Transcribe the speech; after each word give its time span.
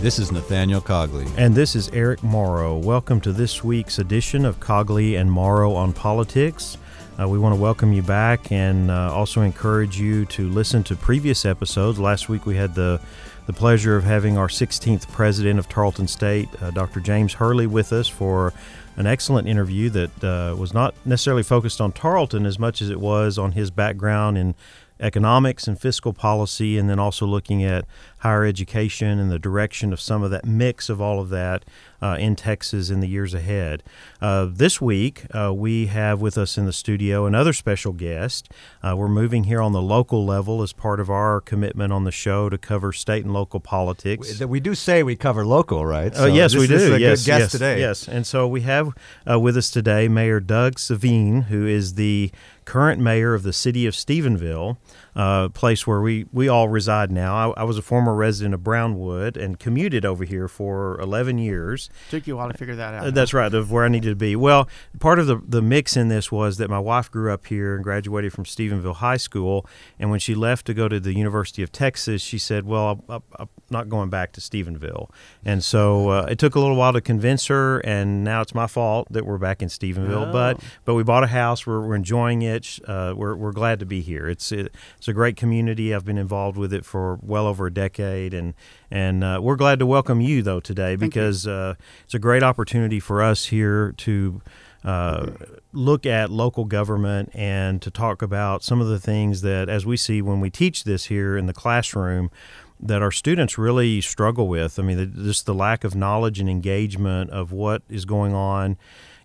This 0.00 0.20
is 0.20 0.30
Nathaniel 0.30 0.80
Cogley. 0.80 1.28
And 1.36 1.56
this 1.56 1.74
is 1.74 1.88
Eric 1.88 2.22
Morrow. 2.22 2.78
Welcome 2.78 3.20
to 3.22 3.32
this 3.32 3.64
week's 3.64 3.98
edition 3.98 4.44
of 4.44 4.60
Cogley 4.60 5.20
and 5.20 5.28
Morrow 5.28 5.74
on 5.74 5.92
Politics. 5.92 6.78
Uh, 7.20 7.28
we 7.28 7.36
want 7.36 7.52
to 7.56 7.60
welcome 7.60 7.92
you 7.92 8.02
back 8.02 8.52
and 8.52 8.92
uh, 8.92 9.12
also 9.12 9.40
encourage 9.40 9.98
you 9.98 10.24
to 10.26 10.48
listen 10.50 10.84
to 10.84 10.94
previous 10.94 11.44
episodes. 11.44 11.98
Last 11.98 12.28
week 12.28 12.46
we 12.46 12.54
had 12.54 12.76
the 12.76 13.00
the 13.46 13.52
pleasure 13.52 13.96
of 13.96 14.04
having 14.04 14.38
our 14.38 14.46
16th 14.46 15.10
president 15.10 15.58
of 15.58 15.68
Tarleton 15.68 16.06
State, 16.06 16.48
uh, 16.62 16.70
Dr. 16.70 17.00
James 17.00 17.32
Hurley, 17.32 17.66
with 17.66 17.92
us 17.92 18.06
for 18.06 18.52
an 18.96 19.06
excellent 19.06 19.48
interview 19.48 19.90
that 19.90 20.22
uh, 20.22 20.54
was 20.54 20.72
not 20.72 20.94
necessarily 21.06 21.42
focused 21.42 21.80
on 21.80 21.90
Tarleton 21.90 22.46
as 22.46 22.58
much 22.58 22.80
as 22.82 22.90
it 22.90 23.00
was 23.00 23.36
on 23.38 23.52
his 23.52 23.70
background 23.72 24.38
in 24.38 24.54
economics 25.00 25.66
and 25.66 25.80
fiscal 25.80 26.12
policy, 26.12 26.76
and 26.78 26.90
then 26.90 26.98
also 26.98 27.26
looking 27.26 27.64
at 27.64 27.84
higher 28.20 28.44
education 28.44 29.18
and 29.18 29.30
the 29.30 29.38
direction 29.38 29.92
of 29.92 30.00
some 30.00 30.22
of 30.22 30.30
that 30.30 30.44
mix 30.44 30.88
of 30.88 31.00
all 31.00 31.20
of 31.20 31.28
that 31.28 31.64
uh, 32.00 32.16
in 32.18 32.36
Texas 32.36 32.90
in 32.90 33.00
the 33.00 33.08
years 33.08 33.34
ahead. 33.34 33.82
Uh, 34.20 34.46
this 34.48 34.80
week, 34.80 35.24
uh, 35.34 35.52
we 35.54 35.86
have 35.86 36.20
with 36.20 36.38
us 36.38 36.56
in 36.56 36.64
the 36.64 36.72
studio 36.72 37.26
another 37.26 37.52
special 37.52 37.92
guest. 37.92 38.48
Uh, 38.82 38.94
we're 38.96 39.08
moving 39.08 39.44
here 39.44 39.60
on 39.60 39.72
the 39.72 39.82
local 39.82 40.24
level 40.24 40.62
as 40.62 40.72
part 40.72 41.00
of 41.00 41.10
our 41.10 41.40
commitment 41.40 41.92
on 41.92 42.04
the 42.04 42.12
show 42.12 42.48
to 42.48 42.58
cover 42.58 42.92
state 42.92 43.24
and 43.24 43.32
local 43.32 43.60
politics. 43.60 44.40
We, 44.40 44.46
we 44.46 44.60
do 44.60 44.74
say 44.74 45.02
we 45.02 45.16
cover 45.16 45.44
local, 45.44 45.84
right? 45.84 46.12
Uh, 46.12 46.16
so 46.16 46.26
yes, 46.26 46.52
this, 46.52 46.60
we 46.60 46.66
do. 46.66 46.74
This 46.74 46.82
is 46.82 46.90
a 46.90 47.00
yes, 47.00 47.20
good 47.20 47.26
guest 47.26 47.40
yes, 47.40 47.50
today. 47.52 47.80
Yes, 47.80 48.08
and 48.08 48.26
so 48.26 48.46
we 48.46 48.60
have 48.62 48.92
uh, 49.28 49.38
with 49.38 49.56
us 49.56 49.70
today 49.70 50.08
Mayor 50.08 50.40
Doug 50.40 50.76
Svien, 50.76 51.44
who 51.44 51.66
is 51.66 51.94
the 51.94 52.30
current 52.64 53.00
mayor 53.00 53.32
of 53.32 53.44
the 53.44 53.52
city 53.52 53.86
of 53.86 53.94
Stephenville, 53.94 54.76
uh, 55.18 55.48
place 55.48 55.84
where 55.84 56.00
we, 56.00 56.26
we 56.32 56.46
all 56.46 56.68
reside 56.68 57.10
now. 57.10 57.50
I, 57.50 57.62
I, 57.62 57.64
was 57.64 57.76
a 57.76 57.82
former 57.82 58.14
resident 58.14 58.54
of 58.54 58.62
Brownwood 58.62 59.36
and 59.36 59.58
commuted 59.58 60.04
over 60.04 60.24
here 60.24 60.46
for 60.46 60.98
11 61.00 61.38
years. 61.38 61.90
Took 62.08 62.28
you 62.28 62.34
a 62.34 62.36
while 62.36 62.52
to 62.52 62.56
figure 62.56 62.76
that 62.76 62.94
out. 62.94 63.06
Uh, 63.08 63.10
that's 63.10 63.34
right, 63.34 63.52
of 63.52 63.72
where 63.72 63.84
I 63.84 63.88
needed 63.88 64.10
to 64.10 64.14
be. 64.14 64.36
Well, 64.36 64.68
part 65.00 65.18
of 65.18 65.26
the, 65.26 65.42
the 65.44 65.60
mix 65.60 65.96
in 65.96 66.06
this 66.06 66.30
was 66.30 66.58
that 66.58 66.70
my 66.70 66.78
wife 66.78 67.10
grew 67.10 67.32
up 67.32 67.46
here 67.46 67.74
and 67.74 67.82
graduated 67.82 68.32
from 68.32 68.44
Stephenville 68.44 68.94
High 68.94 69.16
School. 69.16 69.66
And 69.98 70.08
when 70.08 70.20
she 70.20 70.36
left 70.36 70.66
to 70.66 70.74
go 70.74 70.86
to 70.86 71.00
the 71.00 71.12
University 71.14 71.64
of 71.64 71.72
Texas, 71.72 72.22
she 72.22 72.38
said, 72.38 72.64
Well, 72.64 73.02
I, 73.08 73.18
I'm 73.40 73.48
not 73.70 73.88
going 73.88 74.10
back 74.10 74.30
to 74.34 74.40
Stephenville. 74.40 75.10
And 75.44 75.64
so 75.64 76.10
uh, 76.10 76.26
it 76.30 76.38
took 76.38 76.54
a 76.54 76.60
little 76.60 76.76
while 76.76 76.92
to 76.92 77.00
convince 77.00 77.46
her. 77.46 77.80
And 77.80 78.22
now 78.22 78.40
it's 78.40 78.54
my 78.54 78.68
fault 78.68 79.08
that 79.10 79.26
we're 79.26 79.38
back 79.38 79.62
in 79.62 79.68
Stephenville. 79.68 80.28
Oh. 80.28 80.32
But 80.32 80.60
but 80.84 80.94
we 80.94 81.02
bought 81.02 81.24
a 81.24 81.28
house. 81.28 81.66
We're, 81.66 81.80
we're 81.80 81.96
enjoying 81.96 82.42
it. 82.42 82.78
Uh, 82.86 83.14
we're, 83.16 83.34
we're 83.34 83.50
glad 83.50 83.80
to 83.80 83.86
be 83.86 84.00
here. 84.00 84.28
It's 84.28 84.52
it, 84.52 84.72
it's 85.08 85.12
a 85.14 85.14
great 85.14 85.36
community. 85.38 85.94
I've 85.94 86.04
been 86.04 86.18
involved 86.18 86.58
with 86.58 86.70
it 86.74 86.84
for 86.84 87.18
well 87.22 87.46
over 87.46 87.66
a 87.66 87.72
decade, 87.72 88.34
and 88.34 88.52
and 88.90 89.24
uh, 89.24 89.40
we're 89.42 89.56
glad 89.56 89.78
to 89.78 89.86
welcome 89.86 90.20
you 90.20 90.42
though 90.42 90.60
today 90.60 90.96
Thank 90.96 91.14
because 91.14 91.46
uh, 91.46 91.76
it's 92.04 92.12
a 92.12 92.18
great 92.18 92.42
opportunity 92.42 93.00
for 93.00 93.22
us 93.22 93.46
here 93.46 93.94
to. 93.98 94.42
Uh, 94.84 95.32
look 95.72 96.06
at 96.06 96.30
local 96.30 96.64
government 96.64 97.30
and 97.34 97.82
to 97.82 97.90
talk 97.90 98.22
about 98.22 98.62
some 98.62 98.80
of 98.80 98.86
the 98.86 99.00
things 99.00 99.42
that, 99.42 99.68
as 99.68 99.84
we 99.84 99.96
see 99.96 100.22
when 100.22 100.38
we 100.38 100.48
teach 100.50 100.84
this 100.84 101.06
here 101.06 101.36
in 101.36 101.46
the 101.46 101.52
classroom, 101.52 102.30
that 102.78 103.02
our 103.02 103.10
students 103.10 103.58
really 103.58 104.00
struggle 104.00 104.46
with. 104.46 104.78
I 104.78 104.82
mean, 104.84 105.12
just 105.16 105.46
the 105.46 105.54
lack 105.54 105.82
of 105.82 105.96
knowledge 105.96 106.38
and 106.38 106.48
engagement 106.48 107.30
of 107.30 107.50
what 107.50 107.82
is 107.88 108.04
going 108.04 108.34
on 108.34 108.78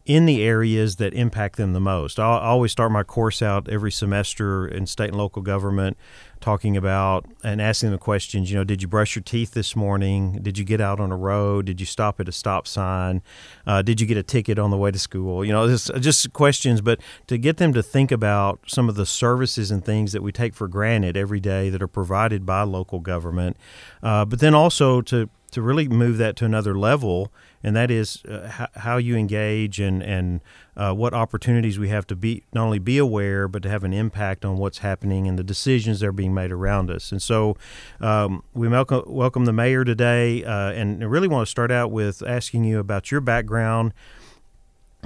in 0.05 0.25
the 0.25 0.43
areas 0.43 0.97
that 0.97 1.13
impact 1.13 1.55
them 1.55 1.71
the 1.71 1.79
most. 1.79 2.19
I 2.19 2.39
always 2.39 2.71
start 2.71 2.91
my 2.91 3.03
course 3.03 3.41
out 3.41 3.69
every 3.69 3.91
semester 3.91 4.67
in 4.67 4.85
state 4.85 5.09
and 5.09 5.17
local 5.17 5.41
government 5.41 5.97
talking 6.41 6.75
about 6.75 7.25
and 7.41 7.61
asking 7.61 7.91
the 7.91 7.97
questions, 7.97 8.51
you 8.51 8.57
know, 8.57 8.65
did 8.65 8.81
you 8.81 8.87
brush 8.87 9.15
your 9.15 9.23
teeth 9.23 9.51
this 9.51 9.77
morning? 9.77 10.39
Did 10.41 10.57
you 10.57 10.65
get 10.65 10.81
out 10.81 10.99
on 10.99 11.09
a 11.09 11.15
road? 11.15 11.65
Did 11.65 11.79
you 11.79 11.85
stop 11.85 12.19
at 12.19 12.27
a 12.27 12.33
stop 12.33 12.67
sign? 12.67 13.21
Uh, 13.65 13.81
did 13.81 14.01
you 14.01 14.07
get 14.07 14.17
a 14.17 14.23
ticket 14.23 14.59
on 14.59 14.69
the 14.69 14.77
way 14.77 14.91
to 14.91 14.99
school? 14.99 15.45
You 15.45 15.53
know, 15.53 15.67
just, 15.69 15.89
just 16.01 16.33
questions, 16.33 16.81
but 16.81 16.99
to 17.27 17.37
get 17.37 17.55
them 17.55 17.71
to 17.71 17.81
think 17.81 18.11
about 18.11 18.59
some 18.67 18.89
of 18.89 18.95
the 18.95 19.05
services 19.05 19.71
and 19.71 19.85
things 19.85 20.11
that 20.11 20.21
we 20.21 20.33
take 20.33 20.53
for 20.53 20.67
granted 20.67 21.15
every 21.15 21.39
day 21.39 21.69
that 21.69 21.81
are 21.81 21.87
provided 21.87 22.45
by 22.45 22.63
local 22.63 22.99
government, 22.99 23.55
uh, 24.01 24.25
but 24.25 24.39
then 24.39 24.53
also 24.53 24.99
to 25.01 25.29
to 25.53 25.61
really 25.61 25.87
move 25.87 26.17
that 26.17 26.35
to 26.35 26.45
another 26.45 26.77
level, 26.77 27.31
and 27.63 27.75
that 27.75 27.89
is 27.89 28.23
uh, 28.25 28.67
how 28.75 28.97
you 28.97 29.15
engage 29.15 29.79
and 29.79 30.03
and 30.03 30.41
uh, 30.75 30.93
what 30.93 31.13
opportunities 31.13 31.79
we 31.79 31.89
have 31.89 32.05
to 32.07 32.15
be 32.15 32.43
not 32.53 32.65
only 32.65 32.79
be 32.79 32.97
aware, 32.97 33.47
but 33.47 33.63
to 33.63 33.69
have 33.69 33.83
an 33.83 33.93
impact 33.93 34.43
on 34.43 34.57
what's 34.57 34.79
happening 34.79 35.27
and 35.27 35.39
the 35.39 35.43
decisions 35.43 36.01
that 36.01 36.07
are 36.07 36.11
being 36.11 36.33
made 36.33 36.51
around 36.51 36.91
us. 36.91 37.11
And 37.11 37.21
so, 37.21 37.55
um, 38.01 38.43
we 38.53 38.67
welcome 38.67 39.03
welcome 39.07 39.45
the 39.45 39.53
mayor 39.53 39.85
today, 39.85 40.43
uh, 40.43 40.71
and 40.71 41.01
I 41.01 41.05
really 41.05 41.27
want 41.27 41.47
to 41.47 41.49
start 41.49 41.71
out 41.71 41.91
with 41.91 42.21
asking 42.21 42.65
you 42.65 42.79
about 42.79 43.11
your 43.11 43.21
background. 43.21 43.93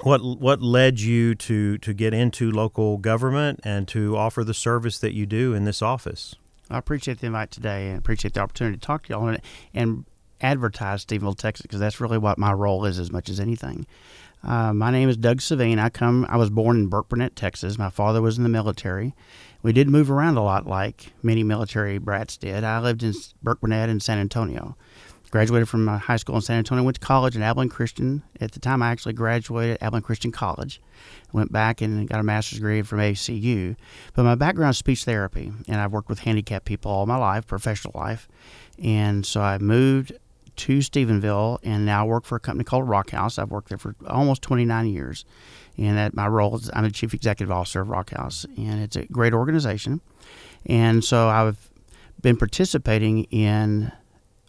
What 0.04 0.24
what 0.24 0.62
led 0.62 1.00
you 1.00 1.36
to 1.36 1.78
to 1.78 1.94
get 1.94 2.14
into 2.14 2.52
local 2.52 2.98
government 2.98 3.60
and 3.64 3.88
to 3.90 4.18
offer 4.18 4.44
the 4.44 4.54
service 4.54 4.98
that 5.00 5.14
you 5.14 5.26
do 5.26 5.54
in 5.54 5.66
this 5.66 5.82
office? 5.82 6.36
I 6.70 6.78
appreciate 6.78 7.20
the 7.20 7.28
invite 7.28 7.52
today 7.52 7.90
and 7.90 7.98
appreciate 7.98 8.34
the 8.34 8.42
opportunity 8.42 8.78
to 8.78 8.86
talk 8.86 9.04
to 9.04 9.14
y'all 9.14 9.38
and 9.74 10.06
advertise 10.42 11.06
Stephenville, 11.06 11.38
Texas, 11.38 11.64
because 11.64 11.80
that's 11.80 12.00
really 12.00 12.18
what 12.18 12.38
my 12.38 12.54
role 12.54 12.86
is 12.86 13.00
as 13.00 13.12
much 13.12 13.30
as 13.30 13.40
anything. 13.40 13.86
Uh, 14.44 14.72
my 14.74 14.92
name 14.92 15.10
is 15.10 15.18
Doug 15.18 15.40
Svien. 15.40 15.80
I 15.80 15.90
come. 15.90 16.26
I 16.30 16.38
was 16.38 16.50
born 16.50 16.78
in 16.78 16.88
Burke 16.88 17.12
Texas. 17.36 17.78
My 17.78 17.90
father 17.90 18.22
was 18.22 18.38
in 18.38 18.44
the 18.44 18.50
military. 18.50 19.16
We 19.64 19.74
did 19.74 19.90
move 19.90 20.12
around 20.12 20.38
a 20.38 20.44
lot, 20.44 20.68
like 20.68 21.12
many 21.24 21.44
military 21.44 21.98
brats 21.98 22.38
did. 22.38 22.64
I 22.64 22.80
lived 22.80 23.04
in 23.04 23.14
Burke 23.42 23.64
and 23.64 24.02
San 24.02 24.20
Antonio. 24.20 24.78
Graduated 25.30 25.68
from 25.68 25.88
high 25.88 26.16
school 26.16 26.36
in 26.36 26.42
San 26.42 26.60
Antonio. 26.60 26.84
Went 26.86 27.02
to 27.02 27.06
college 27.06 27.36
at 27.36 27.42
Abilene 27.42 27.68
Christian. 27.68 28.24
At 28.40 28.54
the 28.54 28.60
time, 28.62 28.82
I 28.82 28.92
actually 28.92 29.14
graduated 29.14 29.76
at 29.76 29.84
Abilene 29.84 30.04
Christian 30.04 30.32
College. 30.32 30.80
Went 31.34 31.52
back 31.52 31.82
and 31.82 32.08
got 32.08 32.22
a 32.22 32.24
master's 32.24 32.60
degree 32.60 32.82
from 32.82 33.00
ACU. 33.00 33.76
But 34.14 34.24
my 34.24 34.36
background 34.36 34.72
is 34.72 34.78
speech 34.78 35.04
therapy, 35.04 35.52
and 35.68 35.82
I've 35.82 35.92
worked 35.92 36.08
with 36.08 36.20
handicapped 36.20 36.66
people 36.66 36.92
all 36.92 37.06
my 37.06 37.18
life, 37.18 37.46
professional 37.46 37.92
life. 37.94 38.30
And 38.82 39.26
so 39.26 39.42
I 39.42 39.58
moved 39.58 40.14
to 40.58 40.80
Stephenville 40.80 41.60
and 41.64 41.86
now 41.86 42.06
work 42.06 42.26
for 42.26 42.36
a 42.36 42.40
company 42.40 42.64
called 42.64 42.88
Rock 42.88 43.12
House. 43.12 43.40
I've 43.40 43.52
worked 43.52 43.70
there 43.70 43.78
for 43.78 43.96
almost 44.08 44.42
29 44.42 44.88
years. 44.88 45.26
And 45.78 45.98
at 46.00 46.16
my 46.16 46.28
role 46.28 46.56
is 46.56 46.70
I'm 46.74 46.84
the 46.84 46.92
chief 46.92 47.14
executive 47.14 47.52
officer 47.52 47.82
of 47.82 47.90
Rock 47.90 48.12
House. 48.12 48.46
And 48.58 48.82
it's 48.82 48.96
a 48.96 49.06
great 49.06 49.34
organization. 49.34 50.02
And 50.66 51.04
so 51.04 51.30
I've 51.30 51.70
been 52.22 52.38
participating 52.38 53.26
in 53.26 53.92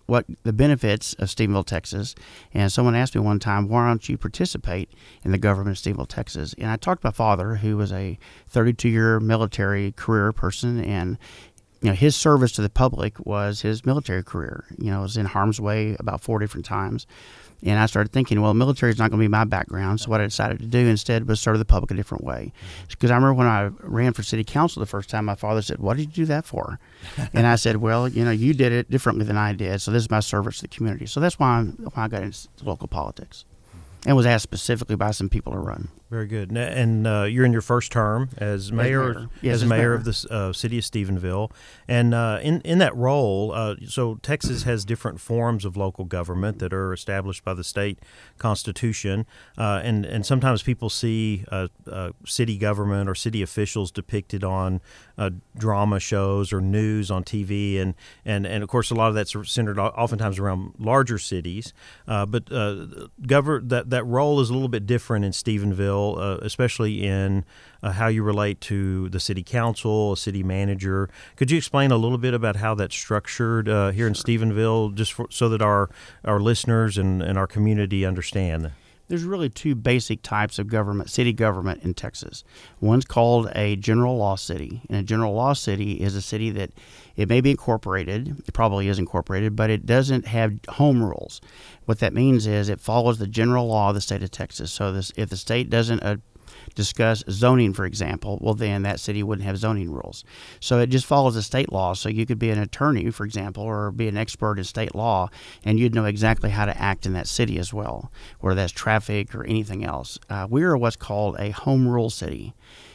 what 0.08 0.24
the 0.42 0.54
benefits 0.54 1.12
of 1.14 1.28
Stephenville, 1.28 1.66
Texas. 1.66 2.14
And 2.54 2.72
someone 2.72 2.94
asked 2.94 3.14
me 3.14 3.20
one 3.20 3.38
time, 3.38 3.68
why 3.68 3.86
don't 3.86 4.08
you 4.08 4.16
participate 4.16 4.90
in 5.22 5.32
the 5.32 5.38
government 5.38 5.76
of 5.76 5.82
Stephenville, 5.84 6.08
Texas? 6.08 6.54
And 6.56 6.70
I 6.70 6.76
talked 6.76 7.02
to 7.02 7.08
my 7.08 7.12
father, 7.12 7.56
who 7.56 7.76
was 7.76 7.92
a 7.92 8.18
32 8.48 8.88
year 8.88 9.20
military 9.20 9.92
career 9.92 10.32
person, 10.32 10.82
and 10.82 11.18
you 11.80 11.90
know, 11.90 11.94
his 11.94 12.16
service 12.16 12.52
to 12.52 12.62
the 12.62 12.70
public 12.70 13.24
was 13.24 13.60
his 13.62 13.86
military 13.86 14.24
career. 14.24 14.64
You 14.78 14.90
know, 14.90 15.02
was 15.02 15.16
in 15.16 15.26
harm's 15.26 15.60
way 15.60 15.96
about 15.98 16.20
four 16.20 16.38
different 16.38 16.66
times. 16.66 17.06
And 17.64 17.78
I 17.78 17.86
started 17.86 18.12
thinking, 18.12 18.40
well, 18.40 18.54
military 18.54 18.92
is 18.92 18.98
not 18.98 19.10
going 19.10 19.18
to 19.18 19.24
be 19.24 19.28
my 19.28 19.44
background. 19.44 20.00
So 20.00 20.10
what 20.10 20.20
I 20.20 20.24
decided 20.24 20.60
to 20.60 20.66
do 20.66 20.78
instead 20.78 21.26
was 21.26 21.40
serve 21.40 21.58
the 21.58 21.64
public 21.64 21.90
a 21.90 21.94
different 21.94 22.22
way. 22.22 22.52
Mm-hmm. 22.54 22.86
Because 22.90 23.10
I 23.10 23.16
remember 23.16 23.34
when 23.34 23.48
I 23.48 23.70
ran 23.80 24.12
for 24.12 24.22
city 24.22 24.44
council 24.44 24.80
the 24.80 24.86
first 24.86 25.10
time, 25.10 25.24
my 25.24 25.34
father 25.34 25.60
said, 25.60 25.78
"What 25.78 25.96
did 25.96 26.06
you 26.06 26.24
do 26.24 26.26
that 26.26 26.44
for?" 26.44 26.78
and 27.32 27.46
I 27.46 27.56
said, 27.56 27.76
"Well, 27.76 28.08
you 28.08 28.24
know, 28.24 28.30
you 28.30 28.54
did 28.54 28.72
it 28.72 28.90
differently 28.90 29.24
than 29.24 29.36
I 29.36 29.52
did. 29.52 29.80
So 29.80 29.90
this 29.90 30.04
is 30.04 30.10
my 30.10 30.20
service 30.20 30.56
to 30.58 30.62
the 30.62 30.68
community. 30.68 31.06
So 31.06 31.18
that's 31.18 31.38
why, 31.38 31.58
I'm, 31.58 31.70
why 31.94 32.04
I 32.04 32.08
got 32.08 32.22
into 32.22 32.48
local 32.62 32.88
politics." 32.88 33.44
And 34.06 34.16
was 34.16 34.26
asked 34.26 34.44
specifically 34.44 34.94
by 34.94 35.10
some 35.10 35.28
people 35.28 35.52
to 35.52 35.58
run. 35.58 35.88
Very 36.10 36.26
good. 36.26 36.56
And 36.56 37.06
uh, 37.06 37.24
you're 37.24 37.44
in 37.44 37.52
your 37.52 37.60
first 37.60 37.92
term 37.92 38.30
as 38.38 38.72
mayor, 38.72 39.10
as 39.10 39.16
mayor, 39.16 39.28
yes, 39.42 39.54
as 39.56 39.64
mayor 39.66 39.78
mayor. 39.78 39.94
of 39.94 40.04
the 40.04 40.26
uh, 40.30 40.52
city 40.54 40.78
of 40.78 40.84
Stephenville. 40.84 41.50
And 41.86 42.14
uh, 42.14 42.38
in 42.42 42.62
in 42.62 42.78
that 42.78 42.96
role, 42.96 43.52
uh, 43.52 43.76
so 43.86 44.14
Texas 44.22 44.62
has 44.62 44.86
different 44.86 45.20
forms 45.20 45.66
of 45.66 45.76
local 45.76 46.06
government 46.06 46.60
that 46.60 46.72
are 46.72 46.94
established 46.94 47.44
by 47.44 47.52
the 47.52 47.62
state 47.62 47.98
constitution. 48.38 49.26
Uh, 49.58 49.82
and 49.84 50.06
and 50.06 50.24
sometimes 50.24 50.62
people 50.62 50.88
see 50.88 51.44
uh, 51.52 51.68
city 52.24 52.56
government 52.56 53.10
or 53.10 53.14
city 53.14 53.42
officials 53.42 53.90
depicted 53.90 54.42
on 54.42 54.80
drama 55.58 56.00
shows 56.00 56.54
or 56.54 56.62
news 56.62 57.10
on 57.10 57.22
TV. 57.22 57.78
And, 57.78 57.94
and 58.24 58.46
and 58.46 58.62
of 58.62 58.70
course, 58.70 58.90
a 58.90 58.94
lot 58.94 59.08
of 59.08 59.14
that's 59.14 59.36
centered 59.44 59.78
oftentimes 59.78 60.38
around 60.38 60.72
larger 60.78 61.18
cities. 61.18 61.74
but 62.06 62.48
govern 63.26 63.68
that 63.68 63.90
that 63.90 64.04
role 64.06 64.40
is 64.40 64.48
a 64.48 64.54
little 64.54 64.68
bit 64.68 64.86
different 64.86 65.26
in 65.26 65.32
Stephenville 65.32 65.97
uh, 65.98 66.38
especially 66.42 67.04
in 67.04 67.44
uh, 67.82 67.92
how 67.92 68.08
you 68.08 68.22
relate 68.22 68.60
to 68.62 69.08
the 69.08 69.20
city 69.20 69.42
council, 69.42 70.12
a 70.12 70.16
city 70.16 70.42
manager. 70.42 71.08
Could 71.36 71.50
you 71.50 71.58
explain 71.58 71.90
a 71.90 71.96
little 71.96 72.18
bit 72.18 72.34
about 72.34 72.56
how 72.56 72.74
that's 72.74 72.96
structured 72.96 73.68
uh, 73.68 73.90
here 73.90 74.06
in 74.06 74.14
Stephenville, 74.14 74.94
just 74.94 75.12
for, 75.12 75.26
so 75.30 75.48
that 75.48 75.62
our 75.62 75.90
our 76.24 76.40
listeners 76.40 76.98
and, 76.98 77.22
and 77.22 77.38
our 77.38 77.46
community 77.46 78.04
understand? 78.04 78.72
There's 79.08 79.24
really 79.24 79.48
two 79.48 79.74
basic 79.74 80.22
types 80.22 80.58
of 80.58 80.68
government, 80.68 81.10
city 81.10 81.32
government 81.32 81.82
in 81.82 81.94
Texas. 81.94 82.44
One's 82.80 83.04
called 83.04 83.50
a 83.54 83.76
general 83.76 84.16
law 84.16 84.36
city, 84.36 84.82
and 84.88 84.98
a 84.98 85.02
general 85.02 85.34
law 85.34 85.54
city 85.54 85.94
is 85.94 86.14
a 86.14 86.22
city 86.22 86.50
that 86.50 86.70
it 87.16 87.28
may 87.28 87.40
be 87.40 87.50
incorporated, 87.50 88.42
it 88.46 88.54
probably 88.54 88.88
is 88.88 88.98
incorporated, 88.98 89.56
but 89.56 89.70
it 89.70 89.86
doesn't 89.86 90.26
have 90.26 90.58
home 90.68 91.02
rules. 91.02 91.40
What 91.86 91.98
that 92.00 92.14
means 92.14 92.46
is 92.46 92.68
it 92.68 92.80
follows 92.80 93.18
the 93.18 93.26
general 93.26 93.66
law 93.66 93.88
of 93.88 93.94
the 93.94 94.00
state 94.00 94.22
of 94.22 94.30
Texas. 94.30 94.70
So 94.70 94.92
this, 94.92 95.10
if 95.16 95.30
the 95.30 95.36
state 95.36 95.70
doesn't 95.70 96.02
uh, 96.02 96.16
discuss 96.74 97.24
zoning, 97.30 97.72
for 97.72 97.84
example, 97.84 98.38
well, 98.40 98.54
then 98.54 98.82
that 98.82 99.00
city 99.00 99.22
wouldn't 99.22 99.46
have 99.46 99.58
zoning 99.58 99.90
rules. 99.90 100.24
So 100.60 100.78
it 100.78 100.88
just 100.88 101.06
follows 101.06 101.34
the 101.34 101.42
state 101.42 101.72
law. 101.72 101.94
So 101.94 102.08
you 102.08 102.26
could 102.26 102.38
be 102.38 102.50
an 102.50 102.58
attorney, 102.58 103.10
for 103.10 103.24
example, 103.24 103.62
or 103.62 103.90
be 103.90 104.08
an 104.08 104.16
expert 104.16 104.58
in 104.58 104.64
state 104.64 104.94
law, 104.94 105.28
and 105.64 105.78
you'd 105.78 105.94
know 105.94 106.04
exactly 106.04 106.50
how 106.50 106.66
to 106.66 106.78
act 106.78 107.06
in 107.06 107.12
that 107.14 107.26
city 107.26 107.58
as 107.58 107.72
well, 107.72 108.10
whether 108.40 108.56
that's 108.56 108.72
traffic 108.72 109.34
or 109.34 109.44
anything 109.44 109.84
else. 109.84 110.18
Uh, 110.28 110.46
we 110.48 110.62
are 110.62 110.76
what's 110.76 110.96
called 110.96 111.36
a 111.38 111.50
home 111.50 111.88
rule 111.88 112.10
city. 112.10 112.54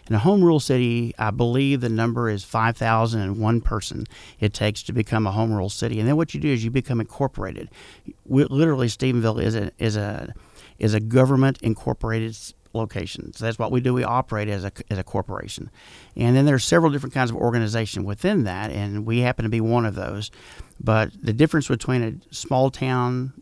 In 0.09 0.15
a 0.15 0.19
home 0.19 0.43
rule 0.43 0.59
city, 0.59 1.13
I 1.17 1.31
believe 1.31 1.79
the 1.79 1.87
number 1.87 2.29
is 2.29 2.43
5,001 2.43 3.61
person 3.61 4.05
it 4.39 4.53
takes 4.53 4.83
to 4.83 4.93
become 4.93 5.25
a 5.25 5.31
home 5.31 5.53
rule 5.53 5.69
city. 5.69 5.99
And 5.99 6.07
then 6.07 6.17
what 6.17 6.33
you 6.33 6.41
do 6.41 6.49
is 6.49 6.63
you 6.63 6.71
become 6.71 6.99
incorporated. 6.99 7.69
We, 8.25 8.43
literally, 8.43 8.87
Stephenville 8.87 9.41
is 9.41 9.55
a, 9.55 9.71
is 9.79 9.95
a, 9.95 10.33
is 10.77 10.93
a 10.93 10.99
government 10.99 11.59
incorporated 11.61 12.35
location. 12.73 13.33
So 13.33 13.45
that's 13.45 13.59
what 13.59 13.71
we 13.71 13.81
do. 13.81 13.93
We 13.93 14.03
operate 14.03 14.49
as 14.49 14.65
a, 14.65 14.71
as 14.89 14.97
a 14.97 15.03
corporation. 15.03 15.69
And 16.15 16.35
then 16.35 16.45
there's 16.45 16.65
several 16.65 16.91
different 16.91 17.13
kinds 17.13 17.29
of 17.29 17.37
organization 17.37 18.03
within 18.03 18.43
that, 18.43 18.71
and 18.71 19.05
we 19.05 19.19
happen 19.19 19.43
to 19.43 19.49
be 19.49 19.61
one 19.61 19.85
of 19.85 19.95
those. 19.95 20.31
But 20.83 21.11
the 21.21 21.33
difference 21.33 21.67
between 21.67 22.03
a 22.03 22.33
small 22.33 22.69
town, 22.69 23.33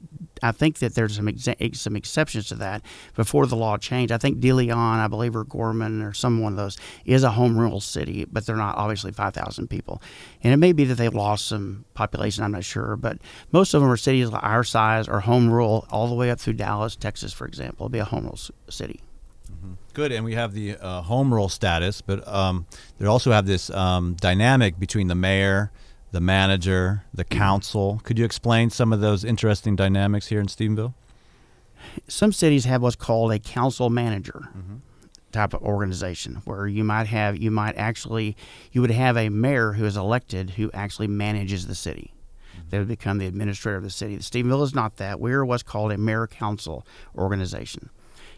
I 0.44 0.51
think 0.51 0.80
that 0.80 0.95
there's 0.95 1.16
some 1.16 1.30
some 1.74 1.95
exceptions 1.95 2.48
to 2.48 2.56
that 2.56 2.83
before 3.16 3.48
the 3.48 3.56
law 3.56 3.78
changed. 3.78 4.12
I 4.12 4.18
think 4.18 4.39
De 4.39 4.51
Leon, 4.51 5.00
I 5.00 5.07
believe, 5.07 5.36
or 5.36 5.44
Gorman 5.44 6.01
or 6.01 6.13
some 6.13 6.42
one 6.42 6.54
of 6.54 6.57
those 6.57 6.78
is 7.06 7.24
a 7.24 7.31
home 7.31 7.57
rule 7.57 7.80
city, 7.80 8.25
but 8.25 8.45
they're 8.45 8.56
not 8.56 8.78
obviously 8.78 9.12
5,000 9.12 9.69
people. 9.69 10.01
And 10.44 10.54
it 10.54 10.57
may 10.57 10.72
be 10.72 10.83
that 10.86 10.95
they've 10.95 11.13
lost 11.13 11.48
some 11.48 11.86
population, 11.94 12.44
I'm 12.44 12.51
not 12.51 12.63
sure, 12.63 12.95
but 12.95 13.18
most 13.51 13.74
of 13.74 13.81
them 13.81 13.89
are 13.89 13.98
cities 13.98 14.30
our 14.31 14.63
size 14.63 15.07
or 15.07 15.22
home 15.22 15.50
rule 15.50 15.88
all 15.89 16.07
the 16.07 16.16
way 16.16 16.31
up 16.31 16.39
through 16.39 16.54
Dallas, 16.54 16.95
Texas, 16.95 17.33
for 17.33 17.48
example. 17.48 17.86
It'll 17.86 17.89
be 17.89 18.00
a 18.00 18.06
home 18.06 18.25
rule 18.25 18.39
city. 18.69 19.01
Good, 19.94 20.14
and 20.14 20.24
we 20.24 20.36
have 20.36 20.54
the 20.54 20.78
uh, 20.78 21.02
home 21.02 21.34
rule 21.34 21.50
status, 21.50 22.02
but 22.02 22.26
um, 22.28 22.66
they 22.98 23.06
also 23.06 23.32
have 23.32 23.46
this 23.46 23.70
um, 23.72 24.16
dynamic 24.20 24.80
between 24.80 25.08
the 25.08 25.16
mayor, 25.16 25.70
the 26.14 26.22
manager, 26.22 27.04
the 27.14 27.26
council. 27.26 28.00
Could 28.04 28.18
you 28.18 28.24
explain 28.24 28.70
some 28.70 28.94
of 28.94 29.02
those 29.02 29.26
interesting 29.26 29.76
dynamics 29.76 30.28
here 30.28 30.40
in 30.40 30.48
Stephenville? 30.48 30.94
Some 32.08 32.32
cities 32.32 32.64
have 32.66 32.82
what's 32.82 32.96
called 32.96 33.34
a 33.34 33.40
council 33.40 33.90
manager. 33.90 34.50
type 35.32 35.54
of 35.54 35.62
organization 35.62 36.42
where 36.44 36.68
you 36.68 36.84
might 36.84 37.08
have 37.08 37.38
you 37.38 37.50
might 37.50 37.74
actually 37.78 38.36
you 38.74 38.82
would 38.82 38.92
have 38.92 39.16
a 39.16 39.30
mayor 39.30 39.72
who 39.72 39.86
is 39.86 39.96
elected 39.96 40.50
who 40.52 40.70
actually 40.74 41.08
manages 41.08 41.68
the 41.68 41.74
city 41.76 42.14
they 42.70 42.78
would 42.78 42.90
become 42.90 43.18
the 43.18 43.26
administrator 43.28 43.78
of 43.78 43.84
the 43.84 43.90
city 43.90 44.18
stephenville 44.18 44.62
is 44.62 44.76
not 44.76 44.98
that 44.98 45.22
we're 45.22 45.46
what's 45.46 45.64
called 45.64 45.90
a 45.94 45.98
mayor 45.98 46.28
council 46.28 46.86
organization 47.18 47.90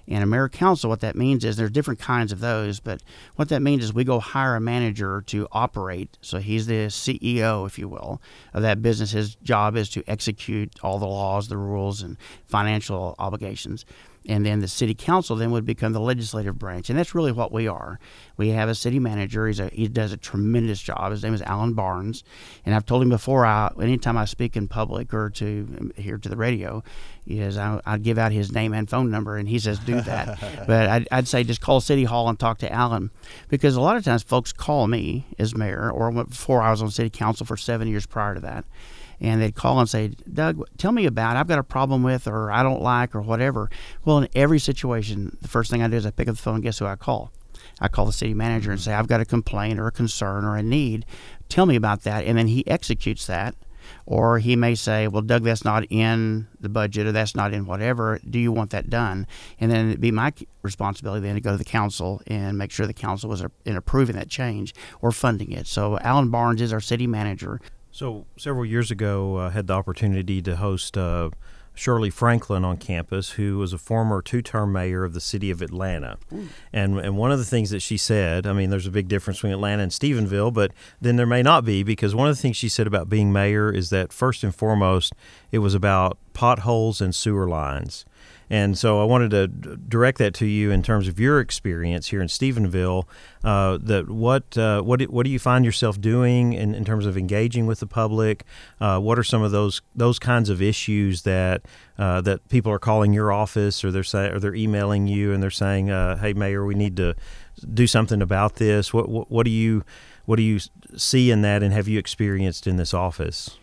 and 0.07 0.23
a 0.23 0.25
mayor 0.25 0.49
council, 0.49 0.89
what 0.89 0.99
that 0.99 1.15
means 1.15 1.45
is 1.45 1.55
there's 1.55 1.71
different 1.71 1.99
kinds 1.99 2.31
of 2.31 2.39
those, 2.39 2.79
but 2.79 3.01
what 3.35 3.49
that 3.49 3.61
means 3.61 3.83
is 3.83 3.93
we 3.93 4.03
go 4.03 4.19
hire 4.19 4.55
a 4.55 4.61
manager 4.61 5.23
to 5.27 5.47
operate. 5.51 6.17
So 6.21 6.39
he's 6.39 6.67
the 6.67 6.87
CEO, 6.87 7.65
if 7.65 7.79
you 7.79 7.87
will, 7.87 8.21
of 8.53 8.61
that 8.63 8.81
business. 8.81 9.11
His 9.11 9.35
job 9.35 9.75
is 9.77 9.89
to 9.91 10.03
execute 10.07 10.73
all 10.83 10.99
the 10.99 11.07
laws, 11.07 11.47
the 11.47 11.57
rules, 11.57 12.01
and 12.01 12.17
financial 12.47 13.15
obligations 13.17 13.85
and 14.27 14.45
then 14.45 14.59
the 14.59 14.67
city 14.67 14.93
council 14.93 15.35
then 15.35 15.51
would 15.51 15.65
become 15.65 15.93
the 15.93 15.99
legislative 15.99 16.57
branch, 16.57 16.89
and 16.89 16.97
that's 16.97 17.13
really 17.13 17.31
what 17.31 17.51
we 17.51 17.67
are. 17.67 17.99
We 18.37 18.49
have 18.49 18.69
a 18.69 18.75
city 18.75 18.99
manager. 18.99 19.47
He's 19.47 19.59
a, 19.59 19.67
he 19.67 19.87
does 19.87 20.11
a 20.11 20.17
tremendous 20.17 20.81
job. 20.81 21.11
His 21.11 21.23
name 21.23 21.33
is 21.33 21.41
Alan 21.41 21.73
Barnes, 21.73 22.23
and 22.65 22.73
I've 22.73 22.85
told 22.85 23.03
him 23.03 23.09
before. 23.09 23.45
I, 23.45 23.71
anytime 23.81 24.17
I 24.17 24.25
speak 24.25 24.55
in 24.55 24.67
public 24.67 25.13
or 25.13 25.29
to 25.31 25.67
um, 25.79 25.91
here 25.95 26.17
to 26.17 26.29
the 26.29 26.37
radio, 26.37 26.83
is 27.27 27.57
I, 27.57 27.81
I 27.85 27.97
give 27.97 28.17
out 28.17 28.31
his 28.31 28.51
name 28.51 28.73
and 28.73 28.89
phone 28.89 29.09
number, 29.11 29.37
and 29.37 29.47
he 29.47 29.59
says 29.59 29.79
do 29.79 30.01
that. 30.01 30.39
but 30.67 30.89
I'd, 30.89 31.07
I'd 31.11 31.27
say 31.27 31.43
just 31.43 31.61
call 31.61 31.81
City 31.81 32.05
Hall 32.05 32.29
and 32.29 32.39
talk 32.39 32.59
to 32.59 32.71
Alan, 32.71 33.11
because 33.49 33.75
a 33.75 33.81
lot 33.81 33.97
of 33.97 34.03
times 34.03 34.23
folks 34.23 34.53
call 34.53 34.87
me 34.87 35.25
as 35.37 35.55
mayor, 35.55 35.91
or 35.91 36.11
before 36.11 36.61
I 36.61 36.71
was 36.71 36.81
on 36.81 36.91
city 36.91 37.09
council 37.09 37.45
for 37.45 37.57
seven 37.57 37.87
years 37.87 38.05
prior 38.05 38.35
to 38.35 38.39
that 38.41 38.65
and 39.23 39.41
they'd 39.41 39.55
call 39.55 39.79
and 39.79 39.89
say, 39.89 40.09
Doug, 40.31 40.67
tell 40.77 40.91
me 40.91 41.05
about 41.05 41.35
it. 41.35 41.39
I've 41.39 41.47
got 41.47 41.57
a 41.57 41.63
problem 41.63 42.03
with, 42.03 42.27
or 42.27 42.51
I 42.51 42.61
don't 42.61 42.81
like, 42.81 43.15
or 43.15 43.21
whatever. 43.21 43.69
Well, 44.03 44.17
in 44.17 44.27
every 44.35 44.59
situation, 44.59 45.37
the 45.41 45.47
first 45.47 45.71
thing 45.71 45.81
I 45.81 45.87
do 45.87 45.95
is 45.95 46.05
I 46.05 46.11
pick 46.11 46.27
up 46.27 46.35
the 46.35 46.41
phone 46.41 46.55
and 46.55 46.63
guess 46.63 46.79
who 46.79 46.85
I 46.85 46.97
call? 46.97 47.31
I 47.79 47.87
call 47.87 48.05
the 48.05 48.11
city 48.11 48.33
manager 48.33 48.71
and 48.71 48.79
mm-hmm. 48.79 48.89
say, 48.91 48.93
I've 48.93 49.07
got 49.07 49.21
a 49.21 49.25
complaint 49.25 49.79
or 49.79 49.87
a 49.87 49.91
concern 49.91 50.43
or 50.43 50.57
a 50.57 50.61
need. 50.61 51.05
Tell 51.47 51.65
me 51.65 51.77
about 51.77 52.03
that. 52.03 52.25
And 52.25 52.37
then 52.37 52.47
he 52.47 52.67
executes 52.67 53.25
that. 53.27 53.55
Or 54.05 54.39
he 54.39 54.55
may 54.55 54.75
say, 54.75 55.07
Well, 55.09 55.21
Doug, 55.21 55.43
that's 55.43 55.65
not 55.65 55.85
in 55.89 56.47
the 56.59 56.69
budget 56.69 57.05
or 57.05 57.11
that's 57.11 57.35
not 57.35 57.53
in 57.53 57.65
whatever. 57.65 58.19
Do 58.29 58.39
you 58.39 58.51
want 58.51 58.71
that 58.71 58.89
done? 58.89 59.27
And 59.59 59.69
then 59.69 59.89
it'd 59.89 60.01
be 60.01 60.11
my 60.11 60.33
responsibility 60.61 61.25
then 61.25 61.35
to 61.35 61.41
go 61.41 61.51
to 61.51 61.57
the 61.57 61.65
council 61.65 62.21
and 62.27 62.57
make 62.57 62.71
sure 62.71 62.87
the 62.87 62.93
council 62.93 63.29
was 63.29 63.43
in 63.65 63.75
approving 63.75 64.15
that 64.15 64.29
change 64.29 64.73
or 65.01 65.11
funding 65.11 65.51
it. 65.51 65.67
So 65.67 65.99
Alan 65.99 66.29
Barnes 66.29 66.61
is 66.61 66.71
our 66.71 66.79
city 66.79 67.07
manager. 67.07 67.59
So 67.93 68.25
several 68.37 68.65
years 68.65 68.89
ago, 68.89 69.37
I 69.37 69.45
uh, 69.45 69.49
had 69.51 69.67
the 69.67 69.73
opportunity 69.73 70.41
to 70.41 70.55
host 70.55 70.97
uh, 70.97 71.29
Shirley 71.75 72.09
Franklin 72.09 72.65
on 72.65 72.77
campus, 72.77 73.31
who 73.31 73.59
was 73.59 73.71
a 73.71 73.77
former 73.77 74.19
two-term 74.19 74.71
mayor 74.71 75.03
of 75.03 75.13
the 75.13 75.21
city 75.21 75.51
of 75.51 75.61
Atlanta. 75.61 76.17
And 76.73 76.97
and 76.97 77.17
one 77.17 77.31
of 77.31 77.37
the 77.37 77.45
things 77.45 77.69
that 77.69 77.81
she 77.81 77.97
said, 77.97 78.47
I 78.47 78.53
mean, 78.53 78.71
there's 78.71 78.87
a 78.87 78.91
big 78.91 79.07
difference 79.07 79.37
between 79.37 79.53
Atlanta 79.53 79.83
and 79.83 79.91
Stephenville, 79.91 80.51
but 80.51 80.71
then 81.01 81.17
there 81.17 81.27
may 81.27 81.43
not 81.43 81.65
be 81.65 81.83
because 81.83 82.15
one 82.15 82.27
of 82.27 82.35
the 82.35 82.41
things 82.41 82.57
she 82.57 82.67
said 82.67 82.87
about 82.87 83.09
being 83.09 83.31
mayor 83.31 83.71
is 83.71 83.91
that 83.91 84.11
first 84.11 84.43
and 84.43 84.55
foremost, 84.55 85.13
it 85.51 85.59
was 85.59 85.75
about 85.75 86.17
potholes 86.33 87.01
and 87.01 87.13
sewer 87.13 87.47
lines. 87.47 88.05
And 88.49 88.77
so 88.77 89.01
I 89.01 89.05
wanted 89.05 89.31
to 89.31 89.47
direct 89.47 90.19
that 90.19 90.33
to 90.35 90.45
you 90.45 90.69
in 90.69 90.83
terms 90.83 91.07
of 91.07 91.19
your 91.19 91.39
experience 91.39 92.09
here 92.09 92.21
in 92.21 92.27
Stephenville. 92.27 93.05
Uh, 93.43 93.79
that 93.81 94.09
what 94.09 94.57
uh, 94.57 94.81
what 94.81 95.01
what 95.03 95.23
do 95.25 95.31
you 95.31 95.39
find 95.39 95.65
yourself 95.65 95.99
doing 95.99 96.53
in, 96.53 96.75
in 96.75 96.85
terms 96.85 97.05
of 97.05 97.17
engaging 97.17 97.65
with 97.65 97.79
the 97.79 97.87
public? 97.87 98.43
Uh, 98.79 98.99
what 98.99 99.17
are 99.17 99.23
some 99.23 99.41
of 99.41 99.51
those 99.51 99.81
those 99.95 100.19
kinds 100.19 100.49
of 100.49 100.61
issues 100.61 101.23
that 101.23 101.63
uh, 101.97 102.21
that 102.21 102.47
people 102.49 102.71
are 102.71 102.77
calling 102.77 103.11
your 103.11 103.31
office 103.31 103.83
or 103.83 103.91
they're 103.91 104.03
say, 104.03 104.29
or 104.29 104.39
they're 104.39 104.53
emailing 104.53 105.07
you 105.07 105.33
and 105.33 105.41
they're 105.41 105.49
saying, 105.49 105.89
uh, 105.89 106.17
"Hey, 106.17 106.33
Mayor, 106.33 106.63
we 106.63 106.75
need 106.75 106.95
to 106.97 107.15
do 107.73 107.87
something 107.87 108.21
about 108.21 108.57
this." 108.57 108.93
What, 108.93 109.09
what 109.09 109.31
what 109.31 109.45
do 109.45 109.51
you 109.51 109.83
what 110.25 110.35
do 110.35 110.43
you 110.43 110.59
see 110.95 111.31
in 111.31 111.41
that, 111.41 111.63
and 111.63 111.73
have 111.73 111.87
you 111.87 111.97
experienced 111.97 112.67
in 112.67 112.75
this 112.77 112.93
office? 112.93 113.57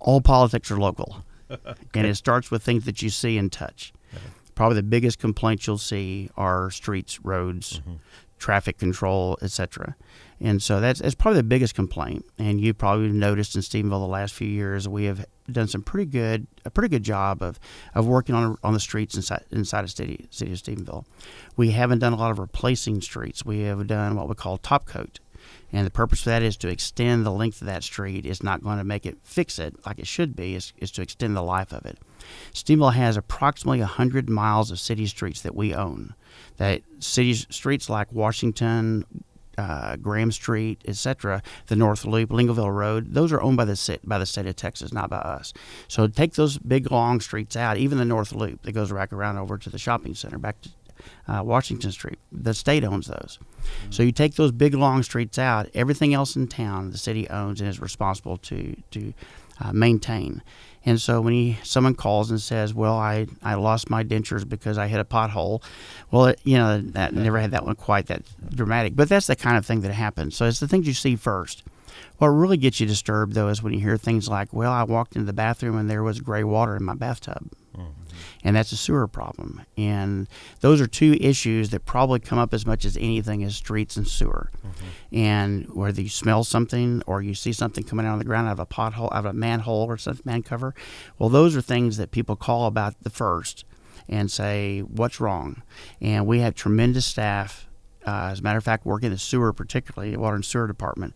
All 0.00 0.20
politics 0.20 0.70
are 0.70 0.76
local. 0.76 1.24
and 1.94 2.06
it 2.06 2.14
starts 2.16 2.50
with 2.50 2.62
things 2.62 2.84
that 2.84 3.02
you 3.02 3.10
see 3.10 3.38
and 3.38 3.50
touch. 3.50 3.92
Probably 4.54 4.76
the 4.76 4.84
biggest 4.84 5.18
complaints 5.18 5.66
you'll 5.66 5.78
see 5.78 6.30
are 6.36 6.70
streets, 6.70 7.24
roads, 7.24 7.80
mm-hmm. 7.80 7.94
traffic 8.38 8.78
control, 8.78 9.36
etc. 9.42 9.96
And 10.40 10.62
so 10.62 10.80
that's, 10.80 11.00
that's 11.00 11.14
probably 11.14 11.40
the 11.40 11.48
biggest 11.48 11.74
complaint. 11.74 12.24
And 12.38 12.60
you 12.60 12.72
probably 12.72 13.08
noticed 13.08 13.56
in 13.56 13.62
Stephenville 13.62 13.90
the 13.90 14.06
last 14.06 14.34
few 14.34 14.48
years 14.48 14.88
we 14.88 15.04
have 15.04 15.26
done 15.50 15.68
some 15.68 15.82
pretty 15.82 16.10
good 16.10 16.46
a 16.64 16.70
pretty 16.70 16.88
good 16.88 17.02
job 17.02 17.42
of, 17.42 17.58
of 17.94 18.06
working 18.06 18.34
on 18.34 18.56
on 18.62 18.72
the 18.72 18.80
streets 18.80 19.14
inside 19.14 19.44
inside 19.50 19.84
of 19.84 19.90
city 19.90 20.26
city 20.30 20.52
of 20.52 20.58
Stephenville. 20.58 21.04
We 21.56 21.72
haven't 21.72 21.98
done 21.98 22.12
a 22.12 22.16
lot 22.16 22.30
of 22.30 22.38
replacing 22.38 23.00
streets. 23.02 23.44
We 23.44 23.60
have 23.60 23.86
done 23.86 24.16
what 24.16 24.28
we 24.28 24.34
call 24.34 24.56
top 24.56 24.86
coat. 24.86 25.20
And 25.74 25.84
the 25.84 25.90
purpose 25.90 26.20
of 26.20 26.26
that 26.26 26.44
is 26.44 26.56
to 26.58 26.68
extend 26.68 27.26
the 27.26 27.32
length 27.32 27.60
of 27.60 27.66
that 27.66 27.82
street. 27.82 28.24
It's 28.24 28.44
not 28.44 28.62
going 28.62 28.78
to 28.78 28.84
make 28.84 29.04
it 29.04 29.18
fix 29.24 29.58
it 29.58 29.74
like 29.84 29.98
it 29.98 30.06
should 30.06 30.36
be. 30.36 30.54
It's, 30.54 30.72
it's 30.78 30.92
to 30.92 31.02
extend 31.02 31.36
the 31.36 31.42
life 31.42 31.72
of 31.72 31.84
it. 31.84 31.98
Stephenville 32.52 32.94
has 32.94 33.16
approximately 33.16 33.80
100 33.80 34.30
miles 34.30 34.70
of 34.70 34.78
city 34.78 35.06
streets 35.06 35.42
that 35.42 35.56
we 35.56 35.74
own. 35.74 36.14
That 36.58 36.82
city 37.00 37.34
streets 37.34 37.90
like 37.90 38.12
Washington, 38.12 39.04
uh, 39.58 39.96
Graham 39.96 40.30
Street, 40.30 40.80
etc., 40.86 41.42
the 41.66 41.74
North 41.74 42.04
Loop, 42.04 42.30
Lingleville 42.30 42.72
Road, 42.72 43.12
those 43.12 43.32
are 43.32 43.42
owned 43.42 43.56
by 43.56 43.64
the 43.64 43.98
by 44.04 44.18
the 44.18 44.26
state 44.26 44.46
of 44.46 44.54
Texas, 44.54 44.92
not 44.92 45.10
by 45.10 45.16
us. 45.16 45.52
So 45.88 46.06
take 46.06 46.34
those 46.34 46.56
big 46.56 46.92
long 46.92 47.20
streets 47.20 47.56
out, 47.56 47.78
even 47.78 47.98
the 47.98 48.04
North 48.04 48.32
Loop 48.32 48.62
that 48.62 48.72
goes 48.72 48.92
back 48.92 49.12
around 49.12 49.38
over 49.38 49.58
to 49.58 49.70
the 49.70 49.78
shopping 49.78 50.14
center, 50.14 50.38
back 50.38 50.60
to 50.62 50.70
uh, 51.28 51.42
Washington 51.44 51.92
Street. 51.92 52.18
The 52.32 52.54
state 52.54 52.84
owns 52.84 53.06
those. 53.06 53.38
Mm-hmm. 53.40 53.92
So 53.92 54.02
you 54.02 54.12
take 54.12 54.34
those 54.34 54.52
big 54.52 54.74
long 54.74 55.02
streets 55.02 55.38
out. 55.38 55.68
Everything 55.74 56.14
else 56.14 56.36
in 56.36 56.48
town, 56.48 56.90
the 56.90 56.98
city 56.98 57.28
owns 57.30 57.60
and 57.60 57.68
is 57.68 57.80
responsible 57.80 58.36
to 58.38 58.76
to 58.92 59.12
uh, 59.60 59.72
maintain. 59.72 60.42
And 60.86 61.00
so 61.00 61.20
when 61.20 61.32
he, 61.32 61.58
someone 61.62 61.94
calls 61.94 62.30
and 62.30 62.40
says, 62.40 62.74
"Well, 62.74 62.94
I, 62.94 63.26
I 63.42 63.54
lost 63.54 63.88
my 63.88 64.04
dentures 64.04 64.46
because 64.46 64.76
I 64.76 64.86
hit 64.86 65.00
a 65.00 65.04
pothole," 65.04 65.62
well, 66.10 66.26
it, 66.26 66.40
you 66.44 66.58
know 66.58 66.80
that 66.80 67.14
never 67.14 67.38
had 67.38 67.52
that 67.52 67.64
one 67.64 67.74
quite 67.74 68.06
that 68.06 68.22
dramatic. 68.54 68.94
But 68.94 69.08
that's 69.08 69.26
the 69.26 69.36
kind 69.36 69.56
of 69.56 69.64
thing 69.64 69.80
that 69.80 69.92
happens. 69.92 70.36
So 70.36 70.44
it's 70.44 70.60
the 70.60 70.68
things 70.68 70.86
you 70.86 70.92
see 70.92 71.16
first. 71.16 71.62
What 72.18 72.28
really 72.28 72.56
gets 72.56 72.80
you 72.80 72.86
disturbed, 72.86 73.34
though, 73.34 73.48
is 73.48 73.62
when 73.62 73.72
you 73.72 73.80
hear 73.80 73.96
things 73.96 74.28
like, 74.28 74.52
well, 74.52 74.72
I 74.72 74.84
walked 74.84 75.16
into 75.16 75.26
the 75.26 75.32
bathroom 75.32 75.76
and 75.76 75.90
there 75.90 76.02
was 76.02 76.20
gray 76.20 76.44
water 76.44 76.76
in 76.76 76.84
my 76.84 76.94
bathtub. 76.94 77.50
Mm-hmm. 77.76 78.00
And 78.44 78.56
that's 78.56 78.72
a 78.72 78.76
sewer 78.76 79.08
problem. 79.08 79.62
And 79.76 80.28
those 80.60 80.80
are 80.80 80.86
two 80.86 81.16
issues 81.20 81.70
that 81.70 81.86
probably 81.86 82.20
come 82.20 82.38
up 82.38 82.54
as 82.54 82.66
much 82.66 82.84
as 82.84 82.96
anything 82.98 83.42
as 83.42 83.56
streets 83.56 83.96
and 83.96 84.06
sewer. 84.06 84.50
Mm-hmm. 84.58 85.16
And 85.16 85.74
whether 85.74 86.00
you 86.00 86.08
smell 86.08 86.44
something 86.44 87.02
or 87.06 87.22
you 87.22 87.34
see 87.34 87.52
something 87.52 87.84
coming 87.84 88.06
out 88.06 88.12
of 88.12 88.18
the 88.18 88.24
ground 88.24 88.48
out 88.48 88.52
of 88.52 88.60
a 88.60 88.66
pothole, 88.66 89.12
out 89.12 89.20
of 89.20 89.26
a 89.26 89.32
manhole 89.32 89.84
or 89.84 89.96
some 89.96 90.20
man 90.24 90.42
cover, 90.42 90.74
well, 91.18 91.28
those 91.28 91.56
are 91.56 91.62
things 91.62 91.96
that 91.96 92.10
people 92.10 92.36
call 92.36 92.66
about 92.66 92.94
the 93.02 93.10
first 93.10 93.64
and 94.08 94.30
say, 94.30 94.80
what's 94.80 95.20
wrong? 95.20 95.62
And 96.00 96.26
we 96.26 96.40
have 96.40 96.54
tremendous 96.54 97.06
staff. 97.06 97.66
Uh, 98.06 98.28
as 98.30 98.40
a 98.40 98.42
matter 98.42 98.58
of 98.58 98.64
fact, 98.64 98.84
working 98.84 99.06
in 99.06 99.12
the 99.12 99.18
sewer, 99.18 99.52
particularly 99.52 100.12
the 100.12 100.20
water 100.20 100.34
and 100.34 100.44
sewer 100.44 100.66
department, 100.66 101.14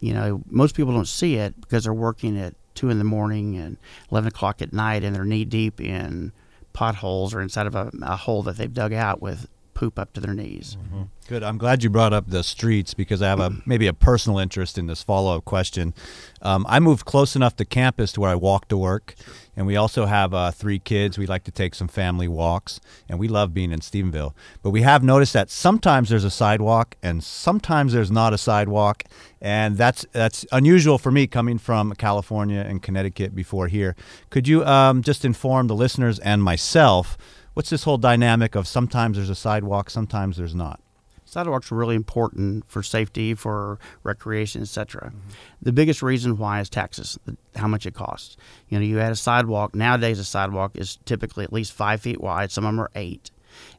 you 0.00 0.14
know, 0.14 0.42
most 0.48 0.76
people 0.76 0.92
don't 0.92 1.08
see 1.08 1.36
it 1.36 1.60
because 1.60 1.84
they're 1.84 1.92
working 1.94 2.38
at 2.38 2.54
two 2.74 2.90
in 2.90 2.98
the 2.98 3.04
morning 3.04 3.56
and 3.56 3.76
eleven 4.10 4.28
o'clock 4.28 4.62
at 4.62 4.72
night, 4.72 5.02
and 5.04 5.14
they're 5.14 5.24
knee 5.24 5.44
deep 5.44 5.80
in 5.80 6.32
potholes 6.72 7.34
or 7.34 7.40
inside 7.40 7.66
of 7.66 7.74
a, 7.74 7.90
a 8.02 8.16
hole 8.16 8.42
that 8.44 8.56
they've 8.56 8.72
dug 8.72 8.92
out 8.92 9.20
with 9.20 9.48
poop 9.78 9.96
up 9.96 10.12
to 10.12 10.20
their 10.20 10.34
knees. 10.34 10.76
Mm-hmm. 10.80 11.02
Good. 11.28 11.44
I'm 11.44 11.56
glad 11.56 11.84
you 11.84 11.90
brought 11.90 12.12
up 12.12 12.24
the 12.26 12.42
streets 12.42 12.94
because 12.94 13.22
I 13.22 13.28
have 13.28 13.38
a 13.38 13.52
maybe 13.66 13.86
a 13.86 13.92
personal 13.92 14.40
interest 14.40 14.76
in 14.76 14.88
this 14.88 15.04
follow 15.04 15.36
up 15.36 15.44
question. 15.44 15.94
Um, 16.42 16.66
I 16.68 16.80
moved 16.80 17.04
close 17.04 17.36
enough 17.36 17.54
to 17.56 17.64
campus 17.64 18.10
to 18.12 18.20
where 18.20 18.30
I 18.30 18.34
walk 18.34 18.66
to 18.68 18.76
work, 18.76 19.14
and 19.56 19.68
we 19.68 19.76
also 19.76 20.06
have 20.06 20.34
uh, 20.34 20.50
three 20.50 20.80
kids. 20.80 21.16
We 21.16 21.26
like 21.26 21.44
to 21.44 21.52
take 21.52 21.76
some 21.76 21.86
family 21.86 22.26
walks, 22.26 22.80
and 23.08 23.20
we 23.20 23.28
love 23.28 23.54
being 23.54 23.70
in 23.70 23.78
Stephenville. 23.78 24.32
But 24.64 24.70
we 24.70 24.82
have 24.82 25.04
noticed 25.04 25.32
that 25.34 25.48
sometimes 25.48 26.08
there's 26.08 26.24
a 26.24 26.30
sidewalk, 26.30 26.96
and 27.00 27.22
sometimes 27.22 27.92
there's 27.92 28.10
not 28.10 28.32
a 28.32 28.38
sidewalk, 28.38 29.04
and 29.40 29.76
that's 29.76 30.04
that's 30.10 30.44
unusual 30.50 30.98
for 30.98 31.12
me 31.12 31.28
coming 31.28 31.58
from 31.58 31.92
California 31.92 32.66
and 32.68 32.82
Connecticut 32.82 33.36
before 33.36 33.68
here. 33.68 33.94
Could 34.30 34.48
you 34.48 34.64
um, 34.64 35.02
just 35.02 35.24
inform 35.24 35.68
the 35.68 35.76
listeners 35.76 36.18
and 36.18 36.42
myself? 36.42 37.16
What's 37.58 37.70
this 37.70 37.82
whole 37.82 37.98
dynamic 37.98 38.54
of 38.54 38.68
sometimes 38.68 39.16
there's 39.16 39.28
a 39.28 39.34
sidewalk, 39.34 39.90
sometimes 39.90 40.36
there's 40.36 40.54
not? 40.54 40.80
Sidewalks 41.24 41.72
are 41.72 41.74
really 41.74 41.96
important 41.96 42.64
for 42.70 42.84
safety, 42.84 43.34
for 43.34 43.80
recreation, 44.04 44.62
etc. 44.62 45.08
Mm-hmm. 45.08 45.18
The 45.62 45.72
biggest 45.72 46.00
reason 46.00 46.38
why 46.38 46.60
is 46.60 46.70
taxes, 46.70 47.18
how 47.56 47.66
much 47.66 47.84
it 47.84 47.94
costs. 47.94 48.36
You 48.68 48.78
know, 48.78 48.84
you 48.84 49.00
add 49.00 49.10
a 49.10 49.16
sidewalk. 49.16 49.74
Nowadays, 49.74 50.20
a 50.20 50.24
sidewalk 50.24 50.76
is 50.76 51.00
typically 51.04 51.42
at 51.42 51.52
least 51.52 51.72
five 51.72 52.00
feet 52.00 52.20
wide. 52.20 52.52
Some 52.52 52.64
of 52.64 52.68
them 52.68 52.80
are 52.80 52.92
eight, 52.94 53.32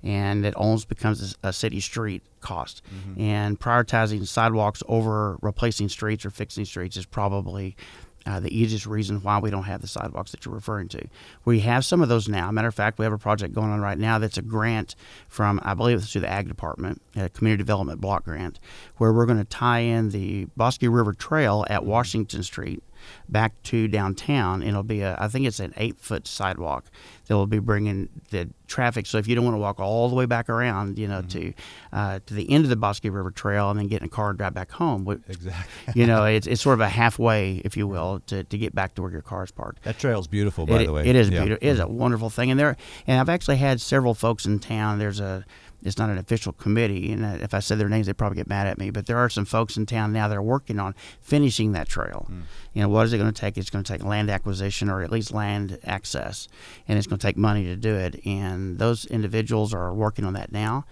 and 0.03 0.45
it 0.45 0.55
almost 0.55 0.89
becomes 0.89 1.37
a, 1.41 1.53
city 1.53 1.79
street 1.79 2.21
cost. 2.41 2.81
Mm-hmm. 2.83 3.21
And 3.21 3.59
prioritizing 3.61 4.27
sidewalks 4.27 4.83
over 4.89 5.37
replacing 5.41 5.87
streets 5.87 6.25
or 6.25 6.31
fixing 6.31 6.65
streets 6.65 6.97
is 6.97 7.05
probably 7.05 7.77
uh, 8.29 8.39
the 8.39 8.55
easiest 8.55 8.85
reason 8.85 9.21
why 9.21 9.39
we 9.39 9.49
don't 9.49 9.63
have 9.63 9.81
the 9.81 9.87
sidewalks 9.87 10.31
that 10.31 10.45
you're 10.45 10.53
referring 10.53 10.87
to. 10.89 11.07
We 11.45 11.61
have 11.61 11.83
some 11.83 12.01
of 12.01 12.09
those 12.09 12.29
now. 12.29 12.51
Matter 12.51 12.67
of 12.67 12.75
fact, 12.75 12.99
we 12.99 13.05
have 13.05 13.13
a 13.13 13.17
project 13.17 13.53
going 13.53 13.71
on 13.71 13.81
right 13.81 13.97
now 13.97 14.19
that's 14.19 14.37
a 14.37 14.41
grant 14.41 14.95
from, 15.27 15.59
I 15.63 15.73
believe 15.73 15.97
it's 15.97 16.11
through 16.11 16.21
the 16.21 16.31
Ag 16.31 16.47
Department, 16.47 17.01
a 17.15 17.29
community 17.29 17.61
development 17.61 17.99
block 17.99 18.25
grant, 18.25 18.59
where 18.97 19.11
we're 19.11 19.25
going 19.25 19.39
to 19.39 19.45
tie 19.45 19.79
in 19.79 20.09
the 20.09 20.45
Bosque 20.55 20.83
River 20.83 21.13
Trail 21.13 21.65
at 21.69 21.85
Washington 21.85 22.43
Street 22.43 22.83
back 23.27 23.61
to 23.63 23.87
downtown. 23.87 24.61
And 24.61 24.69
it'll 24.69 24.83
be 24.83 25.01
a, 25.01 25.17
I 25.19 25.27
think 25.27 25.45
it's 25.45 25.59
an 25.59 25.73
eight 25.77 25.99
foot 25.99 26.27
sidewalk 26.27 26.85
that 27.27 27.35
will 27.35 27.47
be 27.47 27.59
bringing 27.59 28.09
the 28.31 28.49
traffic. 28.67 29.05
So 29.05 29.17
if 29.17 29.27
you 29.27 29.35
don't 29.35 29.45
want 29.45 29.55
to 29.55 29.59
walk 29.59 29.79
all 29.79 30.09
the 30.09 30.15
way 30.15 30.25
back 30.25 30.49
around, 30.49 30.97
you 30.97 31.07
know, 31.07 31.21
mm-hmm. 31.21 31.39
to 31.39 31.53
uh, 31.93 32.19
to 32.25 32.33
the 32.33 32.49
end 32.51 32.63
of 32.63 32.69
the 32.69 32.75
Bosque 32.75 33.03
River 33.03 33.31
Trail 33.31 33.69
and 33.69 33.79
then 33.79 33.87
get 33.87 34.01
in 34.01 34.07
a 34.07 34.09
car 34.09 34.29
and 34.29 34.37
drive 34.37 34.53
back 34.53 34.71
home, 34.71 35.07
exactly. 35.27 35.93
you 35.95 36.07
know, 36.07 36.25
it's, 36.25 36.47
it's 36.47 36.61
sort 36.61 36.73
of 36.73 36.81
a 36.81 36.89
halfway, 36.99 37.61
if 37.65 37.77
you 37.77 37.87
will, 37.87 38.21
to, 38.27 38.43
to 38.43 38.57
get 38.57 38.73
back 38.73 38.95
to 38.95 39.01
where 39.01 39.11
your 39.11 39.21
car 39.21 39.43
is 39.43 39.51
parked. 39.51 39.83
That 39.83 39.99
trail's 39.99 40.27
beautiful, 40.27 40.65
by 40.65 40.81
it, 40.81 40.85
the 40.87 40.93
way. 40.93 41.07
It 41.07 41.15
is 41.15 41.29
yeah. 41.29 41.41
beautiful. 41.41 41.67
It 41.67 41.71
is 41.71 41.79
a 41.79 41.87
wonderful 41.87 42.29
thing, 42.29 42.49
and 42.49 42.59
there, 42.59 42.77
and 43.05 43.19
I've 43.19 43.29
actually 43.29 43.57
had 43.57 43.79
several 43.79 44.13
folks 44.13 44.45
in 44.45 44.59
town. 44.59 44.97
There's 44.99 45.19
a 45.19 45.45
it's 45.83 45.97
not 45.97 46.09
an 46.09 46.17
official 46.17 46.51
committee, 46.51 47.11
and 47.11 47.23
if 47.41 47.53
I 47.53 47.59
said 47.59 47.79
their 47.79 47.89
names, 47.89 48.07
they'd 48.07 48.17
probably 48.17 48.35
get 48.35 48.47
mad 48.47 48.67
at 48.67 48.77
me. 48.77 48.89
But 48.89 49.05
there 49.05 49.17
are 49.17 49.29
some 49.29 49.45
folks 49.45 49.77
in 49.77 49.85
town 49.85 50.11
now 50.11 50.27
that 50.27 50.35
are 50.35 50.41
working 50.41 50.79
on 50.79 50.93
finishing 51.21 51.71
that 51.71 51.87
trail. 51.87 52.27
Mm. 52.29 52.41
You 52.73 52.81
know, 52.81 52.89
what 52.89 53.05
is 53.05 53.13
it 53.13 53.17
going 53.17 53.31
to 53.31 53.39
take? 53.39 53.57
It's 53.57 53.69
going 53.69 53.83
to 53.83 53.91
take 53.91 54.03
land 54.03 54.29
acquisition 54.29 54.89
or 54.89 55.01
at 55.01 55.11
least 55.11 55.33
land 55.33 55.79
access, 55.83 56.47
and 56.87 56.97
it's 56.97 57.07
going 57.07 57.19
to 57.19 57.25
take 57.25 57.37
money 57.37 57.63
to 57.65 57.75
do 57.75 57.95
it. 57.95 58.25
And 58.25 58.77
those 58.77 59.05
individuals 59.05 59.73
are 59.73 59.93
working 59.93 60.25
on 60.25 60.33
that 60.33 60.51
now. 60.51 60.85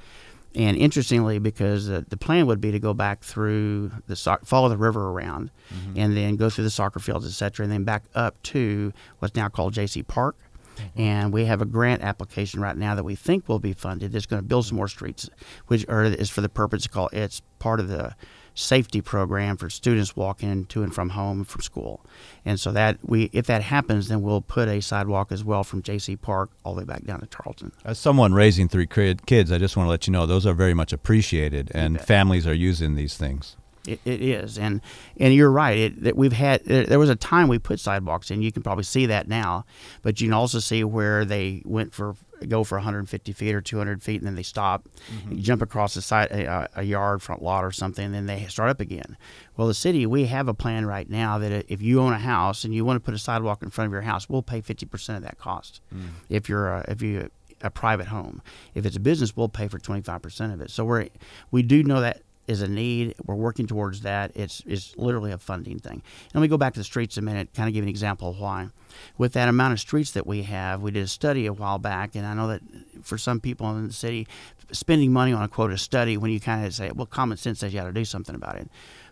And 0.55 0.75
interestingly, 0.77 1.37
because 1.37 1.87
the, 1.87 2.05
the 2.07 2.17
plan 2.17 2.47
would 2.47 2.59
be 2.59 2.71
to 2.71 2.79
go 2.79 2.93
back 2.93 3.23
through 3.23 3.91
the 4.07 4.15
so- 4.15 4.39
follow 4.43 4.69
the 4.69 4.77
river 4.77 5.11
around, 5.11 5.51
mm-hmm. 5.71 5.99
and 5.99 6.17
then 6.17 6.35
go 6.35 6.49
through 6.49 6.63
the 6.63 6.71
soccer 6.71 6.99
fields, 6.99 7.27
et 7.27 7.31
cetera, 7.31 7.63
and 7.63 7.71
then 7.71 7.83
back 7.83 8.05
up 8.15 8.41
to 8.43 8.91
what's 9.19 9.35
now 9.35 9.49
called 9.49 9.73
J.C. 9.73 10.01
Park 10.03 10.35
Mm-hmm. 10.77 11.01
And 11.01 11.33
we 11.33 11.45
have 11.45 11.61
a 11.61 11.65
grant 11.65 12.01
application 12.01 12.61
right 12.61 12.77
now 12.77 12.95
that 12.95 13.03
we 13.03 13.15
think 13.15 13.47
will 13.47 13.59
be 13.59 13.73
funded 13.73 14.11
that's 14.11 14.25
going 14.25 14.41
to 14.41 14.47
build 14.47 14.65
some 14.65 14.77
more 14.77 14.87
streets, 14.87 15.29
which 15.67 15.85
are, 15.87 16.03
is 16.03 16.29
for 16.29 16.41
the 16.41 16.49
purpose 16.49 16.87
called 16.87 17.09
it's 17.13 17.41
part 17.59 17.79
of 17.79 17.87
the 17.87 18.15
safety 18.57 19.01
program 19.01 19.55
for 19.55 19.69
students 19.69 20.15
walking 20.15 20.65
to 20.65 20.81
and 20.81 20.93
from 20.93 21.09
home 21.09 21.43
from 21.43 21.61
school. 21.61 22.03
And 22.43 22.59
so 22.59 22.71
that 22.71 22.97
we 23.03 23.29
if 23.31 23.45
that 23.45 23.61
happens 23.61 24.07
then 24.07 24.21
we'll 24.23 24.41
put 24.41 24.67
a 24.67 24.81
sidewalk 24.81 25.31
as 25.31 25.43
well 25.43 25.63
from 25.63 25.83
JC 25.83 26.19
Park 26.19 26.49
all 26.63 26.73
the 26.73 26.79
way 26.79 26.85
back 26.85 27.03
down 27.03 27.19
to 27.19 27.27
Tarleton. 27.27 27.71
As 27.85 27.99
someone 27.99 28.33
raising 28.33 28.67
three 28.67 28.87
kids, 28.87 29.51
I 29.51 29.59
just 29.59 29.77
want 29.77 29.85
to 29.85 29.91
let 29.91 30.07
you 30.07 30.13
know 30.13 30.25
those 30.25 30.47
are 30.47 30.55
very 30.55 30.73
much 30.73 30.91
appreciated 30.91 31.71
and 31.73 32.01
families 32.01 32.47
are 32.47 32.53
using 32.53 32.95
these 32.95 33.15
things. 33.15 33.57
It, 33.87 34.01
it 34.05 34.21
is, 34.21 34.57
and 34.57 34.81
and 35.17 35.33
you're 35.33 35.51
right. 35.51 35.77
It, 35.77 36.03
that 36.03 36.17
we've 36.17 36.33
had 36.33 36.63
there 36.65 36.99
was 36.99 37.09
a 37.09 37.15
time 37.15 37.47
we 37.47 37.57
put 37.57 37.79
sidewalks 37.79 38.29
in. 38.29 38.41
You 38.41 38.51
can 38.51 38.61
probably 38.61 38.83
see 38.83 39.05
that 39.05 39.27
now, 39.27 39.65
but 40.01 40.19
you 40.19 40.27
can 40.27 40.33
also 40.33 40.59
see 40.59 40.83
where 40.83 41.23
they 41.23 41.61
went 41.65 41.93
for 41.93 42.15
go 42.47 42.63
for 42.63 42.77
150 42.77 43.31
feet 43.31 43.55
or 43.55 43.61
200 43.61 44.03
feet, 44.03 44.17
and 44.17 44.27
then 44.27 44.35
they 44.35 44.43
stop. 44.43 44.87
Mm-hmm. 45.11 45.39
Jump 45.39 45.61
across 45.61 45.93
the 45.93 46.01
side 46.01 46.31
a, 46.31 46.69
a, 46.75 46.83
yard 46.83 47.21
front 47.21 47.41
lot 47.41 47.63
or 47.63 47.71
something, 47.71 48.05
and 48.05 48.13
then 48.13 48.25
they 48.25 48.45
start 48.47 48.69
up 48.69 48.79
again. 48.79 49.17
Well, 49.55 49.67
the 49.67 49.73
city 49.73 50.05
we 50.05 50.25
have 50.25 50.47
a 50.47 50.53
plan 50.53 50.85
right 50.85 51.09
now 51.09 51.37
that 51.39 51.65
if 51.71 51.81
you 51.81 52.01
own 52.01 52.13
a 52.13 52.19
house 52.19 52.63
and 52.63 52.75
you 52.75 52.85
want 52.85 52.97
to 52.97 53.05
put 53.05 53.13
a 53.13 53.19
sidewalk 53.19 53.63
in 53.63 53.69
front 53.69 53.87
of 53.87 53.93
your 53.93 54.01
house, 54.01 54.29
we'll 54.29 54.43
pay 54.43 54.61
50 54.61 54.85
percent 54.85 55.17
of 55.17 55.23
that 55.23 55.39
cost. 55.39 55.81
Mm. 55.95 56.09
If 56.29 56.49
you're 56.49 56.67
a, 56.67 56.85
if 56.89 57.01
you 57.01 57.29
a 57.61 57.69
private 57.69 58.07
home. 58.07 58.41
If 58.75 58.85
it's 58.85 58.95
a 58.95 58.99
business, 58.99 59.35
we'll 59.35 59.49
pay 59.49 59.67
for 59.67 59.79
25% 59.79 60.53
of 60.53 60.61
it. 60.61 60.69
So 60.69 60.85
we're 60.85 61.07
we 61.51 61.63
do 61.63 61.83
know 61.83 62.01
that 62.01 62.21
is 62.47 62.61
a 62.61 62.67
need. 62.67 63.15
We're 63.25 63.35
working 63.35 63.67
towards 63.67 64.01
that. 64.01 64.31
It's, 64.35 64.63
it's 64.65 64.95
literally 64.97 65.31
a 65.31 65.37
funding 65.37 65.79
thing. 65.79 66.01
And 66.01 66.35
let 66.35 66.41
me 66.41 66.47
go 66.47 66.57
back 66.57 66.73
to 66.73 66.79
the 66.79 66.85
streets 66.85 67.17
a 67.17 67.21
minute, 67.21 67.53
kind 67.53 67.67
of 67.67 67.73
give 67.73 67.83
an 67.83 67.89
example 67.89 68.29
of 68.29 68.39
why. 68.39 68.69
With 69.17 69.33
that 69.33 69.49
amount 69.49 69.73
of 69.73 69.79
streets 69.79 70.11
that 70.11 70.25
we 70.25 70.43
have, 70.43 70.81
we 70.81 70.91
did 70.91 71.03
a 71.03 71.07
study 71.07 71.45
a 71.45 71.53
while 71.53 71.77
back, 71.77 72.15
and 72.15 72.25
I 72.25 72.33
know 72.33 72.47
that 72.47 72.61
for 73.03 73.17
some 73.17 73.39
people 73.39 73.69
in 73.77 73.87
the 73.87 73.93
city, 73.93 74.27
spending 74.71 75.11
money 75.11 75.33
on 75.33 75.43
a 75.43 75.47
quote 75.47 75.71
a 75.71 75.77
study 75.77 76.17
when 76.17 76.31
you 76.31 76.39
kind 76.39 76.65
of 76.65 76.73
say, 76.73 76.91
well, 76.91 77.05
common 77.05 77.37
sense 77.37 77.59
says 77.59 77.73
you 77.73 77.79
got 77.79 77.87
to 77.87 77.93
do 77.93 78.05
something 78.05 78.35
about 78.35 78.55
it. 78.55 78.69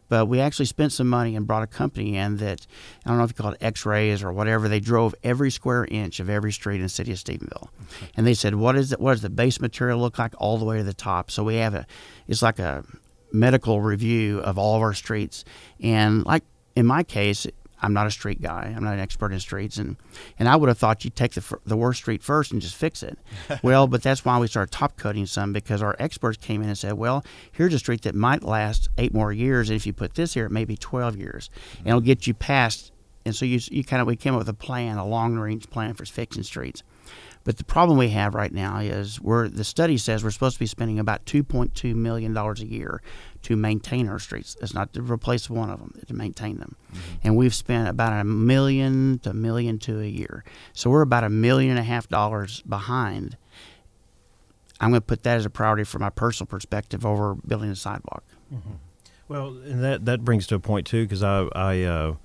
But 0.08 0.28
we 0.28 0.40
actually 0.40 0.66
spent 0.66 0.92
some 0.92 1.08
money 1.08 1.36
and 1.36 1.48
brought 1.48 1.64
a 1.64 1.68
company 1.68 2.16
in 2.16 2.38
that 2.38 2.68
I 3.06 3.10
don't 3.10 3.18
know 3.18 3.24
if 3.24 3.32
you 3.32 3.36
call 3.36 3.54
it 3.54 3.58
X-rays 3.62 4.22
or 4.22 4.32
whatever. 4.32 4.68
They 4.68 4.80
drove 4.80 5.16
every 5.24 5.50
square 5.50 5.86
inch 5.86 6.20
of 6.20 6.30
every 6.30 6.52
street 6.52 6.76
in 6.76 6.84
the 6.84 6.90
city 6.90 7.12
of 7.12 7.18
Stephenville, 7.18 7.70
and 8.16 8.26
they 8.26 8.36
said, 8.36 8.54
"What 8.54 8.76
is 8.76 8.92
it? 8.94 9.00
What 9.00 9.14
does 9.14 9.24
the 9.24 9.32
base 9.32 9.60
material 9.60 10.00
look 10.00 10.20
like 10.20 10.36
all 10.38 10.60
the 10.60 10.66
way 10.66 10.78
to 10.78 10.84
the 10.84 10.94
top?" 10.94 11.32
So 11.32 11.44
we 11.44 11.56
have 11.56 11.74
a, 11.74 11.88
it's 12.28 12.44
like 12.44 12.60
a 12.60 12.84
medical 13.32 13.82
review 13.82 14.40
of 14.40 14.58
all 14.58 14.76
of 14.76 14.82
our 14.82 14.94
streets. 14.94 15.46
And 15.82 16.26
like 16.26 16.44
in 16.76 16.86
my 16.86 17.04
case, 17.04 17.48
I'm 17.82 17.94
not 17.94 18.08
a 18.08 18.12
street 18.12 18.42
guy. 18.42 18.74
I'm 18.76 18.84
not 18.84 18.94
an 18.94 19.00
expert 19.00 19.32
in 19.32 19.40
streets, 19.40 19.78
and 19.78 19.98
and 20.40 20.48
I 20.48 20.56
would 20.56 20.70
have 20.70 20.78
thought 20.78 21.04
you'd 21.04 21.16
take 21.16 21.34
the 21.34 21.60
the 21.66 21.78
worst 21.78 22.02
street 22.02 22.24
first 22.24 22.52
and 22.52 22.62
just 22.62 22.76
fix 22.76 23.04
it. 23.04 23.18
well, 23.64 23.88
but 23.88 24.02
that's 24.02 24.24
why 24.24 24.40
we 24.40 24.48
started 24.48 24.72
top 24.72 24.98
coating 24.98 25.26
some 25.26 25.54
because 25.54 25.82
our 25.82 25.96
experts 26.00 26.38
came 26.38 26.62
in 26.62 26.70
and 26.70 26.78
said, 26.78 26.94
well, 26.94 27.24
here's 27.52 27.74
a 27.74 27.80
street 27.80 28.02
that 28.04 28.16
might 28.16 28.44
last 28.44 28.90
eight 28.98 29.14
more 29.14 29.32
years, 29.32 29.70
and 29.70 29.76
if 29.76 29.86
you 29.86 29.94
put 29.94 30.16
this 30.16 30.34
here, 30.34 30.46
it 30.46 30.52
may 30.52 30.66
be 30.66 30.78
12 30.78 31.18
years, 31.18 31.50
and 31.80 31.88
it'll 31.88 32.02
get 32.02 32.26
you 32.26 32.34
past. 32.34 32.92
And 33.26 33.36
so 33.36 33.46
you 33.46 33.60
you 33.70 33.84
kind 33.84 34.02
of 34.02 34.08
we 34.08 34.16
came 34.16 34.34
up 34.34 34.40
with 34.40 34.50
a 34.50 34.54
plan, 34.54 34.98
a 34.98 35.06
long 35.06 35.36
range 35.36 35.70
plan 35.70 35.94
for 35.94 36.06
fixing 36.06 36.44
streets. 36.44 36.82
But 37.46 37.58
the 37.58 37.64
problem 37.64 37.98
we 38.00 38.10
have 38.10 38.34
right 38.34 38.52
now 38.52 38.80
is 38.80 39.22
we're 39.22 39.48
the 39.48 39.64
study 39.64 39.98
says 39.98 40.24
we're 40.24 40.32
supposed 40.32 40.56
to 40.56 40.60
be 40.60 40.66
spending 40.66 41.00
about 41.00 41.26
2.2 41.26 41.96
million 41.96 42.34
dollars 42.34 42.60
a 42.60 42.66
year 42.66 43.02
to 43.44 43.56
maintain 43.56 44.10
our 44.10 44.18
streets. 44.18 44.58
It's 44.62 44.74
not 44.74 44.92
to 44.94 45.02
replace 45.04 45.48
one 45.48 45.70
of 45.70 45.80
them, 45.80 45.94
it's 45.96 46.08
to 46.08 46.16
maintain 46.16 46.58
them. 46.58 46.76
Mm-hmm. 46.92 47.14
And 47.24 47.38
we've 47.38 47.54
spent 47.54 47.88
about 47.88 48.20
a 48.20 48.24
million 48.24 49.20
to 49.20 49.30
a 49.30 49.34
million 49.34 49.78
to 49.80 50.02
a 50.02 50.08
year. 50.08 50.44
So 50.74 50.90
we're 50.90 51.04
about 51.04 51.24
a 51.24 51.30
million 51.30 51.70
and 51.70 51.80
a 51.80 51.84
half 51.84 52.10
dollars 52.10 52.62
behind. 52.62 53.38
I'm 54.82 54.90
going 54.90 55.02
to 55.02 55.06
put 55.06 55.22
that 55.24 55.38
as 55.38 55.46
a 55.46 55.50
priority 55.52 55.84
from 55.84 56.02
my 56.02 56.10
personal 56.10 56.48
perspective 56.48 57.06
over 57.06 57.36
building 57.36 57.70
a 57.70 57.76
sidewalk. 57.76 58.24
Mm-hmm. 58.52 58.72
Well, 59.28 59.50
and 59.50 59.84
that 59.84 60.06
that 60.06 60.26
brings 60.26 60.48
to 60.48 60.56
a 60.56 60.60
point 60.60 60.88
too, 60.88 61.04
because 61.04 61.22
I 61.22 61.48
I 61.56 61.84
uh, 61.84 62.16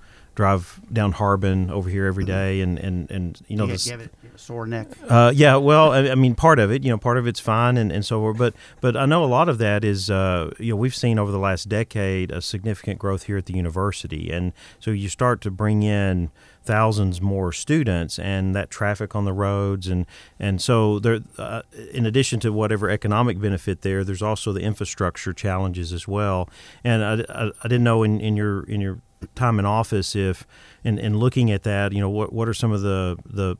drive 0.41 0.81
down 0.91 1.11
Harbin 1.11 1.69
over 1.69 1.87
here 1.87 2.07
every 2.07 2.25
day, 2.25 2.61
and 2.61 2.79
and 2.79 3.11
and 3.11 3.39
you 3.47 3.55
know 3.55 3.65
you, 3.65 3.73
this. 3.73 3.85
you 3.85 3.91
have 3.91 4.01
a 4.01 4.37
sore 4.39 4.65
neck. 4.65 4.87
Uh, 5.07 5.31
yeah, 5.35 5.55
well, 5.55 5.91
I, 5.91 6.09
I 6.09 6.15
mean, 6.15 6.33
part 6.33 6.57
of 6.57 6.71
it, 6.71 6.83
you 6.83 6.89
know, 6.89 6.97
part 6.97 7.19
of 7.19 7.27
it's 7.27 7.39
fine, 7.39 7.77
and, 7.77 7.91
and 7.91 8.03
so, 8.03 8.33
but 8.33 8.55
but 8.79 8.97
I 8.97 9.05
know 9.05 9.23
a 9.23 9.25
lot 9.25 9.49
of 9.49 9.59
that 9.59 9.83
is, 9.83 10.09
uh, 10.09 10.49
you 10.57 10.71
know, 10.71 10.77
we've 10.77 10.95
seen 10.95 11.19
over 11.19 11.31
the 11.31 11.37
last 11.37 11.69
decade 11.69 12.31
a 12.31 12.41
significant 12.41 12.97
growth 12.97 13.23
here 13.23 13.37
at 13.37 13.45
the 13.45 13.53
university, 13.53 14.31
and 14.31 14.51
so 14.79 14.89
you 14.89 15.09
start 15.09 15.41
to 15.41 15.51
bring 15.51 15.83
in 15.83 16.31
thousands 16.63 17.21
more 17.21 17.51
students 17.51 18.17
and 18.17 18.55
that 18.55 18.71
traffic 18.71 19.15
on 19.15 19.25
the 19.25 19.33
roads 19.33 19.87
and 19.87 20.05
and 20.39 20.61
so 20.61 20.99
there 20.99 21.19
uh, 21.39 21.63
in 21.91 22.05
addition 22.05 22.39
to 22.39 22.53
whatever 22.53 22.87
economic 22.87 23.41
benefit 23.41 23.81
there 23.81 24.03
there's 24.03 24.21
also 24.21 24.53
the 24.53 24.59
infrastructure 24.61 25.33
challenges 25.33 25.91
as 25.91 26.07
well 26.07 26.47
and 26.83 27.03
I, 27.03 27.13
I, 27.33 27.51
I 27.63 27.67
didn't 27.67 27.83
know 27.83 28.03
in, 28.03 28.21
in 28.21 28.35
your 28.35 28.61
in 28.65 28.79
your 28.79 28.99
time 29.35 29.59
in 29.59 29.65
office 29.65 30.15
if 30.15 30.45
and 30.83 30.99
in 30.99 31.17
looking 31.17 31.51
at 31.51 31.63
that 31.63 31.93
you 31.93 31.99
know 31.99 32.09
what 32.09 32.33
what 32.33 32.47
are 32.47 32.53
some 32.53 32.71
of 32.71 32.81
the 32.81 33.17
the 33.25 33.57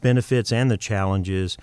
benefits 0.00 0.52
and 0.52 0.70
the 0.70 0.76
challenges 0.76 1.56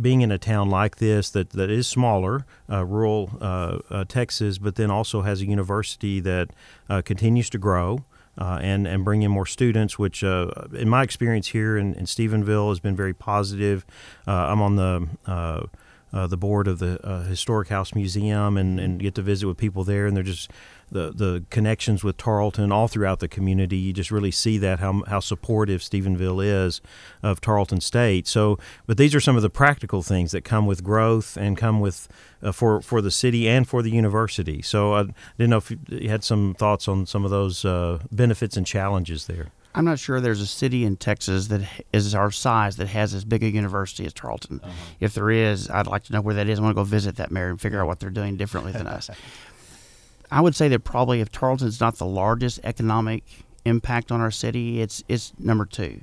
being 0.00 0.22
in 0.22 0.30
a 0.30 0.38
town 0.38 0.70
like 0.70 0.96
this 0.96 1.30
that, 1.30 1.50
that 1.50 1.70
is 1.70 1.86
smaller, 1.86 2.46
uh, 2.70 2.84
rural 2.84 3.30
uh, 3.40 3.78
uh, 3.90 4.04
Texas, 4.04 4.58
but 4.58 4.76
then 4.76 4.90
also 4.90 5.22
has 5.22 5.42
a 5.42 5.46
university 5.46 6.20
that 6.20 6.50
uh, 6.88 7.02
continues 7.02 7.50
to 7.50 7.58
grow. 7.58 8.04
Uh, 8.38 8.58
and 8.62 8.86
and 8.86 9.04
bring 9.04 9.20
in 9.20 9.30
more 9.30 9.44
students, 9.44 9.98
which 9.98 10.24
uh, 10.24 10.50
in 10.72 10.88
my 10.88 11.02
experience 11.02 11.48
here 11.48 11.76
in, 11.76 11.92
in 11.92 12.06
Stephenville 12.06 12.70
has 12.70 12.80
been 12.80 12.96
very 12.96 13.12
positive. 13.12 13.84
I'm 14.26 14.62
on 14.62 14.76
the 14.76 15.68
uh, 16.12 16.26
the 16.26 16.36
board 16.36 16.68
of 16.68 16.78
the 16.78 17.00
uh, 17.06 17.22
Historic 17.22 17.68
House 17.68 17.94
Museum 17.94 18.56
and, 18.56 18.78
and 18.78 19.00
get 19.00 19.14
to 19.14 19.22
visit 19.22 19.46
with 19.46 19.56
people 19.56 19.84
there. 19.84 20.06
And 20.06 20.16
they're 20.16 20.22
just 20.22 20.50
the, 20.90 21.10
the 21.10 21.44
connections 21.48 22.04
with 22.04 22.16
Tarleton 22.18 22.70
all 22.70 22.86
throughout 22.86 23.20
the 23.20 23.28
community. 23.28 23.76
You 23.76 23.92
just 23.92 24.10
really 24.10 24.30
see 24.30 24.58
that 24.58 24.78
how, 24.78 25.02
how 25.06 25.20
supportive 25.20 25.80
Stephenville 25.80 26.44
is 26.44 26.80
of 27.22 27.40
Tarleton 27.40 27.80
State. 27.80 28.28
So, 28.28 28.58
but 28.86 28.98
these 28.98 29.14
are 29.14 29.20
some 29.20 29.36
of 29.36 29.42
the 29.42 29.50
practical 29.50 30.02
things 30.02 30.32
that 30.32 30.42
come 30.42 30.66
with 30.66 30.84
growth 30.84 31.36
and 31.36 31.56
come 31.56 31.80
with 31.80 32.08
uh, 32.42 32.52
for 32.52 32.82
for 32.82 33.00
the 33.00 33.10
city 33.10 33.48
and 33.48 33.66
for 33.66 33.82
the 33.82 33.90
university. 33.90 34.62
So 34.62 34.94
I 34.94 35.04
didn't 35.38 35.50
know 35.50 35.58
if 35.58 35.70
you 35.70 36.08
had 36.08 36.24
some 36.24 36.54
thoughts 36.54 36.88
on 36.88 37.06
some 37.06 37.24
of 37.24 37.30
those 37.30 37.64
uh, 37.64 38.00
benefits 38.10 38.56
and 38.56 38.66
challenges 38.66 39.26
there. 39.26 39.48
I'm 39.74 39.84
not 39.84 39.98
sure 39.98 40.20
there's 40.20 40.40
a 40.40 40.46
city 40.46 40.84
in 40.84 40.96
Texas 40.96 41.48
that 41.48 41.62
is 41.92 42.14
our 42.14 42.30
size 42.30 42.76
that 42.76 42.88
has 42.88 43.14
as 43.14 43.24
big 43.24 43.42
a 43.42 43.50
university 43.50 44.04
as 44.04 44.12
Tarleton. 44.12 44.60
Uh-huh. 44.62 44.72
If 45.00 45.14
there 45.14 45.30
is, 45.30 45.70
I'd 45.70 45.86
like 45.86 46.04
to 46.04 46.12
know 46.12 46.20
where 46.20 46.34
that 46.34 46.48
is. 46.48 46.58
I 46.58 46.62
want 46.62 46.74
to 46.76 46.80
go 46.80 46.84
visit 46.84 47.16
that 47.16 47.30
mayor 47.30 47.48
and 47.48 47.60
figure 47.60 47.80
out 47.80 47.86
what 47.86 48.00
they're 48.00 48.10
doing 48.10 48.36
differently 48.36 48.72
than 48.72 48.86
us. 48.86 49.10
I 50.30 50.40
would 50.40 50.54
say 50.54 50.68
that 50.68 50.80
probably 50.80 51.20
if 51.20 51.30
Tarleton's 51.30 51.80
not 51.80 51.96
the 51.96 52.06
largest 52.06 52.60
economic 52.64 53.24
impact 53.64 54.10
on 54.10 54.20
our 54.20 54.30
city, 54.30 54.80
it's 54.80 55.04
it's 55.08 55.32
number 55.38 55.66
two. 55.66 56.00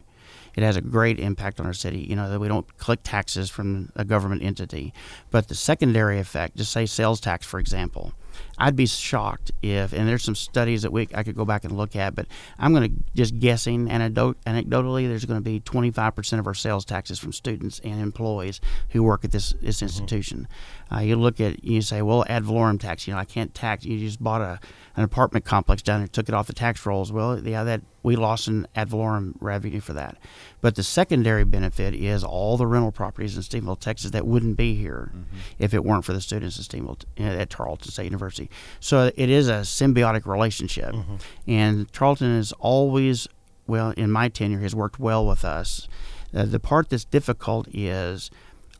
It 0.56 0.64
has 0.64 0.76
a 0.76 0.82
great 0.82 1.20
impact 1.20 1.60
on 1.60 1.66
our 1.66 1.74
city. 1.74 2.00
You 2.00 2.16
know 2.16 2.30
that 2.30 2.40
we 2.40 2.48
don't 2.48 2.78
collect 2.78 3.04
taxes 3.04 3.50
from 3.50 3.92
a 3.96 4.06
government 4.06 4.44
entity, 4.44 4.94
but 5.32 5.48
the 5.48 5.56
secondary 5.56 6.20
effect, 6.20 6.58
just 6.58 6.72
say 6.72 6.86
sales 6.86 7.20
tax, 7.20 7.46
for 7.46 7.60
example 7.60 8.14
I'd 8.58 8.76
be 8.76 8.86
shocked 8.86 9.52
if, 9.62 9.94
and 9.94 10.08
there's 10.08 10.24
some 10.24 10.36
studies 10.36 10.82
that 10.82 10.92
we 10.92 11.08
I 11.14 11.24
could 11.24 11.36
go 11.36 11.46
back 11.46 11.64
and 11.64 11.76
look 11.76 11.96
at, 11.96 12.16
but 12.16 12.28
I'm 12.58 12.74
going 12.74 12.90
to 12.90 13.04
just 13.16 13.40
guessing 13.40 13.88
anecdotally, 13.88 15.08
there's 15.08 15.26
going 15.26 15.40
to 15.40 15.44
be 15.44 15.60
25% 15.62 16.40
of 16.40 16.48
our 16.48 16.54
sales 16.54 16.86
taxes 16.86 17.20
from 17.20 17.32
students 17.32 17.80
and 17.84 18.02
employees 18.02 18.60
who 18.90 19.04
work 19.04 19.24
at 19.24 19.32
this 19.32 19.54
this 19.62 19.78
mm-hmm. 19.78 19.86
institution. 19.86 20.48
Uh, 20.92 21.00
you 21.00 21.16
look 21.16 21.40
at 21.40 21.64
you 21.64 21.82
say, 21.82 22.02
well, 22.02 22.26
ad 22.28 22.44
valorem 22.44 22.80
tax. 22.80 23.08
You 23.08 23.14
know, 23.14 23.20
I 23.20 23.26
can't 23.26 23.54
tax. 23.54 23.86
You 23.86 24.00
just 24.00 24.22
bought 24.22 24.42
a 24.42 24.60
an 24.96 25.04
apartment 25.04 25.46
complex 25.46 25.82
down 25.82 26.02
there, 26.02 26.08
took 26.08 26.28
it 26.28 26.36
off 26.36 26.48
the 26.48 26.54
tax 26.54 26.86
rolls. 26.86 27.12
Well, 27.12 27.40
yeah, 27.40 27.64
that 27.64 27.82
we 28.04 28.16
lost 28.16 28.48
an 28.48 28.68
ad 28.76 28.90
valorem 28.90 29.36
revenue 29.40 29.80
for 29.80 29.94
that. 29.94 30.18
But 30.62 30.76
the 30.76 30.84
secondary 30.84 31.44
benefit 31.44 31.94
is 31.94 32.24
all 32.24 32.58
the 32.58 32.68
rental 32.68 32.92
properties 32.92 33.36
in 33.36 33.44
Stephenville, 33.44 33.80
Texas, 33.80 34.12
that 34.12 34.26
wouldn't 34.26 34.58
be 34.58 34.76
here 34.76 35.12
mm-hmm. 35.14 35.38
if 35.58 35.74
it 35.74 35.84
weren't 35.84 36.06
for 36.06 36.14
the 36.14 36.22
students 36.22 36.60
at 36.60 36.66
Stephenville 36.66 37.04
at 37.18 37.50
Tarleton 37.50 37.92
State 37.92 38.06
University. 38.06 38.50
So 38.80 39.12
it 39.16 39.30
is 39.30 39.48
a 39.48 39.62
symbiotic 39.62 40.26
relationship, 40.26 40.94
mm-hmm. 40.94 41.16
and 41.48 41.92
Tarleton 41.94 42.38
is 42.38 42.52
always 42.54 43.28
well 43.68 43.92
in 43.92 44.12
my 44.12 44.28
tenure 44.30 44.60
has 44.60 44.76
worked 44.76 45.00
well 45.00 45.26
with 45.26 45.46
us. 45.46 45.88
Uh, 46.34 46.46
the 46.46 46.60
part 46.60 46.90
that's 46.90 47.06
difficult 47.06 47.68
is 47.74 48.30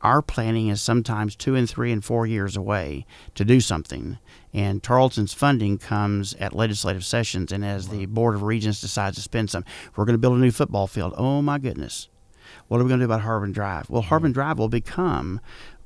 our 0.02 0.22
planning 0.22 0.68
is 0.68 0.80
sometimes 0.80 1.36
two 1.36 1.54
and 1.54 1.68
three 1.68 1.92
and 1.92 2.04
four 2.04 2.26
years 2.26 2.56
away 2.56 3.06
to 3.34 3.44
do 3.44 3.60
something. 3.60 4.18
And 4.52 4.82
Tarleton's 4.82 5.32
funding 5.32 5.78
comes 5.78 6.34
at 6.34 6.54
legislative 6.54 7.04
sessions, 7.04 7.52
and 7.52 7.64
as 7.64 7.88
the 7.88 8.06
Board 8.06 8.34
of 8.34 8.42
Regents 8.42 8.80
decides 8.80 9.16
to 9.16 9.22
spend 9.22 9.50
some, 9.50 9.64
we're 9.94 10.04
going 10.04 10.14
to 10.14 10.18
build 10.18 10.36
a 10.36 10.40
new 10.40 10.50
football 10.50 10.86
field. 10.86 11.14
Oh 11.16 11.40
my 11.40 11.58
goodness. 11.58 12.08
What 12.68 12.80
are 12.80 12.84
we 12.84 12.88
going 12.88 13.00
to 13.00 13.06
do 13.06 13.12
about 13.12 13.22
Harbin 13.22 13.52
Drive? 13.52 13.88
Well, 13.88 14.02
Harbin 14.02 14.32
Drive 14.32 14.58
will 14.58 14.68
become 14.68 15.40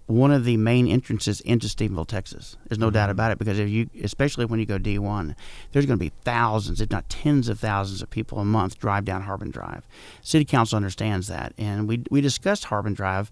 one 0.06 0.30
of 0.30 0.44
the 0.44 0.56
main 0.56 0.86
entrances 0.86 1.40
into 1.40 1.66
Stephenville, 1.66 2.06
Texas. 2.06 2.56
There's 2.68 2.78
no 2.78 2.86
mm-hmm. 2.86 2.94
doubt 2.94 3.10
about 3.10 3.32
it 3.32 3.38
because 3.38 3.58
if 3.58 3.68
you, 3.68 3.88
especially 4.02 4.44
when 4.44 4.60
you 4.60 4.66
go 4.66 4.78
D1, 4.78 5.34
there's 5.72 5.86
going 5.86 5.98
to 5.98 6.04
be 6.04 6.12
thousands, 6.24 6.80
if 6.80 6.90
not 6.90 7.08
tens 7.08 7.48
of 7.48 7.58
thousands, 7.58 8.02
of 8.02 8.10
people 8.10 8.38
a 8.38 8.44
month 8.44 8.78
drive 8.78 9.04
down 9.04 9.22
Harbin 9.22 9.50
Drive. 9.50 9.86
City 10.20 10.44
Council 10.44 10.76
understands 10.76 11.28
that, 11.28 11.54
and 11.56 11.88
we 11.88 12.02
we 12.10 12.20
discussed 12.20 12.66
Harbin 12.66 12.94
Drive 12.94 13.30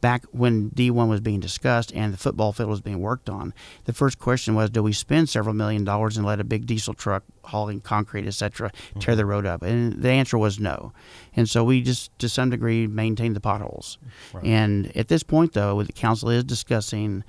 back 0.00 0.24
when 0.30 0.70
D1 0.70 1.08
was 1.08 1.20
being 1.20 1.40
discussed 1.40 1.92
and 1.94 2.12
the 2.12 2.18
football 2.18 2.52
field 2.52 2.70
was 2.70 2.80
being 2.80 3.00
worked 3.00 3.28
on, 3.28 3.52
the 3.84 3.92
first 3.92 4.18
question 4.18 4.54
was, 4.54 4.70
do 4.70 4.82
we 4.82 4.92
spend 4.92 5.28
several 5.28 5.54
million 5.54 5.84
dollars 5.84 6.16
and 6.16 6.26
let 6.26 6.40
a 6.40 6.44
big 6.44 6.66
diesel 6.66 6.94
truck 6.94 7.24
hauling 7.44 7.80
concrete, 7.80 8.26
etc., 8.26 8.70
mm-hmm. 8.70 9.00
tear 9.00 9.16
the 9.16 9.26
road 9.26 9.46
up? 9.46 9.62
And 9.62 10.02
the 10.02 10.10
answer 10.10 10.38
was 10.38 10.58
no. 10.58 10.92
And 11.34 11.48
so 11.48 11.64
we 11.64 11.82
just, 11.82 12.16
to 12.18 12.28
some 12.28 12.50
degree, 12.50 12.86
maintained 12.86 13.36
the 13.36 13.40
potholes. 13.40 13.98
Right. 14.32 14.44
And 14.44 14.96
at 14.96 15.08
this 15.08 15.22
point, 15.22 15.52
though, 15.52 15.82
the 15.82 15.92
council 15.92 16.30
is 16.30 16.44
discussing 16.44 17.24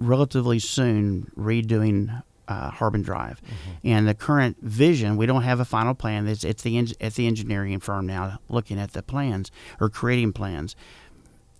relatively 0.00 0.58
soon 0.58 1.30
redoing 1.36 2.22
uh, 2.48 2.70
Harbin 2.70 3.02
Drive. 3.02 3.40
Mm-hmm. 3.40 3.88
And 3.88 4.08
the 4.08 4.14
current 4.14 4.58
vision, 4.60 5.16
we 5.16 5.26
don't 5.26 5.42
have 5.42 5.60
a 5.60 5.64
final 5.64 5.94
plan. 5.94 6.26
It's, 6.26 6.44
it's 6.44 6.62
the 6.62 6.78
it's 7.00 7.16
the 7.16 7.26
engineering 7.26 7.78
firm 7.80 8.06
now 8.06 8.38
looking 8.48 8.78
at 8.78 8.92
the 8.92 9.02
plans 9.02 9.50
or 9.80 9.88
creating 9.88 10.34
plans 10.34 10.76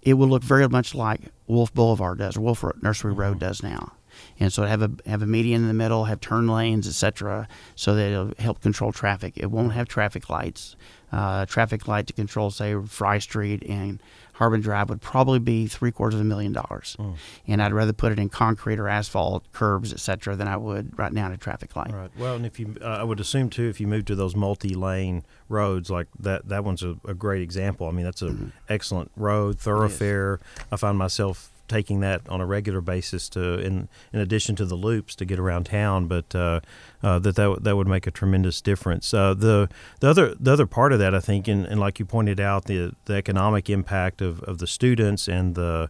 it 0.04 0.14
will 0.14 0.28
look 0.28 0.42
very 0.42 0.68
much 0.68 0.94
like 0.94 1.20
Wolf 1.46 1.72
Boulevard 1.74 2.18
does, 2.18 2.36
or 2.36 2.40
Wolf 2.40 2.64
Nursery 2.82 3.12
mm-hmm. 3.12 3.20
Road 3.20 3.38
does 3.38 3.62
now. 3.62 3.92
And 4.40 4.52
so 4.52 4.64
have 4.64 4.82
a 4.82 4.90
have 5.06 5.22
a 5.22 5.26
median 5.26 5.62
in 5.62 5.68
the 5.68 5.74
middle, 5.74 6.04
have 6.04 6.20
turn 6.20 6.46
lanes, 6.46 6.86
etc., 6.86 7.48
so 7.74 7.94
that 7.94 8.10
it'll 8.10 8.32
help 8.38 8.60
control 8.60 8.92
traffic. 8.92 9.34
It 9.36 9.50
won't 9.50 9.72
have 9.72 9.88
traffic 9.88 10.28
lights. 10.28 10.76
Uh, 11.12 11.46
traffic 11.46 11.86
light 11.86 12.08
to 12.08 12.12
control, 12.12 12.50
say, 12.50 12.74
Fry 12.88 13.18
Street 13.18 13.62
and 13.68 14.02
Harbin 14.32 14.60
Drive 14.60 14.88
would 14.88 15.00
probably 15.00 15.38
be 15.38 15.68
three 15.68 15.92
quarters 15.92 16.16
of 16.16 16.22
a 16.22 16.24
million 16.24 16.52
dollars. 16.52 16.96
Mm. 16.98 17.14
And 17.46 17.62
I'd 17.62 17.72
rather 17.72 17.92
put 17.92 18.10
it 18.10 18.18
in 18.18 18.28
concrete 18.28 18.80
or 18.80 18.88
asphalt, 18.88 19.44
curbs, 19.52 19.92
etc., 19.92 20.34
than 20.34 20.48
I 20.48 20.56
would 20.56 20.98
right 20.98 21.12
now 21.12 21.26
in 21.26 21.32
a 21.32 21.36
traffic 21.36 21.76
light. 21.76 21.92
Right. 21.92 22.10
Well, 22.18 22.34
and 22.34 22.44
if 22.44 22.58
you, 22.58 22.76
uh, 22.82 22.86
I 22.86 23.04
would 23.04 23.20
assume 23.20 23.48
too, 23.48 23.68
if 23.68 23.80
you 23.80 23.86
move 23.86 24.06
to 24.06 24.16
those 24.16 24.34
multi-lane 24.34 25.24
roads 25.48 25.88
like 25.88 26.08
that, 26.18 26.48
that 26.48 26.64
one's 26.64 26.82
a, 26.82 26.96
a 27.06 27.14
great 27.14 27.42
example. 27.42 27.86
I 27.86 27.92
mean, 27.92 28.04
that's 28.04 28.22
an 28.22 28.30
mm-hmm. 28.30 28.48
excellent 28.68 29.12
road, 29.14 29.60
thoroughfare. 29.60 30.40
I 30.72 30.76
find 30.76 30.98
myself 30.98 31.52
taking 31.68 32.00
that 32.00 32.28
on 32.28 32.40
a 32.40 32.46
regular 32.46 32.80
basis 32.80 33.28
to 33.30 33.58
in 33.58 33.88
in 34.12 34.20
addition 34.20 34.56
to 34.56 34.64
the 34.64 34.74
loops 34.74 35.14
to 35.16 35.24
get 35.24 35.38
around 35.38 35.64
town 35.64 36.06
but 36.06 36.34
uh, 36.34 36.60
uh, 37.02 37.18
that 37.18 37.36
that, 37.36 37.62
that 37.62 37.76
would 37.76 37.86
make 37.88 38.06
a 38.06 38.10
tremendous 38.10 38.60
difference. 38.60 39.12
Uh, 39.12 39.34
the 39.34 39.68
the 40.00 40.08
other 40.08 40.34
the 40.38 40.52
other 40.52 40.66
part 40.66 40.92
of 40.92 40.98
that 40.98 41.14
I 41.14 41.20
think 41.20 41.48
and, 41.48 41.64
and 41.66 41.80
like 41.80 41.98
you 41.98 42.04
pointed 42.04 42.40
out 42.40 42.64
the 42.64 42.92
the 43.04 43.14
economic 43.14 43.70
impact 43.70 44.22
of, 44.22 44.42
of 44.42 44.58
the 44.58 44.66
students 44.66 45.28
and 45.28 45.54
the 45.54 45.88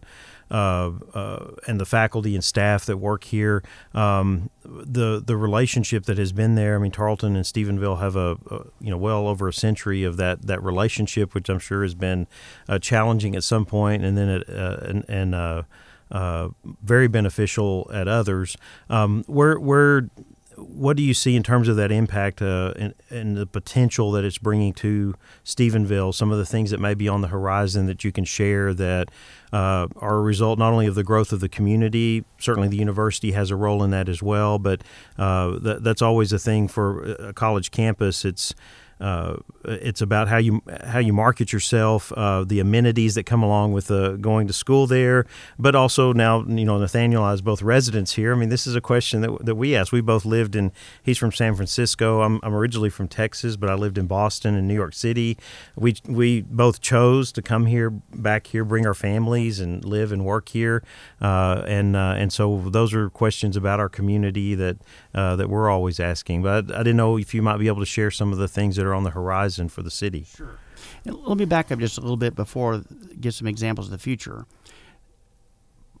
uh, 0.51 0.91
uh, 1.13 1.51
and 1.67 1.79
the 1.79 1.85
faculty 1.85 2.35
and 2.35 2.43
staff 2.43 2.85
that 2.85 2.97
work 2.97 3.23
here. 3.25 3.63
Um, 3.93 4.49
the 4.63 5.21
the 5.25 5.37
relationship 5.37 6.05
that 6.05 6.17
has 6.17 6.31
been 6.31 6.55
there. 6.55 6.75
I 6.75 6.79
mean, 6.79 6.91
Tarleton 6.91 7.35
and 7.35 7.45
Stephenville 7.45 7.99
have 7.99 8.15
a, 8.15 8.37
a, 8.49 8.65
you 8.79 8.89
know 8.89 8.97
well 8.97 9.27
over 9.27 9.47
a 9.47 9.53
century 9.53 10.03
of 10.03 10.17
that 10.17 10.43
that 10.43 10.61
relationship, 10.63 11.33
which 11.33 11.49
I'm 11.49 11.59
sure 11.59 11.83
has 11.83 11.95
been 11.95 12.27
uh, 12.67 12.79
challenging 12.79 13.35
at 13.35 13.43
some 13.43 13.65
point, 13.65 14.03
and 14.03 14.17
then 14.17 14.29
it, 14.29 14.49
uh, 14.49 14.77
and, 14.81 15.05
and 15.07 15.35
uh, 15.35 15.63
uh, 16.11 16.49
very 16.83 17.07
beneficial 17.07 17.89
at 17.93 18.07
others. 18.07 18.55
Um, 18.89 19.23
where 19.27 19.59
where 19.59 20.09
what 20.57 20.97
do 20.97 21.03
you 21.03 21.13
see 21.13 21.35
in 21.35 21.43
terms 21.43 21.67
of 21.67 21.75
that 21.75 21.91
impact 21.91 22.41
uh, 22.41 22.73
and, 22.77 22.93
and, 23.09 23.37
the 23.37 23.45
potential 23.45 24.11
that 24.11 24.23
it's 24.23 24.37
bringing 24.37 24.73
to 24.73 25.15
Stephenville? 25.43 26.13
Some 26.13 26.31
of 26.31 26.37
the 26.37 26.45
things 26.45 26.71
that 26.71 26.79
may 26.79 26.93
be 26.93 27.07
on 27.07 27.21
the 27.21 27.27
horizon 27.27 27.85
that 27.87 28.03
you 28.03 28.11
can 28.11 28.25
share 28.25 28.73
that 28.73 29.09
uh, 29.53 29.87
are 29.97 30.17
a 30.17 30.21
result 30.21 30.59
not 30.59 30.73
only 30.73 30.87
of 30.87 30.95
the 30.95 31.03
growth 31.03 31.31
of 31.31 31.39
the 31.39 31.49
community. 31.49 32.25
Certainly, 32.39 32.69
the 32.69 32.77
university 32.77 33.31
has 33.31 33.51
a 33.51 33.55
role 33.55 33.83
in 33.83 33.91
that 33.91 34.09
as 34.09 34.21
well. 34.21 34.59
But 34.59 34.81
uh, 35.17 35.59
th- 35.59 35.77
that's 35.81 36.01
always 36.01 36.33
a 36.33 36.39
thing 36.39 36.67
for 36.67 37.03
a 37.13 37.33
college 37.33 37.71
campus. 37.71 38.25
It's 38.25 38.53
uh, 38.99 39.35
it's 39.65 40.01
about 40.01 40.27
how 40.27 40.37
you 40.37 40.61
how 40.85 40.99
you 40.99 41.11
market 41.11 41.51
yourself, 41.51 42.11
uh, 42.13 42.43
the 42.45 42.59
amenities 42.59 43.15
that 43.15 43.23
come 43.23 43.43
along 43.43 43.73
with 43.73 43.91
uh, 43.91 44.11
going 44.13 44.47
to 44.47 44.53
school 44.53 44.87
there, 44.87 45.25
but 45.59 45.75
also 45.75 46.13
now 46.13 46.45
you 46.47 46.63
know 46.63 46.77
Nathaniel 46.77 47.27
is 47.29 47.41
both 47.41 47.61
residents 47.61 48.13
here. 48.13 48.33
I 48.33 48.37
mean, 48.37 48.49
this 48.49 48.65
is 48.65 48.75
a 48.75 48.81
question 48.81 49.21
that, 49.21 49.45
that 49.45 49.55
we 49.55 49.75
asked. 49.75 49.91
We 49.91 50.01
both 50.01 50.23
lived 50.23 50.55
in. 50.55 50.71
He's 51.03 51.17
from 51.17 51.33
San 51.33 51.55
Francisco. 51.55 52.21
I'm, 52.21 52.39
I'm 52.41 52.55
originally 52.55 52.89
from 52.89 53.09
Texas, 53.09 53.57
but 53.57 53.69
I 53.69 53.73
lived 53.73 53.97
in 53.97 54.07
Boston 54.07 54.55
and 54.55 54.67
New 54.67 54.73
York 54.73 54.93
City. 54.93 55.37
We 55.75 55.95
we 56.05 56.41
both 56.41 56.79
chose 56.79 57.33
to 57.33 57.41
come 57.41 57.65
here, 57.65 57.89
back 57.89 58.47
here, 58.47 58.63
bring 58.63 58.85
our 58.87 58.93
families 58.93 59.59
and 59.59 59.83
live 59.83 60.13
and 60.13 60.23
work 60.23 60.49
here, 60.49 60.83
uh, 61.21 61.63
and 61.67 61.97
uh, 61.97 62.15
and 62.17 62.31
so 62.31 62.69
those 62.69 62.93
are 62.93 63.09
questions 63.09 63.57
about 63.57 63.81
our 63.81 63.89
community 63.89 64.55
that 64.55 64.77
uh, 65.15 65.35
that 65.35 65.49
we're 65.49 65.69
always 65.69 65.99
asking. 65.99 66.43
But 66.43 66.71
I, 66.71 66.75
I 66.75 66.79
didn't 66.79 66.97
know 66.97 67.17
if 67.17 67.33
you 67.33 67.41
might 67.41 67.57
be 67.57 67.67
able 67.67 67.81
to 67.81 67.85
share 67.85 68.11
some 68.11 68.31
of 68.31 68.37
the 68.37 68.47
things 68.47 68.75
that 68.75 68.85
that 68.85 68.89
are 68.89 68.93
on 68.93 69.03
the 69.03 69.11
horizon 69.11 69.69
for 69.69 69.81
the 69.81 69.91
city. 69.91 70.25
Sure. 70.35 70.59
let 71.05 71.37
me 71.37 71.45
back 71.45 71.71
up 71.71 71.79
just 71.79 71.97
a 71.97 72.01
little 72.01 72.17
bit 72.17 72.35
before 72.35 72.83
give 73.19 73.33
some 73.33 73.47
examples 73.47 73.87
of 73.87 73.91
the 73.91 73.97
future. 73.97 74.45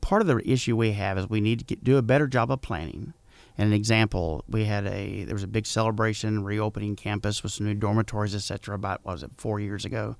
Part 0.01 0.21
of 0.21 0.27
the 0.27 0.39
issue 0.49 0.77
we 0.77 0.91
have 0.91 1.17
is 1.17 1.29
we 1.29 1.41
need 1.41 1.59
to 1.59 1.65
get, 1.65 1.83
do 1.83 1.97
a 1.97 2.03
better 2.03 2.27
job 2.27 2.51
of 2.51 2.61
planning. 2.61 3.13
And 3.57 3.69
an 3.69 3.73
example, 3.73 4.43
we 4.47 4.65
had 4.65 4.85
a 4.85 5.23
there 5.23 5.33
was 5.33 5.43
a 5.43 5.47
big 5.47 5.65
celebration 5.65 6.43
reopening 6.43 6.95
campus 6.95 7.41
with 7.41 7.53
some 7.53 7.65
new 7.65 7.73
dormitories, 7.73 8.35
etc. 8.35 8.75
About 8.75 8.99
what 9.03 9.13
was 9.13 9.23
it 9.23 9.31
four 9.37 9.59
years 9.59 9.85
ago? 9.85 10.17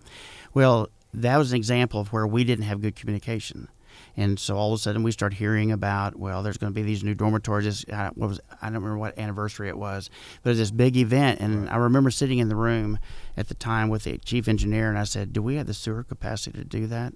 Well, 0.53 0.89
that 1.13 1.37
was 1.37 1.51
an 1.51 1.57
example 1.57 1.99
of 1.99 2.13
where 2.13 2.25
we 2.25 2.43
didn't 2.43 2.65
have 2.65 2.81
good 2.81 2.95
communication. 2.95 3.67
And 4.17 4.39
so 4.39 4.55
all 4.55 4.73
of 4.73 4.79
a 4.79 4.81
sudden 4.81 5.03
we 5.03 5.11
start 5.11 5.33
hearing 5.33 5.71
about, 5.71 6.15
well, 6.15 6.41
there's 6.41 6.57
going 6.57 6.71
to 6.71 6.75
be 6.75 6.83
these 6.83 7.03
new 7.03 7.13
dormitories. 7.13 7.85
what 7.87 8.15
was 8.15 8.39
I 8.61 8.67
don't 8.67 8.75
remember 8.75 8.97
what 8.97 9.17
anniversary 9.17 9.67
it 9.67 9.77
was, 9.77 10.09
but 10.41 10.49
it 10.49 10.51
was 10.51 10.59
this 10.59 10.71
big 10.71 10.95
event. 10.97 11.39
And 11.41 11.69
I 11.69 11.75
remember 11.77 12.11
sitting 12.11 12.39
in 12.39 12.49
the 12.49 12.55
room 12.55 12.97
at 13.35 13.47
the 13.49 13.55
time 13.55 13.89
with 13.89 14.03
the 14.03 14.17
chief 14.19 14.47
engineer, 14.47 14.89
and 14.89 14.97
I 14.97 15.03
said, 15.03 15.33
"Do 15.33 15.41
we 15.41 15.55
have 15.55 15.67
the 15.67 15.73
sewer 15.73 16.03
capacity 16.03 16.57
to 16.59 16.65
do 16.65 16.87
that?" 16.87 17.13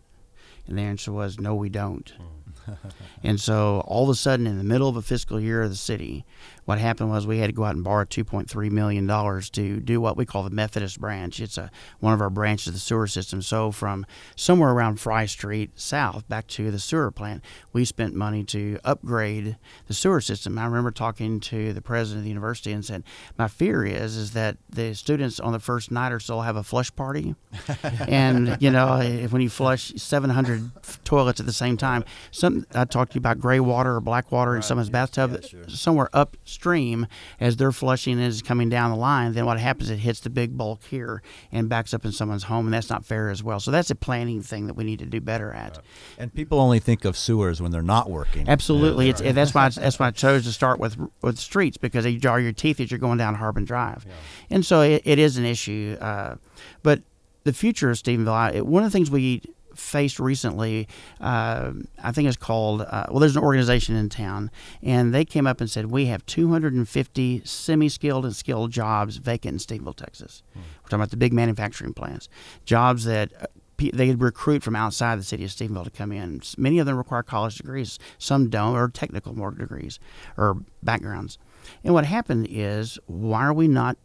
And 0.68 0.78
the 0.78 0.82
answer 0.82 1.12
was, 1.12 1.40
"No, 1.40 1.56
we 1.56 1.70
don't." 1.70 2.10
Hmm. 2.10 2.72
and 3.24 3.40
so 3.40 3.82
all 3.88 4.04
of 4.04 4.10
a 4.10 4.16
sudden, 4.16 4.46
in 4.48 4.58
the 4.58 4.64
middle 4.64 4.90
of 4.90 4.96
a 4.96 5.02
fiscal 5.02 5.40
year 5.40 5.64
of 5.64 5.70
the 5.70 5.76
city, 5.76 6.26
what 6.66 6.80
happened 6.80 7.10
was 7.10 7.26
we 7.26 7.40
had 7.40 7.48
to 7.48 7.54
go 7.54 7.64
out 7.64 7.76
and 7.76 7.84
borrow 7.84 8.06
$2.3 8.06 8.72
million 8.72 9.08
to 9.08 9.80
do 9.80 10.02
what 10.02 10.18
we 10.18 10.26
call 10.26 10.44
the 10.44 10.50
Methodist 10.50 11.00
branch. 11.00 11.40
It's 11.40 11.58
a, 11.58 11.72
one 12.00 12.14
of 12.14 12.22
our 12.22 12.30
branches 12.30 12.68
of 12.68 12.74
the 12.74 12.80
sewer 12.80 13.08
system. 13.08 13.42
So 13.42 13.72
from 13.72 14.06
somewhere 14.36 14.72
around 14.72 15.00
Fry 15.00 15.26
Street 15.26 15.72
south 15.76 16.28
back 16.28 16.48
to 16.48 16.72
the 16.72 16.80
sewer 16.80 17.12
plant, 17.12 17.44
we 17.74 17.86
spent 17.86 18.14
money 18.14 18.44
to 18.46 18.80
upgrade 18.84 19.58
the 19.88 19.94
sewer 19.94 20.22
system. 20.22 20.58
I 20.58 20.66
remember 20.66 20.92
talking 20.92 21.40
to 21.42 21.74
the 21.74 21.82
president 21.82 22.20
of 22.20 22.24
the 22.24 22.30
university 22.30 22.72
and 22.72 22.86
said, 22.86 23.04
my 23.38 23.48
fear 23.48 23.86
is 23.86 24.16
is 24.16 24.32
that 24.32 24.58
the 24.70 24.94
students 24.94 25.40
on 25.40 25.54
the 25.54 25.60
first 25.60 25.92
night 25.92 26.12
or 26.12 26.20
so 26.20 26.36
will 26.36 26.42
have 26.44 26.56
a 26.56 26.64
flush 26.64 26.94
party. 26.96 27.36
and, 28.08 28.58
you 28.60 28.70
know, 28.70 29.00
when 29.30 29.42
you 29.42 29.50
flush 29.50 29.94
700 29.96 30.72
toilets 31.04 31.40
at 31.40 31.46
the 31.46 31.54
same 31.54 31.78
time, 31.78 32.04
some, 32.32 32.66
I 32.74 32.86
talked 32.86 33.14
to 33.14 33.16
you 33.16 33.20
about 33.20 33.40
gray 33.40 33.60
water 33.60 33.96
or 33.96 34.02
black 34.02 34.32
water 34.32 34.52
right. 34.52 34.58
in 34.58 34.64
someone's 34.64 34.90
bathtub, 34.90 35.32
yeah, 35.32 35.48
sure. 35.48 35.70
somewhere 35.70 36.10
up 36.14 36.38
stream 36.60 37.08
as 37.40 37.56
they're 37.56 37.72
flushing 37.72 38.20
is 38.20 38.42
coming 38.42 38.68
down 38.68 38.92
the 38.92 38.98
line, 38.98 39.32
then 39.32 39.46
what 39.46 39.60
happens? 39.60 39.90
It 39.90 40.00
hits 40.00 40.20
the 40.20 40.30
big 40.30 40.58
bulk 40.58 40.84
here 40.84 41.22
and 41.52 41.70
backs 41.70 41.94
up 41.94 42.04
in 42.04 42.12
someone's 42.12 42.44
home, 42.44 42.68
and 42.68 42.74
that's 42.74 42.90
not 42.90 43.06
fair 43.06 43.30
as 43.30 43.42
well. 43.42 43.62
So 43.62 43.72
that's 43.72 43.90
a 43.90 43.96
planning 43.96 44.42
thing 44.42 44.68
that 44.68 44.74
we 44.74 44.84
need 44.84 45.00
to 45.00 45.06
do 45.06 45.22
better 45.22 45.54
at. 45.54 45.78
Right. 45.78 45.86
And 46.18 46.34
people 46.34 46.60
only 46.60 46.80
think 46.80 47.06
of 47.06 47.16
sewers 47.16 47.62
when 47.62 47.72
they're 47.72 47.82
not 47.82 48.10
working. 48.10 48.50
Absolutely, 48.50 49.06
yeah, 49.06 49.12
it's 49.12 49.22
right. 49.22 49.34
that's 49.34 49.54
why 49.54 49.70
that's 49.70 49.98
why 49.98 50.08
I 50.08 50.12
chose 50.12 50.44
to 50.44 50.52
start 50.52 50.80
with 50.80 50.98
with 51.22 51.40
streets 51.40 51.78
because 51.78 52.04
they 52.04 52.18
jar 52.18 52.40
your 52.40 52.52
teeth 52.52 52.82
as 52.82 52.92
you're 52.92 53.00
going 53.00 53.18
down 53.18 53.36
Harbin 53.36 53.64
Drive, 53.64 54.06
yeah. 54.06 54.14
and 54.50 54.66
so 54.66 54.82
it, 54.82 55.02
it 55.06 55.18
is 55.18 55.38
an 55.38 55.46
issue. 55.46 55.96
Uh, 56.02 56.36
but 56.84 57.02
the 57.46 57.54
future 57.54 57.90
of 57.90 57.98
Stephenville, 57.98 58.34
I, 58.34 58.62
one 58.62 58.84
of 58.84 58.92
the 58.92 58.94
things 58.96 59.10
we 59.10 59.42
faced 59.80 60.20
recently. 60.20 60.88
Uh, 61.20 61.72
I 62.04 62.12
think 62.12 62.28
it's 62.28 62.38
called, 62.38 62.82
uh, 62.82 63.08
well, 63.10 63.20
there's 63.20 63.36
an 63.36 63.44
organization 63.44 63.96
in 63.96 64.10
town, 64.10 64.52
and 64.84 65.14
they 65.14 65.26
came 65.26 65.48
up 65.48 65.62
and 65.62 65.70
said, 65.70 65.88
We 65.88 66.06
have 66.08 66.26
250 66.26 67.42
semi 67.46 67.90
skilled 67.90 68.26
and 68.26 68.36
skilled 68.36 68.72
jobs 68.72 69.18
vacant 69.18 69.54
in 69.54 69.60
Stephenville, 69.60 69.96
Texas. 69.96 70.44
Hmm. 70.54 70.60
We're 70.60 70.90
talking 70.90 71.00
about 71.00 71.12
the 71.12 71.18
big 71.18 71.34
manufacturing 71.34 71.94
plants, 71.94 72.30
jobs 72.66 73.06
that 73.06 73.32
uh, 73.42 73.46
they 73.94 74.14
recruit 74.14 74.62
from 74.62 74.76
outside 74.76 75.18
the 75.20 75.24
city 75.24 75.46
of 75.46 75.52
Stephenville 75.52 75.86
to 75.86 75.90
come 75.90 76.12
in. 76.12 76.42
Many 76.58 76.80
of 76.80 76.86
them 76.86 76.98
require 76.98 77.24
college 77.24 77.56
degrees, 77.56 77.98
some 78.18 78.50
don't, 78.50 78.76
or 78.76 78.90
technical 78.90 79.34
more 79.36 79.52
degrees 79.52 80.00
or 80.38 80.58
backgrounds. 80.84 81.38
And 81.84 81.94
what 81.94 82.06
happened 82.06 82.48
is, 82.50 83.00
why 83.06 83.46
are 83.46 83.54
we 83.54 83.68
not 83.68 83.98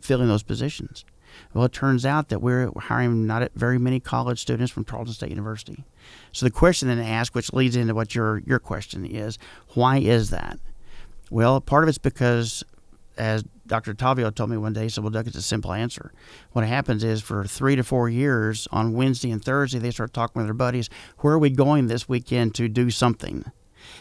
filling 0.00 0.28
those 0.28 0.42
positions? 0.42 1.04
Well, 1.54 1.64
it 1.64 1.72
turns 1.72 2.06
out 2.06 2.28
that 2.28 2.40
we're 2.40 2.70
hiring 2.76 3.26
not 3.26 3.50
very 3.54 3.78
many 3.78 4.00
college 4.00 4.40
students 4.40 4.72
from 4.72 4.84
Tarleton 4.84 5.14
State 5.14 5.30
University. 5.30 5.84
So 6.32 6.46
the 6.46 6.50
question 6.50 6.88
then 6.88 6.98
asked, 6.98 7.34
which 7.34 7.52
leads 7.52 7.76
into 7.76 7.94
what 7.94 8.14
your 8.14 8.38
your 8.46 8.58
question 8.58 9.04
is, 9.04 9.38
why 9.74 9.98
is 9.98 10.30
that? 10.30 10.58
Well, 11.30 11.60
part 11.60 11.84
of 11.84 11.88
it's 11.88 11.98
because, 11.98 12.64
as 13.16 13.44
Dr. 13.66 13.94
Dottavio 13.94 14.34
told 14.34 14.50
me 14.50 14.56
one 14.56 14.72
day, 14.72 14.84
he 14.84 14.88
said, 14.88 15.04
"Well, 15.04 15.12
Doug, 15.12 15.26
it's 15.26 15.36
a 15.36 15.42
simple 15.42 15.72
answer. 15.72 16.12
What 16.52 16.66
happens 16.66 17.04
is 17.04 17.22
for 17.22 17.44
three 17.44 17.76
to 17.76 17.84
four 17.84 18.08
years 18.08 18.66
on 18.72 18.94
Wednesday 18.94 19.30
and 19.30 19.44
Thursday, 19.44 19.78
they 19.78 19.90
start 19.90 20.12
talking 20.12 20.40
with 20.40 20.46
their 20.46 20.54
buddies. 20.54 20.90
Where 21.18 21.34
are 21.34 21.38
we 21.38 21.50
going 21.50 21.86
this 21.86 22.08
weekend 22.08 22.54
to 22.56 22.68
do 22.68 22.90
something?" 22.90 23.44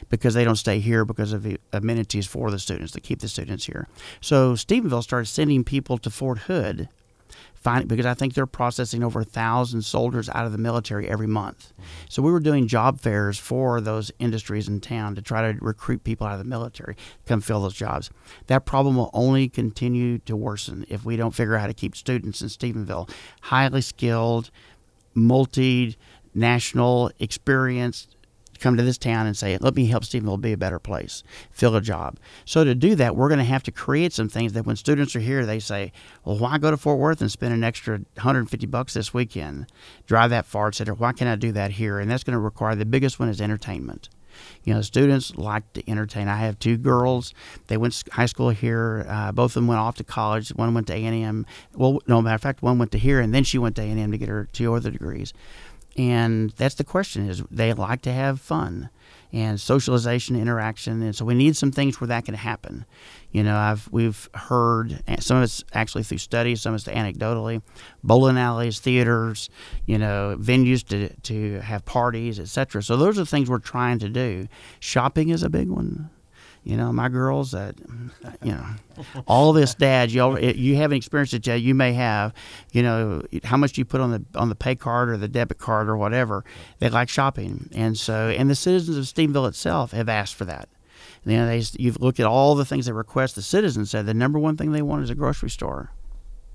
because 0.10 0.34
they 0.34 0.44
don't 0.44 0.56
stay 0.56 0.80
here 0.80 1.06
because 1.06 1.34
of 1.34 1.44
the 1.44 1.58
amenities 1.74 2.28
for 2.28 2.52
the 2.52 2.60
students 2.60 2.92
to 2.94 3.00
keep 3.00 3.20
the 3.20 3.28
students 3.28 3.66
here. 3.66 3.88
So 4.22 4.54
Stephenville 4.54 5.04
started 5.04 5.28
sending 5.28 5.64
people 5.64 5.98
to 6.00 6.10
Fort 6.10 6.40
Hood 6.40 6.90
find 7.54 7.88
because 7.88 8.06
I 8.06 8.14
think 8.14 8.34
they're 8.34 8.46
processing 8.46 9.04
over 9.04 9.22
a 9.22 9.26
thousand 9.26 9.82
soldiers 9.84 10.30
out 10.30 10.46
of 10.46 10.52
the 10.52 10.58
military 10.58 11.10
every 11.10 11.28
month. 11.28 11.74
So 12.10 12.22
we 12.22 12.32
were 12.32 12.40
doing 12.40 12.68
job 12.68 13.00
fairs 13.00 13.38
for 13.38 13.82
those 13.82 14.12
industries 14.20 14.68
in 14.68 14.80
town 14.80 15.16
to 15.16 15.22
try 15.22 15.52
to 15.52 15.58
recruit 15.62 16.04
people 16.04 16.26
out 16.28 16.34
of 16.34 16.40
the 16.40 16.46
military 16.46 16.96
to 16.96 17.28
come 17.28 17.42
fill 17.42 17.62
those 17.62 17.74
jobs. 17.74 18.10
That 18.48 18.66
problem 18.66 18.96
will 18.96 19.10
only 19.14 19.50
continue 19.50 20.20
to 20.20 20.36
worsen 20.36 20.86
if 20.90 21.06
we 21.06 21.18
don't 21.18 21.36
figure 21.36 21.56
out 21.56 21.62
how 21.62 21.68
to 21.68 21.74
keep 21.74 21.96
students 21.96 22.42
in 22.42 22.48
Stephenville 22.48 23.10
highly 23.42 23.82
skilled, 23.82 24.52
multi 25.14 25.98
national 26.34 27.12
experienced 27.20 28.16
come 28.60 28.78
to 28.78 28.84
this 28.84 28.98
town 28.98 29.26
and 29.26 29.36
say, 29.36 29.58
let 29.60 29.76
me 29.76 29.88
help 29.88 30.04
Stephenville 30.04 30.42
be 30.42 30.54
a 30.54 30.58
better 30.58 30.80
place, 30.80 31.24
fill 31.52 31.76
a 31.76 31.82
job. 31.82 32.20
So 32.46 32.64
to 32.64 32.76
do 32.76 32.96
that, 32.96 33.16
we're 33.16 33.30
going 33.30 33.40
to 33.40 33.44
have 33.46 33.64
to 33.64 33.72
create 33.72 34.14
some 34.14 34.30
things 34.30 34.54
that 34.54 34.66
when 34.66 34.76
students 34.76 35.16
are 35.16 35.20
here, 35.20 35.46
they 35.46 35.60
say, 35.60 35.92
well, 36.26 36.38
why 36.38 36.58
go 36.58 36.72
to 36.72 36.78
Fort 36.78 37.00
Worth 37.00 37.22
and 37.22 37.32
spend 37.32 37.54
an 37.54 37.64
extra 37.64 37.98
150 38.16 38.68
bucks 38.68 38.94
this 38.94 39.14
weekend, 39.14 39.68
drive 40.06 40.30
that 40.30 40.46
far, 40.46 40.68
etc. 40.68 40.96
Why 40.96 41.14
can't 41.14 41.30
I 41.30 41.36
do 41.36 41.52
that 41.54 41.72
here? 41.72 42.00
And 42.00 42.10
that's 42.10 42.24
going 42.24 42.34
to 42.34 42.40
require 42.40 42.76
the 42.76 42.86
biggest 42.86 43.20
one 43.20 43.30
is 43.30 43.42
entertainment. 43.42 44.10
You 44.64 44.74
know, 44.74 44.82
students 44.82 45.36
like 45.36 45.72
to 45.74 45.90
entertain. 45.90 46.28
I 46.28 46.38
have 46.38 46.60
two 46.60 46.78
girls. 46.78 47.34
They 47.68 47.78
went 47.78 47.94
to 47.94 48.12
high 48.12 48.26
school 48.26 48.50
here. 48.50 49.06
Uh, 49.08 49.32
both 49.32 49.52
of 49.52 49.54
them 49.56 49.68
went 49.68 49.80
off 49.80 49.96
to 49.98 50.04
college. 50.04 50.50
One 50.50 50.74
went 50.74 50.88
to 50.88 50.94
A 50.94 51.06
and 51.06 51.24
M. 51.24 51.46
Well, 51.74 52.00
no 52.08 52.22
matter 52.22 52.36
of 52.36 52.42
fact, 52.42 52.62
one 52.62 52.78
went 52.78 52.92
to 52.94 52.98
here, 52.98 53.20
and 53.20 53.34
then 53.34 53.44
she 53.44 53.58
went 53.58 53.76
to 53.78 53.82
A 53.82 53.86
and 53.86 54.00
M 54.00 54.12
to 54.12 54.18
get 54.18 54.30
her 54.30 54.48
two 54.52 54.74
other 54.74 54.92
degrees. 54.92 55.34
And 56.00 56.52
that's 56.52 56.76
the 56.76 56.86
question: 56.86 57.30
is 57.30 57.44
they 57.52 57.74
like 57.74 58.02
to 58.04 58.14
have 58.14 58.40
fun 58.40 58.90
and 59.34 59.60
socialization, 59.60 60.38
interaction, 60.38 61.02
and 61.02 61.14
so 61.14 61.26
we 61.26 61.34
need 61.34 61.58
some 61.58 61.74
things 61.74 62.00
where 62.00 62.08
that 62.08 62.24
can 62.24 62.36
happen. 62.36 62.86
You 63.34 63.44
know, 63.44 63.58
I've 63.58 63.90
we've 63.92 64.30
heard 64.34 65.04
some 65.20 65.38
of 65.38 65.44
it's 65.44 65.62
actually 65.74 66.04
through 66.04 66.20
studies, 66.20 66.62
some 66.62 66.74
of 66.74 66.80
it's 66.80 66.88
anecdotally, 66.88 67.62
bowling 68.02 68.38
alleys, 68.38 68.80
theaters, 68.80 69.50
you 69.88 69.98
know, 69.98 70.38
venues 70.40 70.88
to 70.88 71.14
to 71.24 71.60
have 71.60 71.84
parties, 71.84 72.40
etc. 72.40 72.82
So 72.82 72.96
those 72.96 73.18
are 73.18 73.24
the 73.24 73.30
things 73.30 73.50
we're 73.50 73.60
trying 73.60 74.00
to 74.00 74.08
do. 74.08 74.48
Shopping 74.80 75.28
is 75.28 75.44
a 75.44 75.50
big 75.50 75.68
one. 75.68 76.10
You 76.64 76.78
know, 76.78 76.92
my 76.92 77.10
girls, 77.10 77.54
uh, 77.54 77.72
you 78.44 78.52
know, 78.52 78.66
all 79.28 79.54
this, 79.54 79.74
Dad. 79.74 80.12
You 80.12 80.38
you 80.38 80.76
haven't 80.76 80.98
experienced 80.98 81.34
it 81.34 81.48
yet. 81.48 81.62
You 81.62 81.74
may 81.74 81.94
have. 81.94 82.34
You 82.72 82.84
know, 82.84 83.24
how 83.44 83.58
much 83.58 83.74
do 83.74 83.82
you 83.82 83.86
put 83.86 84.02
on 84.02 84.12
the 84.12 84.26
on 84.36 84.50
the 84.50 84.56
pay 84.56 84.76
card 84.76 85.10
or 85.10 85.18
the 85.18 85.28
debit 85.28 85.58
card 85.58 85.90
or 85.90 85.96
whatever? 85.98 86.44
They 86.80 86.90
like 86.90 87.10
shopping, 87.10 87.70
and 87.74 87.98
so 87.98 88.30
and 88.30 88.50
the 88.50 88.56
citizens 88.56 88.98
of 88.98 89.06
Stephenville 89.06 89.48
itself 89.48 89.92
have 89.92 90.10
asked 90.10 90.36
for 90.36 90.46
that. 90.46 90.70
You 91.26 91.38
know, 91.38 91.48
they 91.48 91.64
you've 91.78 92.00
looked 92.02 92.20
at 92.20 92.26
all 92.26 92.56
the 92.56 92.66
things 92.66 92.86
they 92.86 92.92
request. 92.92 93.36
The 93.36 93.42
citizens 93.42 93.90
said 93.90 94.06
the 94.06 94.14
number 94.14 94.38
one 94.38 94.58
thing 94.58 94.72
they 94.72 94.82
want 94.82 95.04
is 95.04 95.10
a 95.10 95.16
grocery 95.16 95.50
store. 95.50 95.92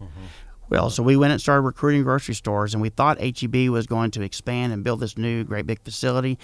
Mm-hmm. 0.00 0.24
Well, 0.70 0.90
so 0.90 1.02
we 1.02 1.16
went 1.16 1.32
and 1.32 1.40
started 1.40 1.60
recruiting 1.60 2.02
grocery 2.02 2.34
stores, 2.34 2.72
and 2.72 2.80
we 2.80 2.88
thought 2.88 3.20
HEB 3.20 3.68
was 3.68 3.86
going 3.86 4.10
to 4.12 4.22
expand 4.22 4.72
and 4.72 4.82
build 4.82 5.00
this 5.00 5.18
new 5.18 5.44
great 5.44 5.66
big 5.66 5.82
facility 5.82 6.38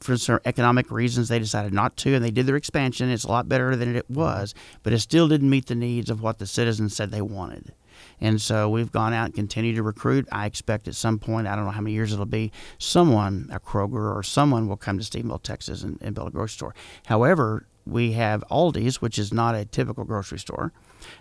for 0.00 0.16
some 0.16 0.40
economic 0.44 0.90
reasons, 0.90 1.28
they 1.28 1.38
decided 1.38 1.72
not 1.72 1.96
to, 1.98 2.14
and 2.14 2.24
they 2.24 2.30
did 2.30 2.46
their 2.46 2.56
expansion. 2.56 3.10
It's 3.10 3.24
a 3.24 3.28
lot 3.28 3.48
better 3.48 3.76
than 3.76 3.96
it 3.96 4.08
was, 4.10 4.54
but 4.82 4.92
it 4.92 5.00
still 5.00 5.28
didn't 5.28 5.50
meet 5.50 5.66
the 5.66 5.74
needs 5.74 6.10
of 6.10 6.22
what 6.22 6.38
the 6.38 6.46
citizens 6.46 6.94
said 6.94 7.10
they 7.10 7.22
wanted. 7.22 7.72
And 8.20 8.40
so 8.40 8.68
we've 8.68 8.92
gone 8.92 9.12
out 9.12 9.26
and 9.26 9.34
continued 9.34 9.76
to 9.76 9.82
recruit. 9.82 10.28
I 10.30 10.46
expect 10.46 10.86
at 10.88 10.94
some 10.94 11.18
point, 11.18 11.46
I 11.46 11.56
don't 11.56 11.64
know 11.64 11.72
how 11.72 11.80
many 11.80 11.94
years 11.94 12.12
it'll 12.12 12.26
be, 12.26 12.52
someone, 12.78 13.48
a 13.52 13.58
Kroger 13.58 14.14
or 14.14 14.22
someone 14.22 14.68
will 14.68 14.76
come 14.76 14.98
to 14.98 15.04
Stephenville, 15.04 15.42
Texas 15.42 15.82
and, 15.82 15.98
and 16.00 16.14
build 16.14 16.28
a 16.28 16.30
grocery 16.30 16.54
store. 16.54 16.74
However, 17.06 17.66
we 17.84 18.12
have 18.12 18.44
Aldi's, 18.50 19.00
which 19.00 19.18
is 19.18 19.32
not 19.32 19.54
a 19.54 19.64
typical 19.64 20.04
grocery 20.04 20.38
store. 20.38 20.72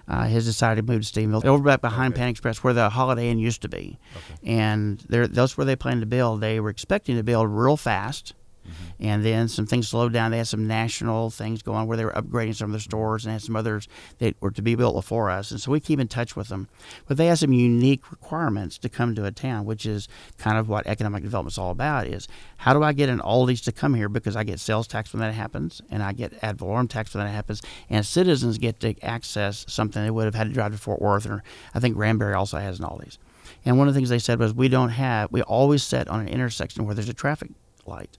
Uh, 0.08 0.28
has 0.28 0.46
decided 0.46 0.86
to 0.86 0.92
move 0.92 1.04
to 1.04 1.08
Stephenville, 1.20 1.46
over 1.46 1.64
back 1.64 1.82
behind 1.82 2.14
Okay. 2.14 2.22
Panda 2.22 2.32
Express, 2.32 2.64
where 2.64 2.74
the 2.74 2.90
Holiday 2.90 3.30
Inn 3.30 3.38
used 3.38 3.62
to 3.62 3.70
be, 3.70 4.00
and 4.44 5.00
they're, 5.08 5.28
that's 5.28 5.56
where 5.56 5.66
they 5.66 5.76
plan 5.76 6.00
to 6.00 6.08
build. 6.08 6.42
They 6.42 6.60
were 6.60 6.72
expecting 6.72 7.16
to 7.16 7.24
build 7.24 7.48
real 7.48 7.78
fast, 7.78 8.34
Mm-hmm. 8.68 9.08
and 9.08 9.26
then 9.26 9.48
some 9.48 9.66
things 9.66 9.88
slowed 9.88 10.12
down. 10.12 10.32
They 10.32 10.40
had 10.40 10.48
some 10.48 10.68
national 10.68 11.30
things 11.30 11.62
going 11.62 11.78
on 11.78 11.88
where 11.88 11.96
they 11.96 12.04
were 12.04 12.12
upgrading 12.12 12.56
some 12.56 12.66
of 12.66 12.72
their 12.74 12.82
stores 12.82 13.26
and 13.26 13.32
had 13.32 13.42
some 13.42 13.56
others 13.56 13.88
that 14.20 14.36
were 14.42 14.52
to 14.52 14.62
be 14.62 14.76
built 14.76 14.96
before 14.96 15.30
us. 15.30 15.52
And 15.52 15.62
so 15.62 15.72
we 15.72 15.80
keep 15.80 16.00
in 16.00 16.08
touch 16.08 16.36
with 16.36 16.50
them. 16.50 16.68
But 17.08 17.18
they 17.18 17.28
have 17.28 17.40
some 17.40 17.54
unique 17.54 18.12
requirements 18.12 18.78
to 18.80 18.90
come 18.90 19.16
to 19.16 19.26
a 19.26 19.32
town, 19.32 19.66
which 19.66 19.86
is 19.86 20.08
kind 20.38 20.58
of 20.58 20.68
what 20.68 20.86
economic 20.88 21.24
development 21.24 21.54
is 21.54 21.58
all 21.58 21.72
about 21.72 22.08
is 22.08 22.28
how 22.58 22.74
do 22.74 22.84
I 22.84 22.94
get 22.94 23.10
an 23.10 23.20
Aldi's 23.20 23.62
to 23.62 23.72
come 23.72 23.94
here 23.94 24.10
because 24.10 24.36
I 24.36 24.44
get 24.44 24.60
sales 24.60 24.88
tax 24.88 25.14
when 25.14 25.22
that 25.22 25.34
happens 25.34 25.82
and 25.90 26.04
I 26.04 26.14
get 26.14 26.34
ad 26.42 26.58
valorem 26.58 26.88
tax 26.88 27.14
when 27.14 27.26
that 27.26 27.32
happens 27.32 27.62
and 27.90 28.06
citizens 28.06 28.58
get 28.58 28.80
to 28.82 29.00
access 29.04 29.66
something 29.68 30.04
they 30.04 30.12
would 30.12 30.26
have 30.26 30.36
had 30.36 30.48
to 30.48 30.54
drive 30.54 30.72
to 30.74 30.78
Fort 30.78 31.02
Worth 31.02 31.26
or 31.26 31.44
I 31.74 31.80
think 31.80 31.96
Granbury 31.96 32.34
also 32.34 32.58
has 32.58 32.80
an 32.80 32.86
Aldi's. 32.86 33.20
And 33.66 33.78
one 33.78 33.88
of 33.88 33.94
the 33.94 33.98
things 33.98 34.10
they 34.10 34.20
said 34.20 34.40
was 34.40 34.54
we 34.54 34.68
don't 34.68 34.90
have 34.90 35.32
we 35.32 35.42
always 35.42 35.84
set 35.84 36.08
on 36.08 36.20
an 36.20 36.28
intersection 36.28 36.86
where 36.86 36.96
there's 36.96 37.10
a 37.10 37.14
traffic 37.14 37.52
light. 37.86 38.18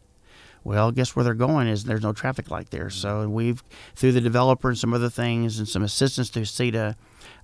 Well, 0.65 0.91
guess 0.91 1.15
where 1.17 1.25
they're 1.25 1.35
going 1.35 1.69
is 1.69 1.85
there's 1.85 2.03
no 2.03 2.13
traffic 2.13 2.51
light 2.51 2.71
there. 2.71 2.91
So 2.91 3.29
we've 3.29 3.63
through 3.95 4.13
the 4.13 4.21
developer 4.21 4.69
and 4.69 4.79
some 4.79 4.93
other 4.93 5.11
things 5.11 5.59
and 5.59 5.69
some 5.69 5.83
assistance 5.83 6.31
through 6.31 6.45
SEDA, 6.45 6.95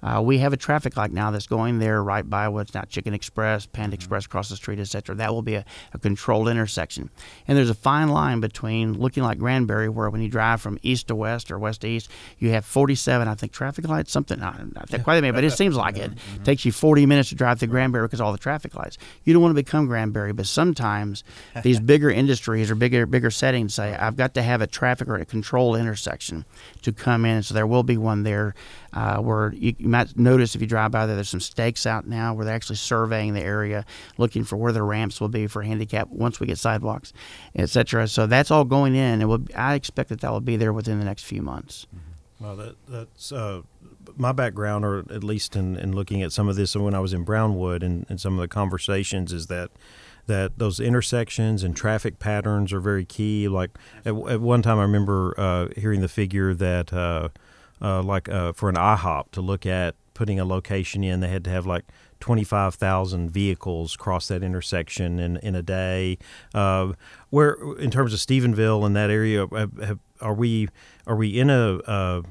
uh, 0.02 0.20
we 0.20 0.38
have 0.38 0.52
a 0.52 0.56
traffic 0.56 0.96
light 0.96 1.12
now 1.12 1.30
that's 1.30 1.46
going 1.46 1.78
there 1.78 2.02
right 2.02 2.28
by 2.28 2.48
what's 2.48 2.74
now 2.74 2.82
Chicken 2.82 3.14
Express, 3.14 3.66
Panda 3.66 3.94
Express 3.94 4.26
across 4.26 4.48
the 4.48 4.56
street, 4.56 4.78
etc. 4.78 5.14
That 5.14 5.32
will 5.32 5.42
be 5.42 5.54
a, 5.54 5.64
a 5.92 5.98
controlled 5.98 6.48
intersection. 6.48 7.10
And 7.48 7.56
there's 7.56 7.70
a 7.70 7.74
fine 7.74 8.08
line 8.08 8.40
between 8.40 8.94
looking 8.94 9.22
like 9.22 9.38
Granbury, 9.38 9.88
where 9.88 10.10
when 10.10 10.20
you 10.20 10.28
drive 10.28 10.60
from 10.60 10.78
east 10.82 11.08
to 11.08 11.14
west 11.14 11.50
or 11.50 11.58
west 11.58 11.80
to 11.82 11.88
east, 11.88 12.10
you 12.38 12.50
have 12.50 12.64
47, 12.64 13.26
I 13.26 13.34
think, 13.34 13.52
traffic 13.52 13.88
lights, 13.88 14.12
something, 14.12 14.38
not, 14.38 14.74
not 14.74 14.88
that 14.90 15.04
quite 15.04 15.16
that 15.16 15.22
many, 15.22 15.32
but 15.32 15.44
it 15.44 15.52
seems 15.52 15.76
like 15.76 15.96
it. 15.96 16.12
it. 16.34 16.44
takes 16.44 16.64
you 16.64 16.72
40 16.72 17.06
minutes 17.06 17.30
to 17.30 17.34
drive 17.34 17.58
through 17.58 17.68
Granbury 17.68 18.06
because 18.06 18.20
all 18.20 18.32
the 18.32 18.38
traffic 18.38 18.74
lights. 18.74 18.98
You 19.24 19.32
don't 19.32 19.42
want 19.42 19.56
to 19.56 19.62
become 19.62 19.86
Granbury, 19.86 20.32
but 20.32 20.46
sometimes 20.46 21.24
these 21.62 21.80
bigger 21.94 22.10
industries 22.10 22.70
or 22.70 22.74
bigger 22.74 23.06
bigger 23.06 23.30
settings 23.30 23.74
say, 23.74 23.94
I've 23.94 24.16
got 24.16 24.34
to 24.34 24.42
have 24.42 24.60
a 24.60 24.66
traffic 24.66 25.08
or 25.08 25.16
a 25.16 25.24
controlled 25.24 25.76
intersection 25.76 26.44
to 26.82 26.92
come 26.92 27.24
in. 27.24 27.42
So 27.42 27.54
there 27.54 27.66
will 27.66 27.82
be 27.82 27.96
one 27.96 28.22
there 28.22 28.54
uh, 28.94 29.18
where 29.18 29.52
you, 29.54 29.74
you 29.78 29.88
might 29.88 30.16
notice 30.16 30.54
if 30.54 30.60
you 30.60 30.66
drive 30.66 30.92
by 30.92 31.06
there, 31.06 31.16
there's 31.16 31.28
some 31.28 31.40
stakes 31.40 31.86
out 31.86 32.06
now 32.06 32.32
where 32.32 32.44
they're 32.44 32.54
actually 32.54 32.76
surveying 32.76 33.34
the 33.34 33.40
area, 33.40 33.84
looking 34.18 34.44
for 34.44 34.56
where 34.56 34.72
the 34.72 34.82
ramps 34.82 35.20
will 35.20 35.28
be 35.28 35.46
for 35.46 35.62
handicap 35.62 36.08
once 36.08 36.40
we 36.40 36.46
get 36.46 36.58
sidewalks, 36.58 37.12
etc. 37.56 38.06
So 38.08 38.26
that's 38.26 38.50
all 38.50 38.64
going 38.64 38.94
in, 38.94 39.20
and 39.20 39.28
we'll, 39.28 39.44
I 39.56 39.74
expect 39.74 40.08
that 40.10 40.20
that 40.20 40.30
will 40.30 40.40
be 40.40 40.56
there 40.56 40.72
within 40.72 40.98
the 40.98 41.04
next 41.04 41.24
few 41.24 41.42
months. 41.42 41.86
Well, 42.40 42.56
that, 42.56 42.76
that's 42.88 43.32
uh, 43.32 43.62
my 44.16 44.32
background, 44.32 44.84
or 44.84 44.98
at 45.10 45.24
least 45.24 45.56
in, 45.56 45.76
in 45.76 45.92
looking 45.92 46.22
at 46.22 46.32
some 46.32 46.48
of 46.48 46.56
this 46.56 46.76
when 46.76 46.94
I 46.94 47.00
was 47.00 47.12
in 47.12 47.24
Brownwood 47.24 47.82
and, 47.82 48.06
and 48.08 48.20
some 48.20 48.34
of 48.34 48.40
the 48.40 48.48
conversations, 48.48 49.32
is 49.32 49.48
that 49.48 49.70
that 50.26 50.58
those 50.58 50.80
intersections 50.80 51.62
and 51.62 51.76
traffic 51.76 52.18
patterns 52.18 52.72
are 52.72 52.80
very 52.80 53.04
key. 53.04 53.46
Like 53.46 53.70
at, 54.06 54.14
at 54.14 54.40
one 54.40 54.62
time, 54.62 54.78
I 54.78 54.82
remember 54.82 55.34
uh, 55.36 55.68
hearing 55.76 56.00
the 56.00 56.08
figure 56.08 56.54
that, 56.54 56.92
uh, 56.94 57.28
uh, 57.84 58.02
like 58.02 58.28
uh, 58.28 58.52
for 58.52 58.68
an 58.68 58.76
IHOP 58.76 59.30
to 59.32 59.40
look 59.40 59.66
at 59.66 59.94
putting 60.14 60.40
a 60.40 60.44
location 60.44 61.04
in, 61.04 61.20
they 61.20 61.28
had 61.28 61.44
to 61.44 61.50
have 61.50 61.66
like 61.66 61.84
25,000 62.20 63.30
vehicles 63.30 63.96
cross 63.96 64.28
that 64.28 64.42
intersection 64.42 65.18
in, 65.18 65.36
in 65.38 65.54
a 65.54 65.62
day. 65.62 66.16
Uh, 66.54 66.94
where, 67.28 67.58
in 67.78 67.90
terms 67.90 68.14
of 68.14 68.20
Stephenville 68.20 68.86
and 68.86 68.96
that 68.96 69.10
area, 69.10 69.46
have, 69.52 69.78
have, 69.78 69.98
are 70.20 70.32
we 70.32 70.68
are 71.06 71.16
we 71.16 71.38
in 71.38 71.50
a, 71.50 71.76
uh, 71.80 72.22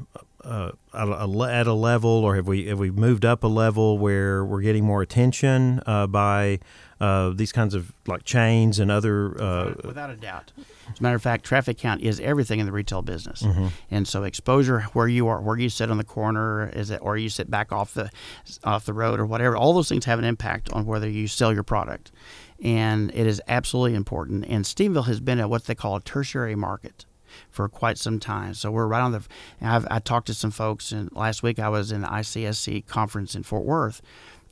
uh, 0.44 0.72
at 0.94 1.08
a 1.08 1.50
at 1.52 1.68
a 1.68 1.74
level, 1.74 2.10
or 2.10 2.36
have 2.36 2.48
we 2.48 2.66
have 2.66 2.80
we 2.80 2.92
moved 2.92 3.24
up 3.24 3.44
a 3.44 3.48
level 3.48 3.98
where 3.98 4.44
we're 4.44 4.62
getting 4.62 4.84
more 4.84 5.02
attention 5.02 5.82
uh, 5.86 6.08
by 6.08 6.60
uh, 7.04 7.30
these 7.36 7.52
kinds 7.52 7.74
of 7.76 7.92
like 8.08 8.24
chains 8.24 8.80
and 8.80 8.90
other? 8.92 9.36
Uh, 9.42 9.74
Without 9.84 10.10
a 10.10 10.16
doubt. 10.16 10.52
As 10.92 11.00
a 11.00 11.04
matter 11.04 11.16
of 11.16 11.22
fact, 11.22 11.44
traffic 11.46 11.78
count 11.78 12.02
is 12.02 12.20
everything 12.20 12.60
in 12.60 12.66
the 12.66 12.72
retail 12.72 13.02
business, 13.02 13.42
Mm-hmm. 13.44 13.68
and 13.92 14.08
so 14.08 14.24
exposure 14.24 14.82
where 14.94 15.08
you 15.08 15.28
are, 15.28 15.42
where 15.42 15.58
you 15.58 15.70
sit 15.70 15.90
on 15.90 15.98
the 15.98 16.04
corner, 16.04 16.70
is 16.70 16.90
it, 16.90 17.00
or 17.02 17.18
you 17.18 17.30
sit 17.30 17.50
back 17.50 17.72
off 17.72 17.94
the 17.94 18.10
off 18.64 18.86
the 18.86 18.94
road 18.94 19.20
or 19.20 19.26
whatever. 19.26 19.56
All 19.58 19.74
those 19.74 19.90
things 19.90 20.06
have 20.06 20.20
an 20.20 20.26
impact 20.26 20.72
on 20.74 20.86
whether 20.86 21.10
you 21.10 21.28
sell 21.28 21.54
your 21.54 21.64
product, 21.64 22.12
and 22.62 23.12
it 23.14 23.28
is 23.28 23.42
absolutely 23.48 23.96
important. 23.96 24.46
And 24.48 24.66
Stephenville 24.66 25.08
has 25.08 25.20
been 25.20 25.40
at 25.40 25.50
what 25.50 25.66
they 25.66 25.76
call 25.76 25.96
a 25.96 26.02
tertiary 26.02 26.56
market 26.56 27.06
for 27.50 27.68
quite 27.68 27.98
some 27.98 28.20
time. 28.20 28.54
So 28.54 28.70
we're 28.70 28.86
right 28.88 29.02
on 29.02 29.12
the. 29.14 29.24
I've, 29.62 29.88
I 29.90 30.00
talked 30.00 30.28
to 30.28 30.34
some 30.34 30.52
folks, 30.52 30.92
and 30.92 31.10
last 31.16 31.42
week 31.44 31.60
I 31.60 31.70
was 31.70 31.92
in 31.92 32.02
the 32.02 32.08
ICSC 32.08 32.86
conference 32.88 33.36
in 33.36 33.44
Fort 33.44 33.66
Worth, 33.66 34.02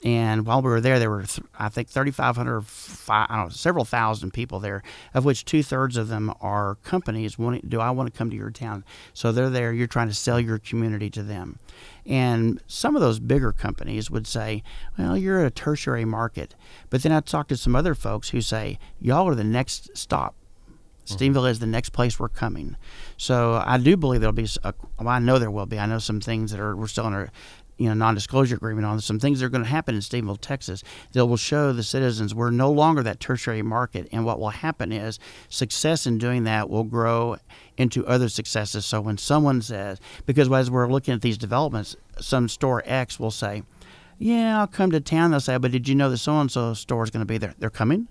and 0.04 0.48
while 0.48 0.62
we 0.62 0.70
were 0.70 0.82
there, 0.82 0.98
there 0.98 1.12
were 1.12 1.26
I 1.58 1.70
think 1.70 1.88
3,500, 1.90 2.66
fi- 2.66 3.28
I 3.30 3.36
don't 3.36 3.46
know, 3.46 3.50
several 3.50 3.86
thousand 3.86 4.32
people 4.32 4.60
there, 4.60 4.82
of 5.14 5.26
which 5.26 5.46
two 5.46 5.62
thirds 5.62 5.96
of 5.96 6.08
them 6.08 6.34
are 6.42 6.76
companies. 6.84 7.38
Wanting, 7.38 7.62
do 7.68 7.80
I 7.80 7.92
want 7.92 8.12
to 8.12 8.18
come 8.18 8.32
to 8.32 8.36
your 8.36 8.50
town? 8.50 8.84
So 9.14 9.32
they're 9.32 9.50
there. 9.50 9.72
You're 9.72 9.88
trying 9.88 10.08
to 10.08 10.14
sell 10.14 10.40
your 10.40 10.58
community 10.58 11.12
to 11.12 11.24
them, 11.24 11.60
and 12.06 12.62
some 12.66 12.96
of 12.96 13.02
those 13.02 13.20
bigger 13.20 13.52
companies 13.52 14.10
would 14.10 14.26
say, 14.26 14.64
"Well, 14.98 15.16
you're 15.18 15.46
a 15.46 15.52
tertiary 15.52 16.06
market," 16.06 16.56
but 16.90 17.04
then 17.04 17.12
I 17.12 17.20
talked 17.20 17.50
to 17.50 17.58
some 17.58 17.76
other 17.76 17.94
folks 17.94 18.30
who 18.30 18.42
say, 18.42 18.80
"Y'all 19.00 19.28
are 19.28 19.36
the 19.36 19.44
next 19.44 19.96
stop." 19.96 20.36
Mm-hmm. 21.06 21.16
Stephenville 21.16 21.50
is 21.50 21.60
the 21.60 21.68
next 21.68 21.90
place 21.92 22.20
we're 22.20 22.30
coming. 22.30 22.76
So 23.18 23.62
I 23.66 23.78
do 23.78 23.98
believe 23.98 24.22
there'll 24.22 24.34
be. 24.34 24.48
A, 24.64 24.74
well, 25.00 25.10
I 25.10 25.20
know 25.20 25.40
there 25.40 25.52
will 25.52 25.66
be. 25.66 25.80
I 25.80 25.86
know 25.86 26.00
some 26.00 26.22
things 26.22 26.52
that 26.52 26.60
are 26.60 26.76
we're 26.76 26.88
still 26.88 27.08
in 27.08 27.14
a 27.14 27.30
you 27.82 27.88
know 27.88 27.96
non-disclosure 27.96 28.56
agreement 28.56 28.86
on 28.86 29.02
some 29.02 29.20
things 29.20 29.40
that 29.40 29.48
are 29.48 29.50
going 29.50 29.64
to 29.64 29.70
happen 29.70 29.96
in 29.96 30.02
Stephenville, 30.02 30.40
Texas. 30.40 30.84
That 31.14 31.26
will 31.26 31.36
show 31.36 31.74
the 31.74 31.82
citizens 31.82 32.36
we're 32.36 32.52
no 32.52 32.72
longer 32.72 33.02
that 33.02 33.20
tertiary 33.20 33.64
market, 33.64 34.08
and 34.12 34.24
what 34.24 34.40
will 34.40 34.52
happen 34.52 34.92
is 34.92 35.18
success 35.50 36.06
in 36.06 36.20
doing 36.20 36.44
that 36.44 36.70
will 36.70 36.84
grow 36.84 37.38
into 37.78 38.06
other 38.06 38.30
successes. 38.30 38.86
So 38.86 39.02
when 39.02 39.18
someone 39.18 39.64
says, 39.64 40.00
because 40.28 40.52
as 40.52 40.70
we're 40.70 40.92
looking 40.92 41.16
at 41.16 41.22
these 41.22 41.40
developments, 41.40 41.96
some 42.20 42.48
store 42.48 42.84
X 42.86 43.20
will 43.20 43.32
say, 43.32 43.64
"Yeah, 44.20 44.60
I'll 44.60 44.68
come 44.68 44.92
to 44.92 45.00
town." 45.00 45.32
They'll 45.32 45.40
say, 45.40 45.58
"But 45.58 45.72
did 45.72 45.90
you 45.90 45.96
know 45.96 46.12
the 46.12 46.18
so 46.18 46.40
and 46.40 46.52
so 46.52 46.76
store 46.76 47.04
is 47.04 47.10
going 47.10 47.26
to 47.26 47.34
be 47.34 47.40
there? 47.40 47.56
They're 47.58 47.72
coming." 47.72 48.08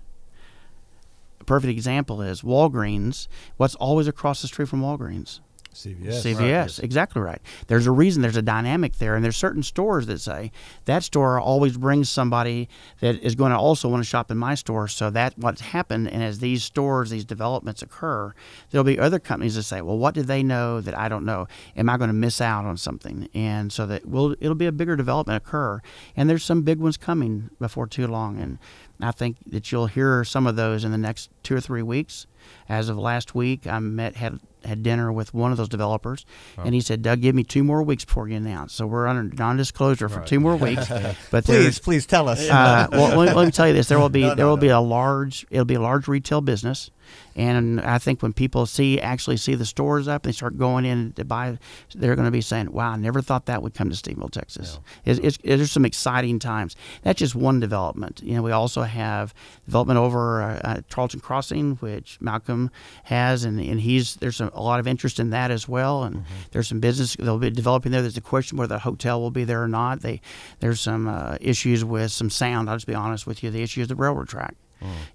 A 1.39 1.45
perfect 1.45 1.71
example 1.71 2.21
is 2.21 2.41
Walgreens. 2.41 3.29
What's 3.55 3.75
always 3.75 4.07
across 4.07 4.41
the 4.41 4.49
street 4.49 4.67
from 4.67 4.81
Walgreens? 4.81 5.39
CVS. 5.73 6.21
CVS, 6.21 6.83
exactly 6.83 7.21
right. 7.21 7.41
There's 7.67 7.87
a 7.87 7.91
reason, 7.91 8.21
there's 8.21 8.37
a 8.37 8.41
dynamic 8.41 8.97
there, 8.97 9.15
and 9.15 9.23
there's 9.23 9.37
certain 9.37 9.63
stores 9.63 10.07
that 10.07 10.19
say 10.19 10.51
that 10.85 11.03
store 11.03 11.39
always 11.39 11.77
brings 11.77 12.09
somebody 12.09 12.67
that 12.99 13.15
is 13.23 13.35
going 13.35 13.51
to 13.51 13.57
also 13.57 13.87
want 13.87 14.03
to 14.03 14.09
shop 14.09 14.31
in 14.31 14.37
my 14.37 14.55
store. 14.55 14.87
So 14.87 15.09
that's 15.09 15.37
what's 15.37 15.61
happened. 15.61 16.09
And 16.09 16.21
as 16.23 16.39
these 16.39 16.63
stores, 16.63 17.09
these 17.09 17.25
developments 17.25 17.81
occur, 17.81 18.33
there'll 18.69 18.83
be 18.83 18.99
other 18.99 19.19
companies 19.19 19.55
that 19.55 19.63
say, 19.63 19.81
"Well, 19.81 19.97
what 19.97 20.13
do 20.13 20.23
they 20.23 20.43
know 20.43 20.81
that 20.81 20.97
I 20.97 21.07
don't 21.07 21.25
know? 21.25 21.47
Am 21.77 21.89
I 21.89 21.97
going 21.97 22.09
to 22.09 22.13
miss 22.13 22.41
out 22.41 22.65
on 22.65 22.77
something?" 22.77 23.29
And 23.33 23.71
so 23.71 23.85
that 23.85 24.05
will 24.05 24.35
it'll 24.39 24.55
be 24.55 24.65
a 24.65 24.71
bigger 24.71 24.95
development 24.95 25.37
occur, 25.37 25.81
and 26.15 26.29
there's 26.29 26.43
some 26.43 26.63
big 26.63 26.79
ones 26.79 26.97
coming 26.97 27.49
before 27.59 27.87
too 27.87 28.07
long. 28.07 28.39
And 28.39 28.59
I 29.03 29.11
think 29.11 29.37
that 29.47 29.71
you'll 29.71 29.87
hear 29.87 30.23
some 30.23 30.47
of 30.47 30.55
those 30.55 30.83
in 30.83 30.91
the 30.91 30.97
next 30.97 31.29
two 31.43 31.55
or 31.55 31.61
three 31.61 31.81
weeks. 31.81 32.27
As 32.67 32.89
of 32.89 32.97
last 32.97 33.35
week, 33.35 33.67
I 33.67 33.77
met 33.79 34.15
had 34.15 34.39
had 34.65 34.81
dinner 34.83 35.11
with 35.11 35.33
one 35.33 35.51
of 35.51 35.57
those 35.57 35.69
developers, 35.69 36.25
and 36.57 36.73
he 36.73 36.81
said, 36.81 37.01
"Doug, 37.03 37.21
give 37.21 37.35
me 37.35 37.43
two 37.43 37.63
more 37.63 37.83
weeks 37.83 38.03
before 38.03 38.27
you 38.27 38.35
announce." 38.37 38.73
So 38.73 38.87
we're 38.87 39.07
under 39.07 39.23
non-disclosure 39.35 40.09
for 40.09 40.21
two 40.21 40.39
more 40.39 40.55
weeks. 40.55 40.87
but 41.31 41.45
Please, 41.45 41.77
please 41.79 42.05
tell 42.07 42.27
us. 42.29 42.47
uh, 42.49 42.87
well, 42.91 43.17
let, 43.19 43.29
me- 43.29 43.33
let 43.35 43.45
me 43.45 43.51
tell 43.51 43.67
you 43.67 43.73
this: 43.73 43.87
there 43.89 43.99
will 43.99 44.09
be 44.09 44.21
No, 44.23 44.29
no, 44.29 44.35
there 44.35 44.45
will 44.47 44.57
no. 44.57 44.61
be 44.61 44.67
a 44.69 44.79
large 44.79 45.45
it'll 45.51 45.65
be 45.65 45.75
a 45.75 45.81
large 45.81 46.07
retail 46.07 46.41
business, 46.41 46.89
and 47.35 47.79
I 47.81 47.97
think 47.97 48.21
when 48.21 48.33
people 48.33 48.65
see 48.65 48.99
actually 48.99 49.37
see 49.37 49.55
the 49.55 49.65
stores 49.65 50.07
up, 50.07 50.23
they 50.23 50.31
start 50.31 50.57
going 50.57 50.85
in 50.85 51.13
to 51.13 51.23
buy. 51.23 51.57
They're 51.95 52.15
going 52.15 52.25
to 52.25 52.31
be 52.31 52.41
saying, 52.41 52.71
"Wow, 52.71 52.91
I 52.91 52.97
never 52.97 53.21
thought 53.21 53.45
that 53.45 53.61
would 53.63 53.73
come 53.73 53.89
to 53.89 53.95
Stephenville, 53.95 54.31
Texas." 54.31 54.79
It's, 55.05 55.19
it's, 55.19 55.37
there's 55.43 55.71
some 55.71 55.85
exciting 55.85 56.39
times. 56.39 56.75
That's 57.03 57.19
just 57.19 57.35
one 57.35 57.59
development. 57.59 58.21
You 58.23 58.35
know, 58.35 58.41
we 58.41 58.51
also 58.51 58.81
have 58.81 59.33
development 59.65 59.97
over 59.97 60.41
uh, 60.41 60.61
uh, 60.63 60.81
Charlton 60.89 61.21
Crossing, 61.21 61.75
which 61.77 62.17
Malcolm 62.19 62.69
has, 63.03 63.45
and, 63.45 63.59
and 63.59 63.79
he's 63.79 64.15
there's 64.15 64.41
a, 64.41 64.51
a 64.53 64.61
lot 64.61 64.79
of 64.79 64.87
interest 64.87 65.19
in 65.19 65.29
that 65.29 65.51
as 65.51 65.67
well. 65.67 66.03
And 66.03 66.25
there's 66.51 66.67
some 66.67 66.79
business 66.79 67.15
they'll 67.15 67.37
be 67.37 67.49
developing 67.49 67.91
there. 67.91 68.01
There's 68.01 68.17
a 68.17 68.21
question 68.21 68.57
whether 68.57 68.75
the 68.75 68.79
hotel 68.79 69.21
will 69.21 69.31
be 69.31 69.45
there 69.45 69.63
or 69.63 69.67
not. 69.67 70.01
They 70.01 70.21
there's 70.59 70.81
some 70.81 71.07
uh, 71.07 71.37
issues 71.39 71.85
with 71.85 72.11
some 72.11 72.29
sound. 72.29 72.69
I'll 72.69 72.75
just 72.75 72.87
be 72.87 72.95
honest 72.95 73.25
with 73.25 73.41
you. 73.43 73.51
The 73.51 73.63
issue 73.63 73.81
is 73.81 73.87
the 73.87 73.95
railroad 73.95 74.27
track. 74.27 74.55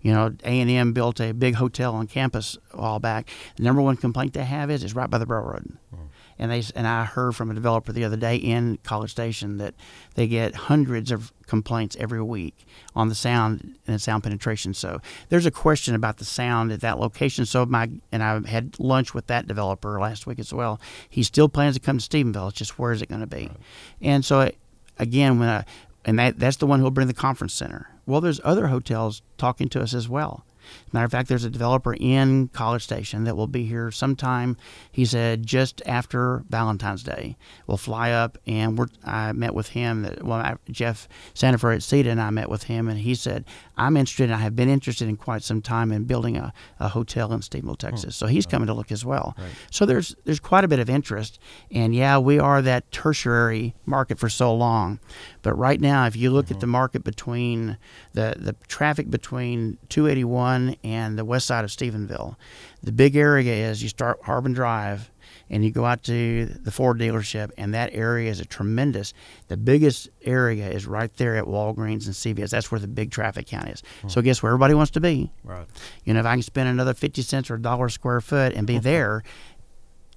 You 0.03 0.13
know, 0.13 0.35
A 0.45 0.61
and 0.61 0.71
M 0.71 0.93
built 0.93 1.21
a 1.21 1.33
big 1.33 1.55
hotel 1.57 1.95
on 1.95 2.07
campus 2.07 2.57
a 2.73 2.81
while 2.81 2.99
back. 3.01 3.29
The 3.57 3.63
number 3.63 3.83
one 3.83 3.97
complaint 3.97 4.33
they 4.33 4.45
have 4.45 4.71
is 4.71 4.85
it's 4.85 4.95
right 4.95 5.11
by 5.11 5.19
the 5.19 5.27
railroad, 5.27 5.77
mm. 5.95 5.99
and 6.39 6.51
they 6.51 6.63
and 6.75 6.87
I 6.87 7.05
heard 7.05 7.35
from 7.35 7.51
a 7.51 7.55
developer 7.55 7.93
the 7.93 8.05
other 8.05 8.17
day 8.17 8.37
in 8.37 8.79
College 8.85 9.11
Station 9.11 9.59
that 9.59 9.75
they 10.15 10.27
get 10.27 10.55
hundreds 10.55 11.11
of 11.11 11.33
complaints 11.47 11.97
every 11.99 12.23
week 12.23 12.67
on 12.95 13.09
the 13.09 13.15
sound 13.15 13.77
and 13.87 13.97
the 13.97 13.99
sound 13.99 14.23
penetration. 14.23 14.75
So 14.75 15.01
there's 15.29 15.47
a 15.47 15.51
question 15.51 15.95
about 15.95 16.19
the 16.19 16.25
sound 16.25 16.73
at 16.73 16.81
that 16.81 16.99
location. 17.01 17.47
So 17.47 17.67
my 17.67 17.91
and 18.13 18.23
I 18.23 18.47
had 18.47 18.79
lunch 18.79 19.15
with 19.15 19.27
that 19.27 19.47
developer 19.47 19.99
last 20.01 20.27
week 20.27 20.39
as 20.39 20.53
well. 20.53 20.81
He 21.09 21.23
still 21.23 21.49
plans 21.49 21.75
to 21.75 21.81
come 21.81 21.99
to 21.99 22.09
Stephenville. 22.09 22.49
It's 22.51 22.59
just 22.59 22.79
where 22.79 22.93
is 22.93 23.03
it 23.03 23.09
going 23.09 23.21
to 23.21 23.27
be? 23.27 23.49
Right. 23.49 23.57
And 24.01 24.25
so 24.25 24.51
again, 24.99 25.39
when 25.39 25.49
I, 25.49 25.65
and 26.05 26.19
that 26.19 26.39
that's 26.39 26.59
the 26.59 26.67
one 26.67 26.81
who'll 26.81 26.91
bring 26.91 27.09
the 27.09 27.15
conference 27.15 27.55
center. 27.55 27.91
Well, 28.07 28.21
there's 28.21 28.41
other 28.45 28.69
hotels 28.69 29.23
talking 29.37 29.69
to 29.71 29.83
us 29.83 29.93
as 29.93 30.09
well. 30.09 30.45
Matter 30.93 31.05
of 31.05 31.13
fact, 31.13 31.29
there's 31.29 31.45
a 31.45 31.51
developer 31.51 31.95
in 31.99 32.49
College 32.49 32.83
Station 32.83 33.25
that 33.25 33.37
will 33.37 33.47
be 33.47 33.65
here 33.65 33.91
sometime. 33.91 34.57
He 34.91 35.05
said 35.05 35.47
just 35.47 35.83
after 35.87 36.45
Valentine's 36.49 37.03
Day. 37.03 37.37
We'll 37.67 37.77
fly 37.77 38.11
up, 38.11 38.39
and 38.47 38.79
we're. 38.79 38.87
I 39.05 39.33
met 39.33 39.55
with 39.55 39.69
him. 39.69 40.09
Well, 40.23 40.39
I, 40.39 40.57
Jeff 40.71 41.09
Sandifer 41.35 41.75
at 41.75 41.83
SEDA 41.83 42.11
and 42.11 42.21
I 42.21 42.31
met 42.31 42.49
with 42.49 42.65
him, 42.65 42.89
and 42.89 42.99
he 42.99 43.15
said 43.15 43.45
I'm 43.77 43.97
interested. 43.97 44.31
I 44.31 44.39
have 44.39 44.57
been 44.57 44.69
interested 44.69 45.09
in 45.09 45.17
quite 45.17 45.43
some 45.43 45.61
time 45.61 45.93
in 45.93 46.05
building 46.05 46.37
a, 46.37 46.53
a 46.81 46.89
hotel 46.89 47.33
in 47.33 47.41
Stephenville, 47.41 47.73
oh, 47.73 47.75
Texas. 47.75 48.23
Oh, 48.23 48.27
so 48.27 48.27
he's 48.27 48.47
coming 48.47 48.67
to 48.67 48.75
look 48.75 48.91
as 48.91 49.05
well. 49.05 49.35
Right. 49.39 49.51
So 49.71 49.85
there's 49.85 50.15
there's 50.25 50.41
quite 50.41 50.65
a 50.65 50.69
bit 50.69 50.79
of 50.79 50.89
interest, 50.89 51.39
and 51.71 51.95
yeah, 51.95 52.19
we 52.19 52.39
are 52.39 52.63
that 52.63 52.91
tertiary 52.91 53.75
market 53.85 54.19
for 54.19 54.29
so 54.29 54.55
long, 54.55 54.99
but 55.43 55.55
right 55.55 55.81
now, 55.81 56.07
if 56.07 56.17
you 56.17 56.31
look 56.31 56.47
mm-hmm. 56.47 56.55
at 56.55 56.61
the 56.61 56.67
market 56.67 57.05
between 57.05 57.77
the 58.15 58.35
the 58.39 58.55
traffic 58.69 59.11
between 59.11 59.79
281 59.89 60.56
and 60.83 61.19
the 61.19 61.25
west 61.25 61.47
side 61.47 61.65
of 61.65 61.71
Stephenville, 61.71 62.37
the 62.83 62.93
big 62.93 63.17
area 63.17 63.71
is 63.71 63.83
you 63.83 63.89
start 63.89 64.21
Harbin 64.23 64.53
Drive 64.53 65.11
and 65.49 65.65
you 65.65 65.71
go 65.71 65.85
out 65.85 66.03
to 66.05 66.47
the 66.47 66.71
Ford 66.71 66.99
dealership, 66.99 67.51
and 67.57 67.73
that 67.75 67.91
area 67.93 68.31
is 68.31 68.41
a 68.41 68.45
tremendous. 68.45 69.15
The 69.49 69.57
biggest 69.57 70.09
area 70.25 70.69
is 70.69 70.87
right 70.87 71.15
there 71.17 71.37
at 71.37 71.45
Walgreens 71.45 72.07
and 72.07 72.15
CVS. 72.15 72.51
That's 72.51 72.71
where 72.71 72.81
the 72.81 72.89
big 72.89 73.11
traffic 73.11 73.47
count 73.47 73.69
is. 73.69 73.83
Hmm. 74.03 74.09
So 74.09 74.23
guess 74.23 74.43
where 74.43 74.51
everybody 74.51 74.75
wants 74.75 74.91
to 74.93 75.01
be. 75.01 75.31
Right. 75.45 75.67
You 76.05 76.15
know, 76.15 76.21
if 76.21 76.27
I 76.27 76.35
can 76.35 76.43
spend 76.43 76.69
another 76.69 76.95
fifty 76.95 77.23
cents 77.23 77.51
or 77.51 77.55
a 77.55 77.63
dollar 77.63 77.89
square 77.89 78.21
foot 78.21 78.55
and 78.55 78.67
be 78.67 78.79
there, 78.91 79.23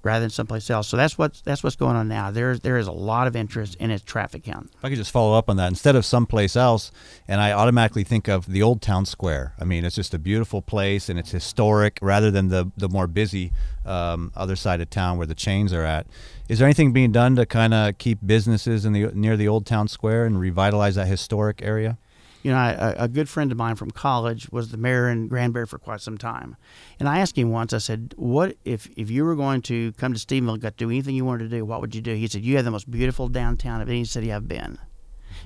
rather 0.02 0.20
than 0.20 0.30
someplace 0.30 0.70
else. 0.70 0.88
So 0.88 0.96
that's 0.96 1.18
what's 1.18 1.40
that's 1.40 1.62
what's 1.62 1.76
going 1.76 1.96
on 1.96 2.08
now. 2.08 2.30
There 2.30 2.56
there 2.56 2.78
is 2.78 2.86
a 2.86 2.92
lot 2.92 3.26
of 3.26 3.36
interest 3.36 3.76
in 3.76 3.90
its 3.90 4.02
traffic 4.02 4.44
count. 4.44 4.70
If 4.76 4.84
I 4.84 4.88
could 4.88 4.98
just 4.98 5.10
follow 5.10 5.36
up 5.36 5.48
on 5.48 5.56
that, 5.56 5.68
instead 5.68 5.96
of 5.96 6.04
someplace 6.04 6.56
else, 6.56 6.90
and 7.28 7.40
I 7.40 7.52
automatically 7.52 8.04
think 8.04 8.28
of 8.28 8.46
the 8.46 8.62
Old 8.62 8.82
Town 8.82 9.06
Square. 9.06 9.54
I 9.58 9.64
mean, 9.64 9.84
it's 9.84 9.96
just 9.96 10.14
a 10.14 10.18
beautiful 10.18 10.62
place 10.62 11.08
and 11.08 11.18
it's 11.18 11.30
historic, 11.30 11.98
rather 12.02 12.30
than 12.30 12.48
the 12.48 12.70
the 12.76 12.88
more 12.88 13.06
busy 13.06 13.52
um, 13.84 14.32
other 14.34 14.56
side 14.56 14.80
of 14.80 14.90
town 14.90 15.18
where 15.18 15.26
the 15.26 15.34
chains 15.34 15.72
are 15.72 15.84
at. 15.84 16.06
Is 16.48 16.58
there 16.58 16.66
anything 16.66 16.92
being 16.92 17.12
done 17.12 17.36
to 17.36 17.46
kind 17.46 17.72
of 17.72 17.98
keep 17.98 18.18
businesses 18.24 18.84
in 18.84 18.92
the 18.92 19.06
near 19.12 19.36
the 19.36 19.48
Old 19.48 19.66
Town 19.66 19.88
Square 19.88 20.26
and 20.26 20.40
revitalize 20.40 20.94
that 20.96 21.06
historic 21.06 21.62
area? 21.62 21.98
You 22.42 22.50
know, 22.50 22.56
I, 22.56 22.94
a 22.96 23.08
good 23.08 23.28
friend 23.28 23.52
of 23.52 23.58
mine 23.58 23.76
from 23.76 23.90
college 23.90 24.48
was 24.50 24.70
the 24.70 24.76
mayor 24.76 25.08
in 25.08 25.28
Granbury 25.28 25.66
for 25.66 25.78
quite 25.78 26.00
some 26.00 26.16
time. 26.16 26.56
And 26.98 27.08
I 27.08 27.18
asked 27.18 27.36
him 27.36 27.50
once, 27.50 27.72
I 27.72 27.78
said, 27.78 28.14
What 28.16 28.56
if, 28.64 28.88
if 28.96 29.10
you 29.10 29.24
were 29.24 29.36
going 29.36 29.62
to 29.62 29.92
come 29.92 30.14
to 30.14 30.18
Stephenville 30.18 30.54
and 30.54 30.62
got 30.62 30.78
to 30.78 30.84
do 30.84 30.90
anything 30.90 31.14
you 31.14 31.24
wanted 31.24 31.50
to 31.50 31.56
do, 31.56 31.64
what 31.64 31.80
would 31.80 31.94
you 31.94 32.00
do? 32.00 32.14
He 32.14 32.28
said, 32.28 32.42
You 32.42 32.56
have 32.56 32.64
the 32.64 32.70
most 32.70 32.90
beautiful 32.90 33.28
downtown 33.28 33.80
of 33.80 33.88
any 33.88 34.04
city 34.04 34.32
I've 34.32 34.48
been. 34.48 34.78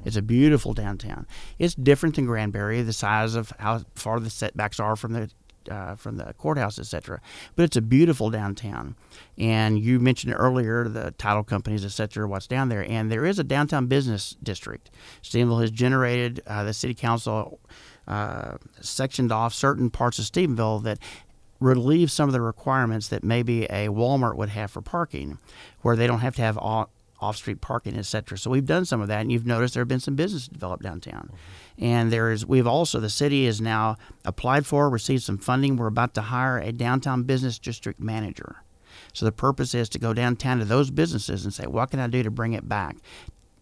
It's 0.04 0.16
a 0.16 0.22
beautiful 0.22 0.72
downtown. 0.72 1.26
It's 1.58 1.74
different 1.74 2.16
than 2.16 2.26
Granbury, 2.26 2.82
the 2.82 2.92
size 2.92 3.34
of 3.34 3.52
how 3.58 3.82
far 3.94 4.20
the 4.20 4.30
setbacks 4.30 4.80
are 4.80 4.96
from 4.96 5.12
the 5.12 5.30
uh, 5.70 5.94
from 5.94 6.16
the 6.16 6.34
courthouse, 6.34 6.78
etc. 6.78 7.20
But 7.56 7.64
it's 7.64 7.76
a 7.76 7.82
beautiful 7.82 8.30
downtown. 8.30 8.96
And 9.38 9.78
you 9.78 9.98
mentioned 10.00 10.34
earlier 10.36 10.88
the 10.88 11.12
title 11.12 11.44
companies, 11.44 11.84
etc. 11.84 12.26
What's 12.26 12.46
down 12.46 12.68
there, 12.68 12.84
and 12.88 13.10
there 13.10 13.24
is 13.24 13.38
a 13.38 13.44
downtown 13.44 13.86
business 13.86 14.36
district. 14.42 14.90
Stephenville 15.22 15.60
has 15.60 15.70
generated 15.70 16.42
uh, 16.46 16.64
the 16.64 16.72
city 16.72 16.94
council 16.94 17.58
uh, 18.06 18.56
sectioned 18.80 19.32
off 19.32 19.54
certain 19.54 19.90
parts 19.90 20.18
of 20.18 20.26
Stephenville 20.26 20.82
that 20.82 20.98
relieve 21.60 22.10
some 22.10 22.28
of 22.28 22.32
the 22.32 22.40
requirements 22.40 23.08
that 23.08 23.24
maybe 23.24 23.64
a 23.64 23.88
Walmart 23.88 24.36
would 24.36 24.50
have 24.50 24.70
for 24.70 24.82
parking, 24.82 25.38
where 25.82 25.96
they 25.96 26.06
don't 26.06 26.20
have 26.20 26.36
to 26.36 26.42
have 26.42 26.58
all, 26.58 26.90
off-street 27.20 27.60
parking, 27.60 27.96
etc. 27.96 28.36
So 28.36 28.50
we've 28.50 28.66
done 28.66 28.84
some 28.84 29.00
of 29.00 29.08
that, 29.08 29.22
and 29.22 29.32
you've 29.32 29.46
noticed 29.46 29.74
there 29.74 29.80
have 29.80 29.88
been 29.88 30.00
some 30.00 30.16
business 30.16 30.46
developed 30.48 30.82
downtown. 30.82 31.30
Mm-hmm. 31.32 31.36
And 31.78 32.12
there 32.12 32.30
is 32.30 32.46
we've 32.46 32.66
also 32.66 33.00
the 33.00 33.10
city 33.10 33.46
has 33.46 33.60
now 33.60 33.96
applied 34.24 34.66
for, 34.66 34.88
received 34.88 35.22
some 35.22 35.38
funding. 35.38 35.76
We're 35.76 35.86
about 35.88 36.14
to 36.14 36.22
hire 36.22 36.58
a 36.58 36.72
downtown 36.72 37.24
business 37.24 37.58
district 37.58 38.00
manager. 38.00 38.56
So 39.12 39.24
the 39.24 39.32
purpose 39.32 39.74
is 39.74 39.88
to 39.90 39.98
go 39.98 40.12
downtown 40.12 40.58
to 40.58 40.64
those 40.64 40.90
businesses 40.90 41.44
and 41.44 41.52
say, 41.52 41.66
what 41.66 41.90
can 41.90 42.00
I 42.00 42.06
do 42.06 42.22
to 42.22 42.30
bring 42.30 42.52
it 42.52 42.68
back? 42.68 42.96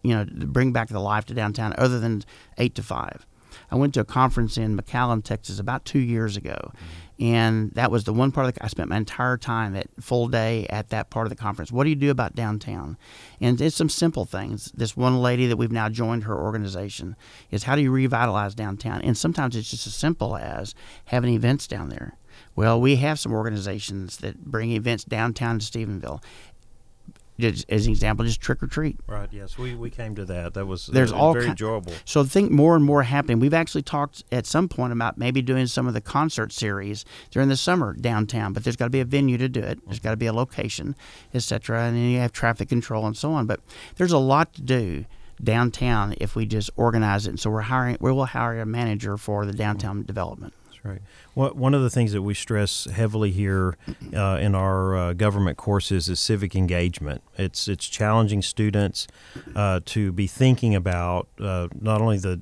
You 0.03 0.15
know, 0.15 0.25
to 0.25 0.47
bring 0.47 0.73
back 0.73 0.89
the 0.89 0.99
life 0.99 1.25
to 1.25 1.33
downtown 1.33 1.73
other 1.77 1.99
than 1.99 2.23
eight 2.57 2.75
to 2.75 2.83
five. 2.83 3.25
I 3.71 3.75
went 3.75 3.93
to 3.95 3.99
a 3.99 4.05
conference 4.05 4.57
in 4.57 4.77
McAllen, 4.77 5.23
Texas, 5.23 5.59
about 5.59 5.85
two 5.85 5.99
years 5.99 6.37
ago. 6.37 6.71
And 7.19 7.71
that 7.71 7.91
was 7.91 8.03
the 8.03 8.13
one 8.13 8.31
part 8.31 8.47
of 8.47 8.53
the. 8.53 8.63
I 8.63 8.67
spent 8.67 8.89
my 8.89 8.97
entire 8.97 9.37
time 9.37 9.75
at 9.75 9.87
full 9.99 10.27
day 10.27 10.65
at 10.69 10.89
that 10.89 11.09
part 11.09 11.25
of 11.25 11.29
the 11.29 11.35
conference. 11.35 11.71
What 11.71 11.83
do 11.83 11.89
you 11.89 11.95
do 11.95 12.09
about 12.09 12.35
downtown? 12.35 12.97
And 13.39 13.59
it's 13.61 13.75
some 13.75 13.89
simple 13.89 14.25
things. 14.25 14.71
This 14.73 14.97
one 14.97 15.21
lady 15.21 15.47
that 15.47 15.57
we've 15.57 15.71
now 15.71 15.89
joined 15.89 16.23
her 16.23 16.37
organization 16.37 17.15
is 17.51 17.63
how 17.63 17.75
do 17.75 17.81
you 17.81 17.91
revitalize 17.91 18.55
downtown? 18.55 19.01
And 19.01 19.17
sometimes 19.17 19.55
it's 19.55 19.69
just 19.69 19.87
as 19.87 19.95
simple 19.95 20.35
as 20.35 20.73
having 21.05 21.33
events 21.33 21.67
down 21.67 21.89
there. 21.89 22.17
Well, 22.55 22.79
we 22.79 22.97
have 22.97 23.19
some 23.19 23.33
organizations 23.33 24.17
that 24.17 24.45
bring 24.45 24.71
events 24.71 25.03
downtown 25.03 25.59
to 25.59 25.65
Stephenville, 25.65 26.23
as, 27.39 27.65
an 27.69 27.91
example, 27.91 28.25
just 28.25 28.41
trick 28.41 28.61
or 28.61 28.67
treat. 28.67 28.99
Right. 29.07 29.29
Yes, 29.31 29.57
we, 29.57 29.75
we 29.75 29.89
came 29.89 30.15
to 30.15 30.25
that. 30.25 30.53
That 30.53 30.65
was 30.65 30.87
there's 30.87 31.11
uh, 31.11 31.17
all 31.17 31.33
very 31.33 31.47
enjoyable. 31.47 31.93
So 32.05 32.23
think 32.23 32.51
more 32.51 32.75
and 32.75 32.85
more 32.85 33.03
happening. 33.03 33.39
We've 33.39 33.53
actually 33.53 33.81
talked 33.81 34.23
at 34.31 34.45
some 34.45 34.69
point 34.69 34.93
about 34.93 35.17
maybe 35.17 35.41
doing 35.41 35.67
some 35.67 35.87
of 35.87 35.93
the 35.93 36.01
concert 36.01 36.51
series 36.51 37.05
during 37.31 37.49
the 37.49 37.57
summer 37.57 37.93
downtown, 37.93 38.53
but 38.53 38.63
there's 38.63 38.75
got 38.75 38.85
to 38.85 38.91
be 38.91 38.99
a 38.99 39.05
venue 39.05 39.37
to 39.37 39.49
do 39.49 39.61
it. 39.61 39.79
There's 39.85 39.99
got 39.99 40.11
to 40.11 40.17
be 40.17 40.27
a 40.27 40.33
location, 40.33 40.95
etc. 41.33 41.83
And 41.83 41.97
then 41.97 42.03
you 42.03 42.19
have 42.19 42.31
traffic 42.31 42.69
control 42.69 43.05
and 43.05 43.17
so 43.17 43.31
on. 43.31 43.45
But 43.45 43.61
there's 43.95 44.11
a 44.11 44.19
lot 44.19 44.53
to 44.53 44.61
do 44.61 45.05
downtown 45.43 46.13
if 46.19 46.35
we 46.35 46.45
just 46.45 46.69
organize 46.75 47.25
it. 47.25 47.31
And 47.31 47.39
so 47.39 47.49
we're 47.49 47.61
hiring. 47.61 47.97
We 47.99 48.11
will 48.11 48.25
hire 48.25 48.59
a 48.59 48.65
manager 48.65 49.17
for 49.17 49.45
the 49.45 49.53
downtown 49.53 49.97
mm-hmm. 49.97 50.05
development 50.05 50.53
right. 50.91 51.01
Well, 51.35 51.51
one 51.51 51.73
of 51.73 51.81
the 51.81 51.89
things 51.89 52.11
that 52.11 52.21
we 52.21 52.33
stress 52.33 52.85
heavily 52.85 53.31
here 53.31 53.77
uh, 54.13 54.37
in 54.41 54.53
our 54.53 54.95
uh, 54.95 55.13
government 55.13 55.57
courses 55.57 56.09
is 56.09 56.19
civic 56.19 56.55
engagement. 56.55 57.23
It's 57.37 57.67
it's 57.67 57.87
challenging 57.87 58.41
students 58.41 59.07
uh, 59.55 59.79
to 59.85 60.11
be 60.11 60.27
thinking 60.27 60.75
about 60.75 61.27
uh, 61.39 61.69
not 61.79 62.01
only 62.01 62.17
the 62.17 62.41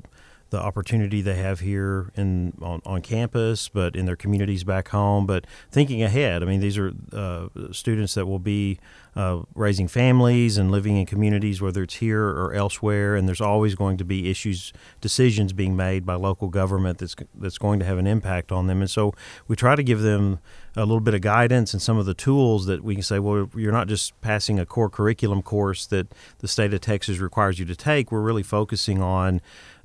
the 0.51 0.61
opportunity 0.61 1.21
they 1.21 1.37
have 1.37 1.61
here 1.61 2.11
in 2.15 2.53
on, 2.61 2.81
on 2.85 3.01
campus, 3.01 3.69
but 3.69 3.95
in 3.95 4.05
their 4.05 4.17
communities 4.17 4.63
back 4.63 4.89
home. 4.89 5.25
But 5.25 5.47
thinking 5.71 6.03
ahead, 6.03 6.43
I 6.43 6.45
mean, 6.45 6.59
these 6.59 6.77
are 6.77 6.91
uh, 7.13 7.47
students 7.71 8.13
that 8.15 8.25
will 8.25 8.39
be 8.39 8.77
uh, 9.15 9.41
raising 9.55 9.87
families 9.87 10.57
and 10.57 10.69
living 10.69 10.97
in 10.97 11.05
communities, 11.05 11.61
whether 11.61 11.83
it's 11.83 11.95
here 11.95 12.23
or 12.23 12.53
elsewhere. 12.53 13.15
And 13.15 13.27
there's 13.27 13.41
always 13.41 13.75
going 13.75 13.97
to 13.97 14.05
be 14.05 14.29
issues, 14.29 14.73
decisions 14.99 15.53
being 15.53 15.75
made 15.75 16.05
by 16.05 16.15
local 16.15 16.49
government 16.49 16.97
that's 16.99 17.15
that's 17.33 17.57
going 17.57 17.79
to 17.79 17.85
have 17.85 17.97
an 17.97 18.07
impact 18.07 18.51
on 18.51 18.67
them. 18.67 18.81
And 18.81 18.89
so 18.89 19.13
we 19.47 19.55
try 19.55 19.75
to 19.75 19.83
give 19.83 20.01
them 20.01 20.39
a 20.75 20.81
little 20.81 21.01
bit 21.01 21.13
of 21.13 21.21
guidance 21.21 21.73
and 21.73 21.81
some 21.81 21.97
of 21.97 22.05
the 22.05 22.13
tools 22.13 22.65
that 22.65 22.83
we 22.83 22.95
can 22.95 23.03
say, 23.03 23.19
well, 23.19 23.49
you're 23.55 23.71
not 23.71 23.87
just 23.87 24.19
passing 24.21 24.59
a 24.59 24.65
core 24.65 24.89
curriculum 24.89 25.41
course 25.41 25.85
that 25.87 26.13
the 26.39 26.47
state 26.47 26.73
of 26.73 26.81
Texas 26.81 27.19
requires 27.19 27.59
you 27.59 27.65
to 27.65 27.75
take. 27.75 28.11
We're 28.11 28.21
really 28.21 28.43
focusing 28.43 29.01
on 29.01 29.41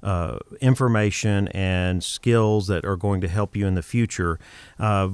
uh, 0.06 0.38
information 0.60 1.48
and 1.48 2.02
skills 2.04 2.68
that 2.68 2.84
are 2.84 2.96
going 2.96 3.20
to 3.20 3.26
help 3.26 3.56
you 3.56 3.66
in 3.66 3.74
the 3.74 3.82
future. 3.82 4.38
Uh, 4.78 5.08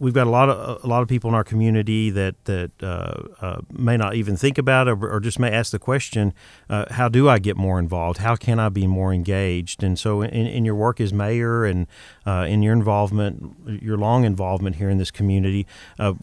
we've 0.00 0.14
got 0.14 0.26
a 0.26 0.30
lot 0.30 0.48
of 0.48 0.82
a 0.82 0.86
lot 0.88 1.00
of 1.00 1.06
people 1.06 1.30
in 1.30 1.34
our 1.36 1.44
community 1.44 2.10
that 2.10 2.34
that 2.46 2.72
uh, 2.82 3.22
uh, 3.40 3.60
may 3.70 3.96
not 3.96 4.16
even 4.16 4.36
think 4.36 4.58
about 4.58 4.88
it, 4.88 4.92
or, 4.92 5.08
or, 5.08 5.20
just 5.20 5.38
may 5.38 5.52
ask 5.52 5.70
the 5.70 5.78
question, 5.78 6.34
uh, 6.68 6.86
"How 6.90 7.08
do 7.08 7.28
I 7.28 7.38
get 7.38 7.56
more 7.56 7.78
involved? 7.78 8.18
How 8.18 8.34
can 8.34 8.58
I 8.58 8.68
be 8.68 8.88
more 8.88 9.14
engaged?" 9.14 9.84
And 9.84 9.96
so, 9.96 10.22
in, 10.22 10.46
in 10.46 10.64
your 10.64 10.74
work 10.74 11.00
as 11.00 11.12
mayor 11.12 11.64
and 11.64 11.86
uh, 12.26 12.46
in 12.48 12.64
your 12.64 12.72
involvement, 12.72 13.54
your 13.80 13.96
long 13.96 14.24
involvement 14.24 14.76
here 14.76 14.90
in 14.90 14.98
this 14.98 15.12
community, 15.12 15.68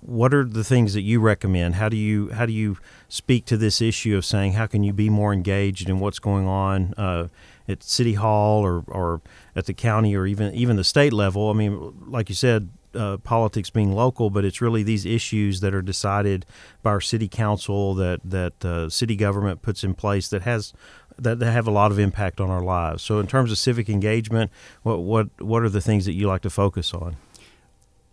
what 0.01 0.33
are 0.33 0.43
the 0.43 0.65
things 0.65 0.93
that 0.93 1.03
you 1.03 1.21
recommend? 1.21 1.75
How 1.75 1.87
do 1.87 1.95
you 1.95 2.31
how 2.31 2.45
do 2.45 2.51
you 2.51 2.79
speak 3.07 3.45
to 3.45 3.55
this 3.55 3.81
issue 3.81 4.17
of 4.17 4.25
saying 4.25 4.53
how 4.53 4.67
can 4.67 4.83
you 4.83 4.91
be 4.91 5.09
more 5.09 5.31
engaged 5.31 5.87
in 5.87 5.99
what's 5.99 6.19
going 6.19 6.47
on? 6.47 7.29
At 7.67 7.83
city 7.83 8.13
hall 8.13 8.63
or, 8.63 8.83
or 8.87 9.21
at 9.55 9.65
the 9.65 9.73
county 9.73 10.15
or 10.15 10.25
even 10.25 10.53
even 10.53 10.77
the 10.77 10.83
state 10.83 11.11
level. 11.11 11.49
I 11.49 11.53
mean, 11.53 11.93
like 12.07 12.29
you 12.29 12.35
said, 12.35 12.69
uh, 12.95 13.17
politics 13.17 13.69
being 13.69 13.93
local, 13.93 14.29
but 14.29 14.45
it's 14.45 14.61
really 14.61 14.83
these 14.83 15.05
issues 15.05 15.59
that 15.59 15.73
are 15.73 15.81
decided 15.81 16.45
by 16.81 16.91
our 16.91 17.01
city 17.01 17.27
council 17.27 17.93
that 17.95 18.21
that 18.23 18.63
uh, 18.65 18.89
city 18.89 19.15
government 19.15 19.61
puts 19.61 19.83
in 19.83 19.93
place 19.93 20.29
that 20.29 20.43
has 20.43 20.73
that, 21.19 21.39
that 21.39 21.51
have 21.51 21.67
a 21.67 21.71
lot 21.71 21.91
of 21.91 21.99
impact 21.99 22.39
on 22.39 22.49
our 22.49 22.61
lives. 22.61 23.03
So, 23.03 23.19
in 23.19 23.27
terms 23.27 23.51
of 23.51 23.57
civic 23.57 23.89
engagement, 23.89 24.51
what 24.83 24.99
what 24.99 25.41
what 25.41 25.63
are 25.63 25.69
the 25.69 25.81
things 25.81 26.05
that 26.05 26.13
you 26.13 26.27
like 26.27 26.41
to 26.41 26.49
focus 26.49 26.93
on? 26.93 27.17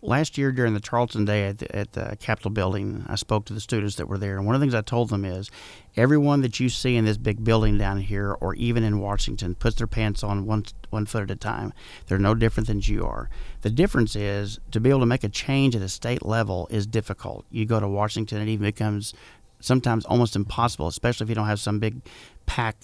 Last 0.06 0.36
year 0.36 0.52
during 0.52 0.74
the 0.74 0.80
Tarleton 0.80 1.24
Day 1.24 1.46
at 1.46 1.58
the, 1.60 1.74
at 1.74 1.92
the 1.92 2.14
Capitol 2.20 2.50
building, 2.50 3.06
I 3.08 3.14
spoke 3.14 3.46
to 3.46 3.54
the 3.54 3.60
students 3.60 3.96
that 3.96 4.06
were 4.06 4.18
there, 4.18 4.36
and 4.36 4.44
one 4.44 4.54
of 4.54 4.60
the 4.60 4.64
things 4.64 4.74
I 4.74 4.82
told 4.82 5.08
them 5.08 5.24
is 5.24 5.50
everyone 5.96 6.42
that 6.42 6.60
you 6.60 6.68
see 6.68 6.96
in 6.96 7.06
this 7.06 7.16
big 7.16 7.42
building 7.42 7.78
down 7.78 8.00
here, 8.00 8.36
or 8.38 8.54
even 8.56 8.84
in 8.84 9.00
Washington, 9.00 9.54
puts 9.54 9.76
their 9.76 9.86
pants 9.86 10.22
on 10.22 10.44
one 10.44 10.66
one 10.90 11.06
foot 11.06 11.22
at 11.22 11.30
a 11.30 11.36
time. 11.36 11.72
They're 12.06 12.18
no 12.18 12.34
different 12.34 12.66
than 12.66 12.82
you 12.82 13.06
are. 13.06 13.30
The 13.62 13.70
difference 13.70 14.14
is 14.14 14.60
to 14.72 14.78
be 14.80 14.90
able 14.90 15.00
to 15.00 15.06
make 15.06 15.24
a 15.24 15.28
change 15.30 15.74
at 15.74 15.80
a 15.80 15.88
state 15.88 16.22
level 16.22 16.68
is 16.70 16.86
difficult. 16.86 17.46
You 17.50 17.64
go 17.64 17.80
to 17.80 17.88
Washington, 17.88 18.42
it 18.42 18.48
even 18.48 18.66
becomes 18.66 19.14
sometimes 19.60 20.04
almost 20.04 20.36
impossible, 20.36 20.86
especially 20.86 21.24
if 21.24 21.30
you 21.30 21.34
don't 21.34 21.46
have 21.46 21.60
some 21.60 21.78
big 21.78 22.02
PAC 22.44 22.76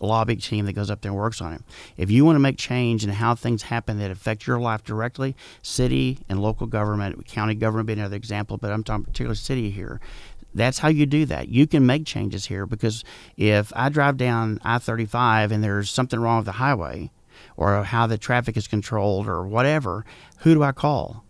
lobby 0.00 0.36
team 0.36 0.66
that 0.66 0.72
goes 0.72 0.90
up 0.90 1.00
there 1.00 1.10
and 1.10 1.18
works 1.18 1.40
on 1.40 1.52
it. 1.52 1.62
If 1.96 2.10
you 2.10 2.24
want 2.24 2.36
to 2.36 2.40
make 2.40 2.56
change 2.56 3.04
in 3.04 3.10
how 3.10 3.34
things 3.34 3.64
happen 3.64 3.98
that 3.98 4.10
affect 4.10 4.46
your 4.46 4.60
life 4.60 4.84
directly, 4.84 5.34
city 5.62 6.18
and 6.28 6.40
local 6.40 6.66
government, 6.66 7.26
county 7.26 7.54
government 7.54 7.86
being 7.86 7.98
another 7.98 8.16
example, 8.16 8.56
but 8.56 8.70
I'm 8.70 8.84
talking 8.84 9.04
particularly 9.04 9.36
city 9.36 9.70
here. 9.70 10.00
That's 10.54 10.78
how 10.78 10.88
you 10.88 11.06
do 11.06 11.24
that. 11.26 11.48
You 11.48 11.66
can 11.66 11.84
make 11.84 12.06
changes 12.06 12.46
here 12.46 12.66
because 12.66 13.04
if 13.36 13.72
I 13.76 13.88
drive 13.90 14.16
down 14.16 14.60
I 14.64 14.78
35 14.78 15.52
and 15.52 15.62
there's 15.62 15.90
something 15.90 16.18
wrong 16.18 16.38
with 16.38 16.46
the 16.46 16.52
highway 16.52 17.10
or 17.56 17.84
how 17.84 18.06
the 18.06 18.18
traffic 18.18 18.56
is 18.56 18.66
controlled 18.66 19.28
or 19.28 19.46
whatever, 19.46 20.04
who 20.38 20.54
do 20.54 20.62
I 20.62 20.72
call? 20.72 21.24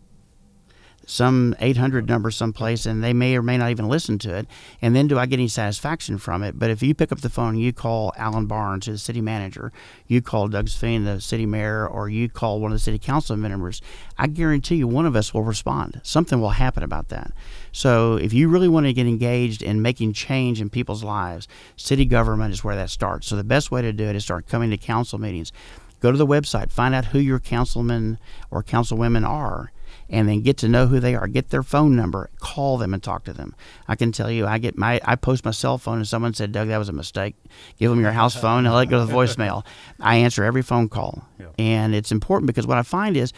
Some 1.09 1.57
800 1.59 2.07
number 2.07 2.31
someplace 2.31 2.85
and 2.85 3.03
they 3.03 3.15
may 3.15 3.35
or 3.35 3.41
may 3.41 3.57
not 3.57 3.71
even 3.71 3.89
listen 3.89 4.19
to 4.19 4.35
it. 4.35 4.47
And 4.83 4.95
then 4.95 5.07
do 5.09 5.19
I 5.19 5.25
get 5.25 5.39
any 5.39 5.49
satisfaction 5.49 6.19
from 6.19 6.43
it? 6.43 6.59
But 6.59 6.69
if 6.69 6.83
you 6.83 6.95
pick 6.95 7.11
up 7.11 7.23
the 7.23 7.31
phone 7.31 7.57
you 7.57 7.73
call 7.73 8.13
Alan 8.19 8.45
Barnes, 8.45 8.85
the 8.85 8.99
city 8.99 9.23
manager, 9.23 9.73
you 10.07 10.21
call 10.21 10.49
Doug 10.49 10.67
Svien, 10.67 11.07
the 11.07 11.19
city 11.19 11.47
mayor, 11.47 11.89
or 11.89 12.11
you 12.11 12.29
call 12.29 12.61
one 12.61 12.73
of 12.73 12.75
the 12.75 12.79
city 12.79 12.99
council 12.99 13.39
members, 13.39 13.81
I 14.19 14.27
guarantee 14.27 14.77
you 14.77 14.87
one 14.87 15.07
of 15.07 15.17
us 15.17 15.33
will 15.33 15.45
respond. 15.45 15.99
Something 16.05 16.43
will 16.43 16.51
happen 16.51 16.83
about 16.83 17.09
that. 17.09 17.33
So 17.73 18.17
if 18.17 18.35
you 18.35 18.51
really 18.51 18.69
want 18.69 18.85
to 18.85 18.93
get 18.93 19.07
engaged 19.07 19.63
in 19.63 19.81
making 19.81 20.13
change 20.13 20.61
in 20.61 20.69
people's 20.69 21.03
lives, 21.03 21.49
city 21.75 22.05
government 22.05 22.53
is 22.53 22.63
where 22.63 22.77
that 22.77 22.91
starts. 22.91 23.27
So 23.29 23.35
the 23.35 23.45
best 23.45 23.71
way 23.71 23.81
to 23.81 23.95
do 23.95 24.05
it 24.05 24.15
is 24.15 24.25
start 24.25 24.47
coming 24.47 24.69
to 24.71 24.77
council 24.77 25.19
meetings. 25.19 25.53
Go 26.01 26.13
to 26.13 26.19
the 26.19 26.27
website, 26.27 26.71
find 26.71 26.95
out 26.95 27.07
who 27.07 27.19
your 27.19 27.41
councilmen 27.41 28.19
or 28.51 28.63
councilwomen 28.63 29.27
are 29.27 29.73
and 30.11 30.29
then 30.29 30.43
get 30.43 30.57
to 30.59 30.69
know 30.69 30.87
who 30.87 31.01
they 31.01 31.15
are. 31.15 31.27
Get 31.27 31.51
their 31.51 31.63
phone 31.63 31.95
number, 31.95 32.31
call 32.41 32.79
them, 32.79 32.95
and 32.95 33.03
talk 33.03 33.25
to 33.25 33.33
them. 33.33 33.55
I 33.87 33.97
can 33.97 34.13
tell 34.13 34.31
you, 34.31 34.47
I 34.47 34.59
get 34.59 34.77
my 34.77 35.01
I 35.05 35.17
post 35.17 35.45
my 35.45 35.51
cell 35.51 35.79
phone, 35.79 35.99
and 35.99 36.09
someone 36.09 36.35
said, 36.35 36.53
"Doug, 36.53 36.69
that 36.69 36.79
was 36.79 36.89
a 36.89 36.93
mistake. 36.93 37.37
Give 37.79 37.91
them 37.91 38.01
your 38.01 38.13
house 38.13 38.35
phone 38.35 38.65
and 38.65 38.75
let 38.75 38.85
it 38.85 38.91
go 38.91 39.01
to 39.01 39.07
the 39.07 39.13
voicemail." 39.13 39.65
I 40.01 40.17
answer 40.17 40.45
every 40.45 40.63
phone 40.63 40.89
call, 40.89 41.25
yeah. 41.39 41.47
and 41.59 41.95
it's 41.95 42.13
important 42.13 42.47
because 42.47 42.67
what 42.67 42.79
I 42.79 42.83
find 42.83 43.17
is, 43.17 43.33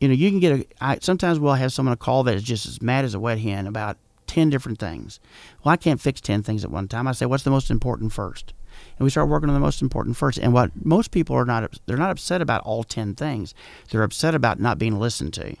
you 0.00 0.08
know, 0.08 0.14
you 0.14 0.30
can 0.30 0.40
get 0.40 0.60
a. 0.60 0.66
I, 0.80 0.98
sometimes 1.00 1.38
we'll 1.38 1.54
have 1.54 1.72
someone 1.72 1.96
call 1.96 2.24
that 2.24 2.34
is 2.34 2.42
just 2.42 2.66
as 2.66 2.82
mad 2.82 3.04
as 3.04 3.14
a 3.14 3.20
wet 3.20 3.38
hen 3.38 3.66
about 3.66 3.96
ten 4.26 4.50
different 4.50 4.78
things. 4.78 5.20
Well, 5.64 5.72
I 5.72 5.76
can't 5.76 6.00
fix 6.00 6.20
ten 6.20 6.42
things 6.42 6.64
at 6.64 6.70
one 6.70 6.88
time. 6.88 7.06
I 7.06 7.12
say, 7.12 7.26
"What's 7.26 7.44
the 7.44 7.50
most 7.50 7.70
important 7.70 8.12
first? 8.12 8.52
and 8.98 9.04
we 9.04 9.10
start 9.10 9.28
working 9.28 9.48
on 9.48 9.54
the 9.54 9.60
most 9.60 9.82
important 9.82 10.16
first. 10.16 10.38
And 10.38 10.52
what 10.52 10.70
most 10.84 11.10
people 11.10 11.36
are 11.36 11.44
not, 11.44 11.78
they're 11.86 11.96
not 11.96 12.10
upset 12.10 12.40
about 12.40 12.62
all 12.62 12.84
10 12.84 13.14
things. 13.14 13.54
They're 13.90 14.02
upset 14.02 14.34
about 14.34 14.60
not 14.60 14.78
being 14.78 14.98
listened 14.98 15.34
to 15.34 15.56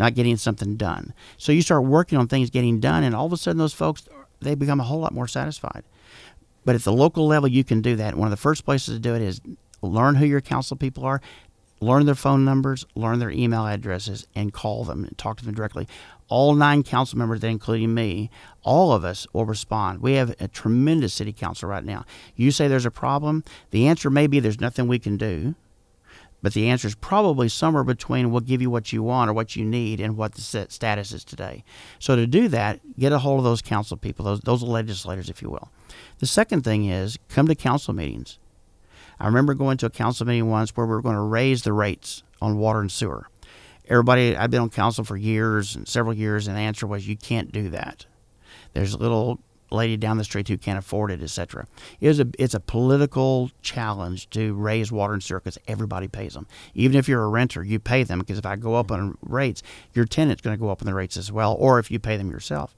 not 0.00 0.14
getting 0.14 0.36
something 0.36 0.76
done. 0.76 1.14
So 1.36 1.52
you 1.52 1.62
start 1.62 1.84
working 1.84 2.18
on 2.18 2.26
things 2.26 2.50
getting 2.50 2.80
done, 2.80 3.04
and 3.04 3.14
all 3.14 3.26
of 3.26 3.32
a 3.32 3.36
sudden 3.36 3.58
those 3.58 3.74
folks 3.74 4.08
they 4.40 4.54
become 4.54 4.80
a 4.80 4.84
whole 4.84 5.00
lot 5.00 5.14
more 5.14 5.28
satisfied. 5.28 5.84
But 6.64 6.74
at 6.74 6.82
the 6.82 6.92
local 6.92 7.26
level, 7.26 7.48
you 7.48 7.62
can 7.62 7.82
do 7.82 7.96
that. 7.96 8.14
One 8.14 8.26
of 8.26 8.30
the 8.30 8.36
first 8.36 8.64
places 8.64 8.94
to 8.94 9.00
do 9.00 9.14
it 9.14 9.22
is 9.22 9.40
learn 9.82 10.16
who 10.16 10.26
your 10.26 10.40
council 10.40 10.76
people 10.76 11.04
are, 11.04 11.20
learn 11.80 12.06
their 12.06 12.14
phone 12.14 12.44
numbers, 12.44 12.86
learn 12.94 13.18
their 13.18 13.30
email 13.30 13.66
addresses, 13.66 14.26
and 14.34 14.52
call 14.52 14.84
them 14.84 15.04
and 15.04 15.16
talk 15.16 15.38
to 15.38 15.44
them 15.44 15.54
directly. 15.54 15.86
All 16.28 16.54
nine 16.54 16.82
council 16.82 17.18
members, 17.18 17.42
including 17.42 17.92
me, 17.92 18.30
all 18.62 18.92
of 18.92 19.04
us 19.04 19.26
will 19.32 19.46
respond. 19.46 20.00
We 20.00 20.14
have 20.14 20.34
a 20.40 20.48
tremendous 20.48 21.14
city 21.14 21.32
council 21.32 21.68
right 21.68 21.84
now. 21.84 22.04
You 22.36 22.50
say 22.50 22.68
there's 22.68 22.86
a 22.86 22.90
problem, 22.90 23.44
the 23.70 23.86
answer 23.88 24.10
may 24.10 24.26
be 24.26 24.40
there's 24.40 24.60
nothing 24.60 24.86
we 24.86 24.98
can 24.98 25.16
do 25.16 25.54
but 26.42 26.54
the 26.54 26.68
answer 26.68 26.88
is 26.88 26.94
probably 26.94 27.48
somewhere 27.48 27.84
between 27.84 28.30
we'll 28.30 28.40
give 28.40 28.62
you 28.62 28.70
what 28.70 28.92
you 28.92 29.02
want 29.02 29.30
or 29.30 29.32
what 29.32 29.56
you 29.56 29.64
need 29.64 30.00
and 30.00 30.16
what 30.16 30.34
the 30.34 30.66
status 30.68 31.12
is 31.12 31.24
today. 31.24 31.64
So 31.98 32.16
to 32.16 32.26
do 32.26 32.48
that, 32.48 32.80
get 32.98 33.12
a 33.12 33.18
hold 33.18 33.38
of 33.38 33.44
those 33.44 33.62
council 33.62 33.96
people, 33.96 34.24
those, 34.24 34.40
those 34.40 34.62
legislators, 34.62 35.28
if 35.28 35.42
you 35.42 35.50
will. 35.50 35.70
The 36.18 36.26
second 36.26 36.62
thing 36.62 36.86
is 36.86 37.18
come 37.28 37.46
to 37.48 37.54
council 37.54 37.94
meetings. 37.94 38.38
I 39.18 39.26
remember 39.26 39.52
going 39.54 39.76
to 39.78 39.86
a 39.86 39.90
council 39.90 40.26
meeting 40.26 40.48
once 40.48 40.70
where 40.76 40.86
we 40.86 40.92
were 40.92 41.02
going 41.02 41.16
to 41.16 41.20
raise 41.20 41.62
the 41.62 41.74
rates 41.74 42.22
on 42.40 42.58
water 42.58 42.80
and 42.80 42.90
sewer. 42.90 43.26
Everybody, 43.86 44.36
I've 44.36 44.50
been 44.50 44.62
on 44.62 44.70
council 44.70 45.04
for 45.04 45.16
years 45.16 45.76
and 45.76 45.86
several 45.86 46.14
years, 46.14 46.46
and 46.46 46.56
the 46.56 46.60
answer 46.60 46.86
was 46.86 47.06
you 47.06 47.16
can't 47.16 47.52
do 47.52 47.68
that. 47.70 48.06
There's 48.72 48.94
a 48.94 48.98
little 48.98 49.40
lady 49.70 49.96
down 49.96 50.18
the 50.18 50.24
street 50.24 50.48
who 50.48 50.58
can't 50.58 50.78
afford 50.78 51.10
it, 51.10 51.22
etc. 51.22 51.66
It 52.00 52.18
a 52.18 52.28
it's 52.38 52.54
a 52.54 52.60
political 52.60 53.50
challenge 53.62 54.30
to 54.30 54.54
raise 54.54 54.90
water 54.90 55.12
and 55.12 55.22
sewer 55.22 55.40
because 55.40 55.58
everybody 55.68 56.08
pays 56.08 56.34
them. 56.34 56.46
Even 56.74 56.98
if 56.98 57.08
you're 57.08 57.22
a 57.22 57.28
renter, 57.28 57.62
you 57.62 57.78
pay 57.78 58.02
them 58.02 58.18
because 58.18 58.38
if 58.38 58.46
I 58.46 58.56
go 58.56 58.74
up 58.74 58.90
on 58.90 59.16
rates, 59.22 59.62
your 59.94 60.04
tenant's 60.04 60.42
going 60.42 60.56
to 60.56 60.60
go 60.60 60.70
up 60.70 60.82
on 60.82 60.86
the 60.86 60.94
rates 60.94 61.16
as 61.16 61.30
well, 61.30 61.56
or 61.58 61.78
if 61.78 61.90
you 61.90 61.98
pay 61.98 62.16
them 62.16 62.30
yourself. 62.30 62.74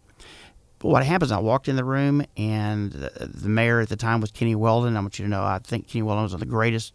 But 0.78 0.88
what 0.88 1.06
happens? 1.06 1.30
I 1.30 1.38
walked 1.38 1.68
in 1.68 1.76
the 1.76 1.84
room, 1.84 2.24
and 2.36 2.90
the, 2.90 3.30
the 3.32 3.48
mayor 3.48 3.80
at 3.80 3.88
the 3.88 3.96
time 3.96 4.20
was 4.20 4.32
Kenny 4.32 4.56
Weldon. 4.56 4.96
I 4.96 5.00
want 5.00 5.18
you 5.18 5.24
to 5.24 5.30
know 5.30 5.44
I 5.44 5.60
think 5.62 5.86
Kenny 5.86 6.02
Weldon 6.02 6.24
was 6.24 6.32
one 6.32 6.42
of 6.42 6.48
the 6.48 6.52
greatest 6.52 6.92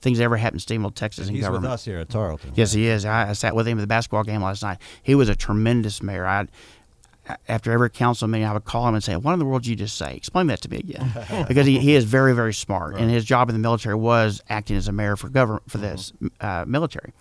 things 0.00 0.20
ever 0.20 0.36
happened 0.36 0.60
in 0.68 0.78
Stephenville, 0.78 0.94
Texas, 0.94 1.28
and 1.28 1.36
in 1.36 1.42
government. 1.42 1.64
He's 1.64 1.70
with 1.70 1.74
us 1.74 1.84
here 1.84 1.98
at 1.98 2.08
Tarleton. 2.10 2.52
Yes, 2.54 2.72
he 2.72 2.86
is. 2.86 3.04
I, 3.04 3.30
I, 3.30 3.32
sat 3.32 3.56
with 3.56 3.66
him 3.66 3.78
at 3.78 3.80
the 3.80 3.86
basketball 3.86 4.24
game 4.24 4.42
last 4.42 4.62
night. 4.62 4.78
He 5.02 5.14
was 5.14 5.28
a 5.28 5.34
tremendous 5.34 6.02
mayor. 6.02 6.26
I 6.26 6.46
after 7.48 7.72
every 7.72 7.90
council 7.90 8.28
meeting, 8.28 8.46
I 8.46 8.52
would 8.52 8.64
call 8.64 8.86
him 8.88 8.94
and 8.94 9.02
say, 9.02 9.16
"What 9.16 9.32
in 9.32 9.38
the 9.38 9.44
world 9.44 9.62
did 9.62 9.70
you 9.70 9.76
just 9.76 9.96
say? 9.96 10.14
Explain 10.14 10.46
that 10.48 10.60
to 10.62 10.70
me 10.70 10.78
again." 10.78 11.12
because 11.48 11.66
he, 11.66 11.78
he 11.78 11.94
is 11.94 12.04
very, 12.04 12.34
very 12.34 12.52
smart, 12.52 12.94
right. 12.94 13.02
and 13.02 13.10
his 13.10 13.24
job 13.24 13.48
in 13.48 13.54
the 13.54 13.60
military 13.60 13.94
was 13.94 14.42
acting 14.48 14.76
as 14.76 14.88
a 14.88 14.92
mayor 14.92 15.16
for 15.16 15.28
government 15.28 15.70
for 15.70 15.78
this 15.78 16.12
mm-hmm. 16.12 16.26
uh, 16.40 16.64
military. 16.66 17.12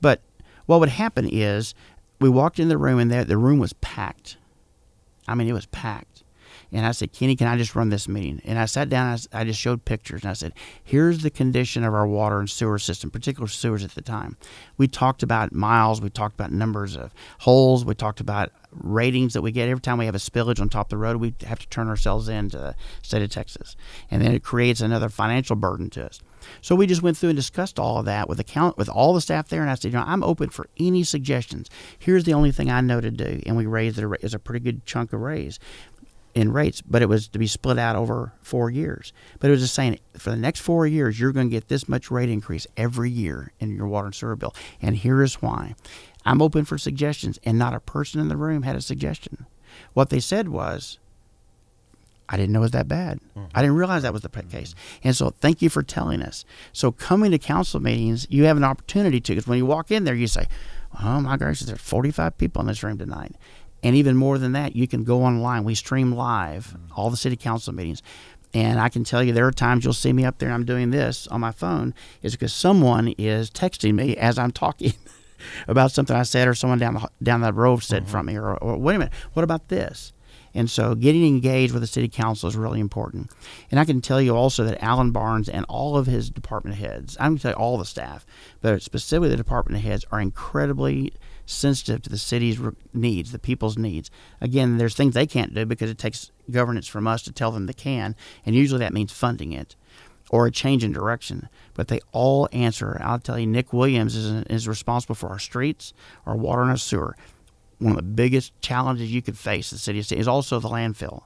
But 0.00 0.20
what 0.66 0.80
would 0.80 0.90
happen 0.90 1.28
is 1.28 1.74
we 2.20 2.28
walked 2.28 2.58
in 2.58 2.68
the 2.68 2.78
room, 2.78 2.98
and 2.98 3.10
the, 3.10 3.24
the 3.24 3.38
room 3.38 3.58
was 3.58 3.72
packed. 3.74 4.36
I 5.26 5.34
mean, 5.34 5.48
it 5.48 5.52
was 5.52 5.66
packed. 5.66 6.17
And 6.70 6.84
I 6.84 6.92
said, 6.92 7.12
Kenny, 7.12 7.34
can 7.34 7.46
I 7.46 7.56
just 7.56 7.74
run 7.74 7.88
this 7.88 8.08
meeting? 8.08 8.42
And 8.44 8.58
I 8.58 8.66
sat 8.66 8.88
down, 8.88 9.16
I, 9.32 9.40
I 9.40 9.44
just 9.44 9.60
showed 9.60 9.84
pictures, 9.84 10.22
and 10.22 10.30
I 10.30 10.34
said, 10.34 10.52
here's 10.84 11.22
the 11.22 11.30
condition 11.30 11.82
of 11.82 11.94
our 11.94 12.06
water 12.06 12.38
and 12.38 12.50
sewer 12.50 12.78
system, 12.78 13.10
particular 13.10 13.48
sewers 13.48 13.84
at 13.84 13.92
the 13.92 14.02
time. 14.02 14.36
We 14.76 14.86
talked 14.86 15.22
about 15.22 15.52
miles, 15.52 16.00
we 16.00 16.10
talked 16.10 16.34
about 16.34 16.52
numbers 16.52 16.96
of 16.96 17.14
holes, 17.40 17.84
we 17.84 17.94
talked 17.94 18.20
about 18.20 18.52
ratings 18.70 19.32
that 19.32 19.40
we 19.40 19.50
get 19.50 19.68
every 19.68 19.80
time 19.80 19.96
we 19.96 20.04
have 20.04 20.14
a 20.14 20.18
spillage 20.18 20.60
on 20.60 20.68
top 20.68 20.86
of 20.86 20.90
the 20.90 20.98
road. 20.98 21.16
We 21.16 21.34
have 21.46 21.58
to 21.58 21.68
turn 21.68 21.88
ourselves 21.88 22.28
in 22.28 22.50
to 22.50 22.58
the 22.58 22.74
state 23.02 23.22
of 23.22 23.30
Texas, 23.30 23.74
and 24.10 24.20
then 24.20 24.34
it 24.34 24.44
creates 24.44 24.80
another 24.80 25.08
financial 25.08 25.56
burden 25.56 25.88
to 25.90 26.04
us. 26.04 26.20
So 26.60 26.74
we 26.76 26.86
just 26.86 27.02
went 27.02 27.16
through 27.16 27.30
and 27.30 27.36
discussed 27.36 27.78
all 27.78 27.98
of 27.98 28.04
that 28.04 28.28
with 28.28 28.38
the 28.38 28.44
count 28.44 28.76
with 28.76 28.88
all 28.88 29.14
the 29.14 29.20
staff 29.20 29.48
there, 29.48 29.62
and 29.62 29.70
I 29.70 29.74
said, 29.74 29.92
you 29.92 29.98
know, 29.98 30.04
I'm 30.06 30.22
open 30.22 30.50
for 30.50 30.68
any 30.78 31.02
suggestions. 31.02 31.70
Here's 31.98 32.24
the 32.24 32.34
only 32.34 32.52
thing 32.52 32.70
I 32.70 32.82
know 32.82 33.00
to 33.00 33.10
do, 33.10 33.40
and 33.46 33.56
we 33.56 33.64
raised 33.64 33.98
it 33.98 34.06
as 34.22 34.34
a 34.34 34.38
pretty 34.38 34.62
good 34.62 34.84
chunk 34.84 35.14
of 35.14 35.20
raise 35.20 35.58
in 36.34 36.52
rates, 36.52 36.82
but 36.82 37.02
it 37.02 37.08
was 37.08 37.28
to 37.28 37.38
be 37.38 37.46
split 37.46 37.78
out 37.78 37.96
over 37.96 38.32
four 38.42 38.70
years. 38.70 39.12
But 39.40 39.48
it 39.48 39.52
was 39.52 39.60
just 39.60 39.74
saying 39.74 39.98
for 40.16 40.30
the 40.30 40.36
next 40.36 40.60
four 40.60 40.86
years, 40.86 41.18
you're 41.18 41.32
going 41.32 41.48
to 41.48 41.54
get 41.54 41.68
this 41.68 41.88
much 41.88 42.10
rate 42.10 42.28
increase 42.28 42.66
every 42.76 43.10
year 43.10 43.52
in 43.58 43.74
your 43.74 43.86
water 43.86 44.06
and 44.06 44.14
sewer 44.14 44.36
bill. 44.36 44.54
And 44.80 44.96
here 44.96 45.22
is 45.22 45.34
why. 45.42 45.74
I'm 46.24 46.42
open 46.42 46.64
for 46.64 46.76
suggestions, 46.78 47.38
and 47.44 47.58
not 47.58 47.74
a 47.74 47.80
person 47.80 48.20
in 48.20 48.28
the 48.28 48.36
room 48.36 48.62
had 48.62 48.76
a 48.76 48.82
suggestion. 48.82 49.46
What 49.94 50.10
they 50.10 50.20
said 50.20 50.48
was, 50.48 50.98
I 52.28 52.36
didn't 52.36 52.52
know 52.52 52.58
it 52.58 52.62
was 52.62 52.70
that 52.72 52.88
bad. 52.88 53.20
Mm-hmm. 53.34 53.46
I 53.54 53.62
didn't 53.62 53.76
realize 53.76 54.02
that 54.02 54.12
was 54.12 54.22
the 54.22 54.28
case. 54.28 54.74
And 55.02 55.16
so, 55.16 55.30
thank 55.30 55.62
you 55.62 55.70
for 55.70 55.82
telling 55.82 56.20
us. 56.20 56.44
So, 56.74 56.92
coming 56.92 57.30
to 57.30 57.38
council 57.38 57.80
meetings, 57.80 58.26
you 58.28 58.44
have 58.44 58.58
an 58.58 58.64
opportunity 58.64 59.20
to, 59.20 59.32
because 59.32 59.46
when 59.46 59.56
you 59.56 59.64
walk 59.64 59.90
in 59.90 60.04
there, 60.04 60.14
you 60.14 60.26
say, 60.26 60.46
Oh 61.02 61.20
my 61.20 61.36
gosh, 61.36 61.60
there's 61.60 61.80
45 61.80 62.38
people 62.38 62.60
in 62.60 62.66
this 62.66 62.82
room 62.82 62.98
tonight. 62.98 63.36
And 63.82 63.94
even 63.96 64.16
more 64.16 64.38
than 64.38 64.52
that, 64.52 64.74
you 64.74 64.88
can 64.88 65.04
go 65.04 65.22
online. 65.22 65.64
We 65.64 65.74
stream 65.74 66.12
live 66.12 66.76
all 66.96 67.10
the 67.10 67.16
city 67.16 67.36
council 67.36 67.72
meetings. 67.72 68.02
And 68.54 68.80
I 68.80 68.88
can 68.88 69.04
tell 69.04 69.22
you, 69.22 69.32
there 69.32 69.46
are 69.46 69.52
times 69.52 69.84
you'll 69.84 69.92
see 69.92 70.12
me 70.12 70.24
up 70.24 70.38
there 70.38 70.48
and 70.48 70.54
I'm 70.54 70.64
doing 70.64 70.90
this 70.90 71.26
on 71.28 71.40
my 71.40 71.52
phone, 71.52 71.94
is 72.22 72.32
because 72.32 72.52
someone 72.52 73.08
is 73.18 73.50
texting 73.50 73.94
me 73.94 74.16
as 74.16 74.38
I'm 74.38 74.52
talking 74.52 74.94
about 75.68 75.92
something 75.92 76.16
I 76.16 76.22
said, 76.22 76.48
or 76.48 76.54
someone 76.54 76.78
down 76.78 76.94
the, 76.94 77.08
down 77.22 77.42
the 77.42 77.52
road 77.52 77.82
said 77.82 78.04
mm-hmm. 78.04 78.10
from 78.10 78.26
me, 78.26 78.36
or, 78.36 78.56
or 78.56 78.78
wait 78.78 78.96
a 78.96 78.98
minute, 79.00 79.14
what 79.34 79.44
about 79.44 79.68
this? 79.68 80.12
And 80.54 80.70
so 80.70 80.94
getting 80.94 81.26
engaged 81.26 81.72
with 81.72 81.82
the 81.82 81.86
city 81.86 82.08
council 82.08 82.48
is 82.48 82.56
really 82.56 82.80
important. 82.80 83.30
And 83.70 83.78
I 83.78 83.84
can 83.84 84.00
tell 84.00 84.20
you 84.20 84.34
also 84.34 84.64
that 84.64 84.82
Alan 84.82 85.12
Barnes 85.12 85.48
and 85.48 85.66
all 85.68 85.96
of 85.96 86.06
his 86.06 86.30
department 86.30 86.76
heads, 86.76 87.16
I'm 87.20 87.32
going 87.32 87.36
to 87.36 87.42
tell 87.42 87.52
you 87.52 87.56
all 87.56 87.78
the 87.78 87.84
staff, 87.84 88.24
but 88.60 88.82
specifically 88.82 89.28
the 89.28 89.36
department 89.36 89.82
heads, 89.84 90.06
are 90.10 90.20
incredibly 90.20 91.12
sensitive 91.50 92.02
to 92.02 92.10
the 92.10 92.18
city's 92.18 92.60
needs, 92.92 93.32
the 93.32 93.38
people's 93.38 93.76
needs. 93.78 94.10
Again, 94.40 94.78
there's 94.78 94.94
things 94.94 95.14
they 95.14 95.26
can't 95.26 95.54
do 95.54 95.64
because 95.66 95.90
it 95.90 95.98
takes 95.98 96.30
governance 96.50 96.86
from 96.86 97.06
us 97.08 97.22
to 97.22 97.32
tell 97.32 97.50
them 97.50 97.66
they 97.66 97.72
can, 97.72 98.14
and 98.44 98.54
usually 98.54 98.80
that 98.80 98.92
means 98.92 99.12
funding 99.12 99.52
it. 99.52 99.74
or 100.30 100.46
a 100.46 100.50
change 100.50 100.84
in 100.84 100.92
direction, 100.92 101.48
but 101.74 101.88
they 101.88 102.00
all 102.12 102.48
answer. 102.52 103.00
I'll 103.02 103.18
tell 103.18 103.38
you, 103.38 103.46
Nick 103.46 103.72
Williams 103.72 104.14
is, 104.14 104.44
is 104.44 104.68
responsible 104.68 105.14
for 105.14 105.28
our 105.30 105.38
streets, 105.38 105.94
our 106.26 106.36
water, 106.36 106.62
and 106.62 106.70
our 106.70 106.76
sewer. 106.76 107.16
One 107.78 107.92
of 107.92 107.96
the 107.96 108.02
biggest 108.02 108.52
challenges 108.60 109.12
you 109.12 109.22
could 109.22 109.38
face 109.38 109.70
the 109.70 109.78
city 109.78 109.98
is 110.00 110.28
also 110.28 110.60
the 110.60 110.68
landfill. 110.68 111.22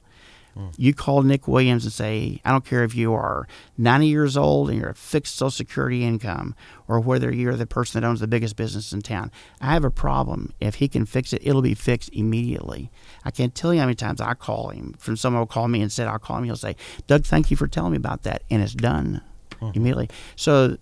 You 0.77 0.93
call 0.93 1.23
Nick 1.23 1.49
Williams 1.49 1.85
and 1.85 1.93
say, 1.93 2.41
I 2.45 2.51
don't 2.51 2.65
care 2.65 2.85
if 2.85 2.95
you 2.95 3.15
are 3.15 3.47
90 3.79 4.07
years 4.07 4.37
old 4.37 4.71
and 4.71 4.79
you're 4.79 4.91
a 4.91 4.95
fixed 4.95 5.37
Social 5.37 5.51
Security 5.51 6.05
income 6.05 6.55
or 6.89 7.01
whether 7.01 7.33
you're 7.33 7.57
the 7.57 7.67
person 7.67 8.01
that 8.01 8.07
owns 8.07 8.21
the 8.21 8.27
biggest 8.27 8.57
business 8.57 8.93
in 8.93 9.01
town. 9.01 9.31
I 9.61 9.73
have 9.73 9.85
a 9.85 9.91
problem. 9.91 10.53
If 10.61 10.77
he 10.77 10.89
can 10.89 11.07
fix 11.07 11.33
it, 11.33 11.43
it'll 11.45 11.63
be 11.63 11.75
fixed 11.75 12.11
immediately. 12.13 12.91
I 13.25 13.31
can't 13.31 13.55
tell 13.55 13.73
you 13.73 13.81
how 13.81 13.87
many 13.87 13.95
times 13.95 14.21
I 14.21 14.35
call 14.35 14.69
him. 14.69 14.95
From 14.99 15.17
someone 15.17 15.41
will 15.41 15.47
call 15.47 15.69
me 15.69 15.81
and 15.81 15.91
said, 15.91 16.07
I'll 16.07 16.19
call 16.19 16.39
him. 16.39 16.45
He'll 16.45 16.57
say, 16.57 16.77
Doug, 17.07 17.25
thank 17.25 17.51
you 17.51 17.57
for 17.57 17.67
telling 17.67 17.93
me 17.93 17.97
about 17.97 18.23
that. 18.25 18.43
And 18.51 18.63
it's 18.63 18.75
done 18.75 19.23
mm-hmm. 19.63 19.77
immediately. 19.77 20.11
So 20.37 20.77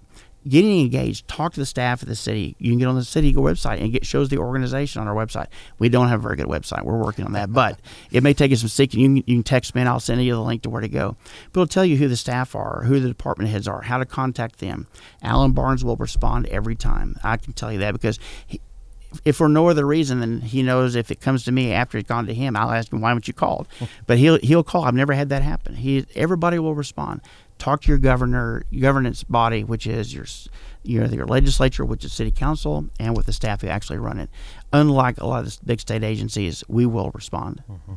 getting 0.48 0.80
engaged, 0.80 1.28
talk 1.28 1.52
to 1.52 1.60
the 1.60 1.66
staff 1.66 2.02
of 2.02 2.08
the 2.08 2.16
city. 2.16 2.56
You 2.58 2.72
can 2.72 2.78
get 2.78 2.88
on 2.88 2.94
the 2.94 3.04
city 3.04 3.34
website 3.34 3.80
and 3.80 3.92
get 3.92 4.06
shows 4.06 4.28
the 4.28 4.38
organization 4.38 5.00
on 5.00 5.08
our 5.08 5.14
website. 5.14 5.46
We 5.78 5.88
don't 5.88 6.08
have 6.08 6.20
a 6.20 6.22
very 6.22 6.36
good 6.36 6.46
website. 6.46 6.82
We're 6.84 6.98
working 6.98 7.24
on 7.24 7.32
that, 7.32 7.52
but 7.52 7.78
it 8.10 8.22
may 8.22 8.34
take 8.34 8.50
you 8.50 8.56
some 8.56 8.68
seeking. 8.68 9.00
You 9.00 9.06
can, 9.06 9.16
you 9.16 9.36
can 9.36 9.42
text 9.42 9.74
me 9.74 9.82
and 9.82 9.88
I'll 9.88 10.00
send 10.00 10.22
you 10.22 10.34
the 10.34 10.40
link 10.40 10.62
to 10.62 10.70
where 10.70 10.80
to 10.80 10.88
go. 10.88 11.16
But 11.52 11.60
it'll 11.60 11.70
tell 11.70 11.84
you 11.84 11.96
who 11.96 12.08
the 12.08 12.16
staff 12.16 12.54
are, 12.54 12.84
who 12.84 13.00
the 13.00 13.08
department 13.08 13.50
heads 13.50 13.68
are, 13.68 13.82
how 13.82 13.98
to 13.98 14.06
contact 14.06 14.58
them. 14.58 14.86
Alan 15.22 15.52
Barnes 15.52 15.84
will 15.84 15.96
respond 15.96 16.46
every 16.46 16.74
time. 16.74 17.16
I 17.22 17.36
can 17.36 17.52
tell 17.52 17.72
you 17.72 17.78
that 17.80 17.92
because 17.92 18.18
he, 18.46 18.60
if 19.24 19.36
for 19.36 19.48
no 19.48 19.68
other 19.68 19.86
reason 19.86 20.20
than 20.20 20.40
he 20.40 20.62
knows 20.62 20.94
if 20.94 21.10
it 21.10 21.20
comes 21.20 21.44
to 21.44 21.52
me 21.52 21.72
after 21.72 21.98
it's 21.98 22.08
gone 22.08 22.26
to 22.26 22.34
him, 22.34 22.56
I'll 22.56 22.70
ask 22.70 22.92
him 22.92 23.00
why 23.00 23.08
haven't 23.08 23.28
you 23.28 23.34
called. 23.34 23.66
but 24.06 24.18
he'll 24.18 24.38
he'll 24.38 24.62
call. 24.62 24.84
I've 24.84 24.94
never 24.94 25.12
had 25.12 25.28
that 25.30 25.42
happen. 25.42 25.74
He 25.76 26.06
everybody 26.14 26.58
will 26.58 26.74
respond. 26.74 27.20
Talk 27.60 27.82
to 27.82 27.88
your 27.88 27.98
governor, 27.98 28.64
governance 28.76 29.22
body, 29.22 29.62
which 29.64 29.86
is 29.86 30.14
your 30.14 30.24
your 30.82 31.04
your 31.04 31.26
legislature, 31.26 31.84
which 31.84 32.04
is 32.06 32.12
city 32.12 32.30
council, 32.30 32.86
and 32.98 33.14
with 33.14 33.26
the 33.26 33.34
staff 33.34 33.60
who 33.60 33.68
actually 33.68 33.98
run 33.98 34.18
it. 34.18 34.30
Unlike 34.72 35.20
a 35.20 35.26
lot 35.26 35.44
of 35.44 35.60
the 35.60 35.66
big 35.66 35.78
state 35.78 36.02
agencies, 36.02 36.64
we 36.68 36.86
will 36.86 37.10
respond. 37.14 37.62
Mm-hmm. 37.70 37.92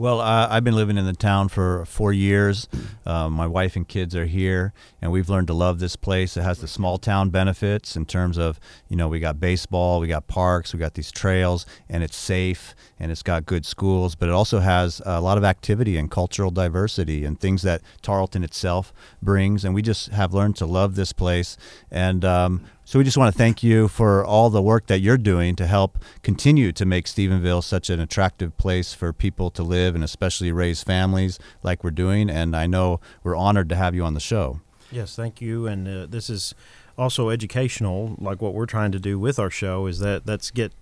Well, 0.00 0.22
uh, 0.22 0.48
I've 0.50 0.64
been 0.64 0.76
living 0.76 0.96
in 0.96 1.04
the 1.04 1.12
town 1.12 1.50
for 1.50 1.84
four 1.84 2.10
years. 2.10 2.66
Uh, 3.04 3.28
my 3.28 3.46
wife 3.46 3.76
and 3.76 3.86
kids 3.86 4.16
are 4.16 4.24
here, 4.24 4.72
and 5.02 5.12
we've 5.12 5.28
learned 5.28 5.48
to 5.48 5.52
love 5.52 5.78
this 5.78 5.94
place. 5.94 6.38
It 6.38 6.42
has 6.42 6.60
the 6.60 6.68
small 6.68 6.96
town 6.96 7.28
benefits 7.28 7.96
in 7.96 8.06
terms 8.06 8.38
of, 8.38 8.58
you 8.88 8.96
know, 8.96 9.08
we 9.08 9.20
got 9.20 9.38
baseball, 9.38 10.00
we 10.00 10.08
got 10.08 10.26
parks, 10.26 10.72
we 10.72 10.78
got 10.78 10.94
these 10.94 11.12
trails, 11.12 11.66
and 11.86 12.02
it's 12.02 12.16
safe, 12.16 12.74
and 12.98 13.12
it's 13.12 13.22
got 13.22 13.44
good 13.44 13.66
schools, 13.66 14.14
but 14.14 14.30
it 14.30 14.32
also 14.32 14.60
has 14.60 15.02
a 15.04 15.20
lot 15.20 15.36
of 15.36 15.44
activity 15.44 15.98
and 15.98 16.10
cultural 16.10 16.50
diversity 16.50 17.26
and 17.26 17.38
things 17.38 17.60
that 17.60 17.82
Tarleton 18.00 18.42
itself 18.42 18.94
brings. 19.20 19.66
And 19.66 19.74
we 19.74 19.82
just 19.82 20.12
have 20.12 20.32
learned 20.32 20.56
to 20.56 20.64
love 20.64 20.94
this 20.94 21.12
place. 21.12 21.58
And 21.90 22.24
um, 22.24 22.64
so 22.90 22.98
we 22.98 23.04
just 23.04 23.16
want 23.16 23.32
to 23.32 23.38
thank 23.38 23.62
you 23.62 23.86
for 23.86 24.24
all 24.24 24.50
the 24.50 24.60
work 24.60 24.88
that 24.88 24.98
you're 24.98 25.16
doing 25.16 25.54
to 25.54 25.64
help 25.68 25.96
continue 26.24 26.72
to 26.72 26.84
make 26.84 27.06
Stephenville 27.06 27.62
such 27.62 27.88
an 27.88 28.00
attractive 28.00 28.56
place 28.56 28.94
for 28.94 29.12
people 29.12 29.48
to 29.52 29.62
live 29.62 29.94
and 29.94 30.02
especially 30.02 30.50
raise 30.50 30.82
families 30.82 31.38
like 31.62 31.84
we're 31.84 31.92
doing. 31.92 32.28
And 32.28 32.56
I 32.56 32.66
know 32.66 32.98
we're 33.22 33.36
honored 33.36 33.68
to 33.68 33.76
have 33.76 33.94
you 33.94 34.02
on 34.02 34.14
the 34.14 34.20
show. 34.20 34.58
Yes, 34.90 35.14
thank 35.14 35.40
you. 35.40 35.68
And 35.68 35.86
uh, 35.86 36.06
this 36.06 36.28
is 36.28 36.52
also 36.98 37.28
educational, 37.28 38.16
like 38.18 38.42
what 38.42 38.54
we're 38.54 38.66
trying 38.66 38.90
to 38.90 38.98
do 38.98 39.20
with 39.20 39.38
our 39.38 39.50
show 39.50 39.86
is 39.86 40.00
that 40.00 40.26
let's 40.26 40.50
get 40.50 40.72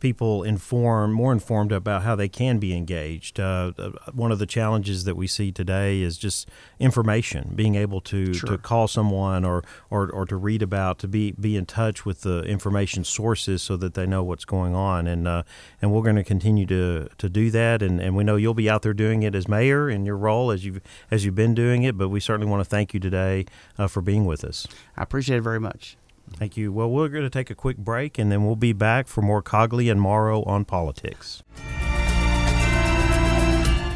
people 0.00 0.42
informed, 0.42 1.12
more 1.12 1.32
informed 1.32 1.72
about 1.72 2.02
how 2.02 2.16
they 2.16 2.28
can 2.28 2.58
be 2.58 2.74
engaged. 2.76 3.38
Uh, 3.38 3.72
one 4.12 4.32
of 4.32 4.38
the 4.38 4.46
challenges 4.46 5.04
that 5.04 5.14
we 5.14 5.26
see 5.26 5.52
today 5.52 6.00
is 6.00 6.18
just 6.18 6.48
information, 6.78 7.52
being 7.54 7.74
able 7.74 8.00
to, 8.00 8.32
Sure. 8.34 8.50
to 8.50 8.58
call 8.58 8.88
someone 8.88 9.44
or, 9.44 9.62
or, 9.90 10.10
or 10.10 10.26
to 10.26 10.36
read 10.36 10.62
about, 10.62 10.98
to 11.00 11.08
be, 11.08 11.32
be 11.32 11.56
in 11.56 11.66
touch 11.66 12.04
with 12.04 12.22
the 12.22 12.42
information 12.44 13.04
sources 13.04 13.62
so 13.62 13.76
that 13.76 13.94
they 13.94 14.06
know 14.06 14.22
what's 14.24 14.44
going 14.44 14.74
on. 14.74 15.06
And, 15.06 15.28
uh, 15.28 15.42
and 15.80 15.92
we're 15.92 16.02
going 16.02 16.16
to 16.16 16.24
continue 16.24 16.66
to, 16.66 17.08
to 17.18 17.28
do 17.28 17.50
that. 17.50 17.82
And, 17.82 18.00
and 18.00 18.16
we 18.16 18.24
know 18.24 18.36
you'll 18.36 18.54
be 18.54 18.70
out 18.70 18.82
there 18.82 18.94
doing 18.94 19.22
it 19.22 19.34
as 19.34 19.46
mayor 19.46 19.88
in 19.90 20.04
your 20.06 20.16
role 20.16 20.50
as 20.50 20.64
you've, 20.64 20.80
as 21.10 21.24
you've 21.24 21.34
been 21.34 21.54
doing 21.54 21.82
it. 21.82 21.96
But 21.98 22.08
we 22.08 22.20
certainly 22.20 22.50
want 22.50 22.62
to 22.62 22.68
thank 22.68 22.94
you 22.94 23.00
today 23.00 23.44
uh, 23.78 23.86
for 23.86 24.00
being 24.00 24.24
with 24.24 24.44
us. 24.44 24.66
I 24.96 25.02
appreciate 25.02 25.36
it 25.36 25.42
very 25.42 25.60
much. 25.60 25.96
Thank 26.34 26.56
you. 26.56 26.72
Well, 26.72 26.90
we're 26.90 27.08
going 27.08 27.24
to 27.24 27.30
take 27.30 27.50
a 27.50 27.54
quick 27.54 27.76
break 27.76 28.18
and 28.18 28.32
then 28.32 28.46
we'll 28.46 28.56
be 28.56 28.72
back 28.72 29.08
for 29.08 29.22
more 29.22 29.42
Cogley 29.42 29.90
and 29.90 30.00
Morrow 30.00 30.42
on 30.44 30.64
politics. 30.64 31.42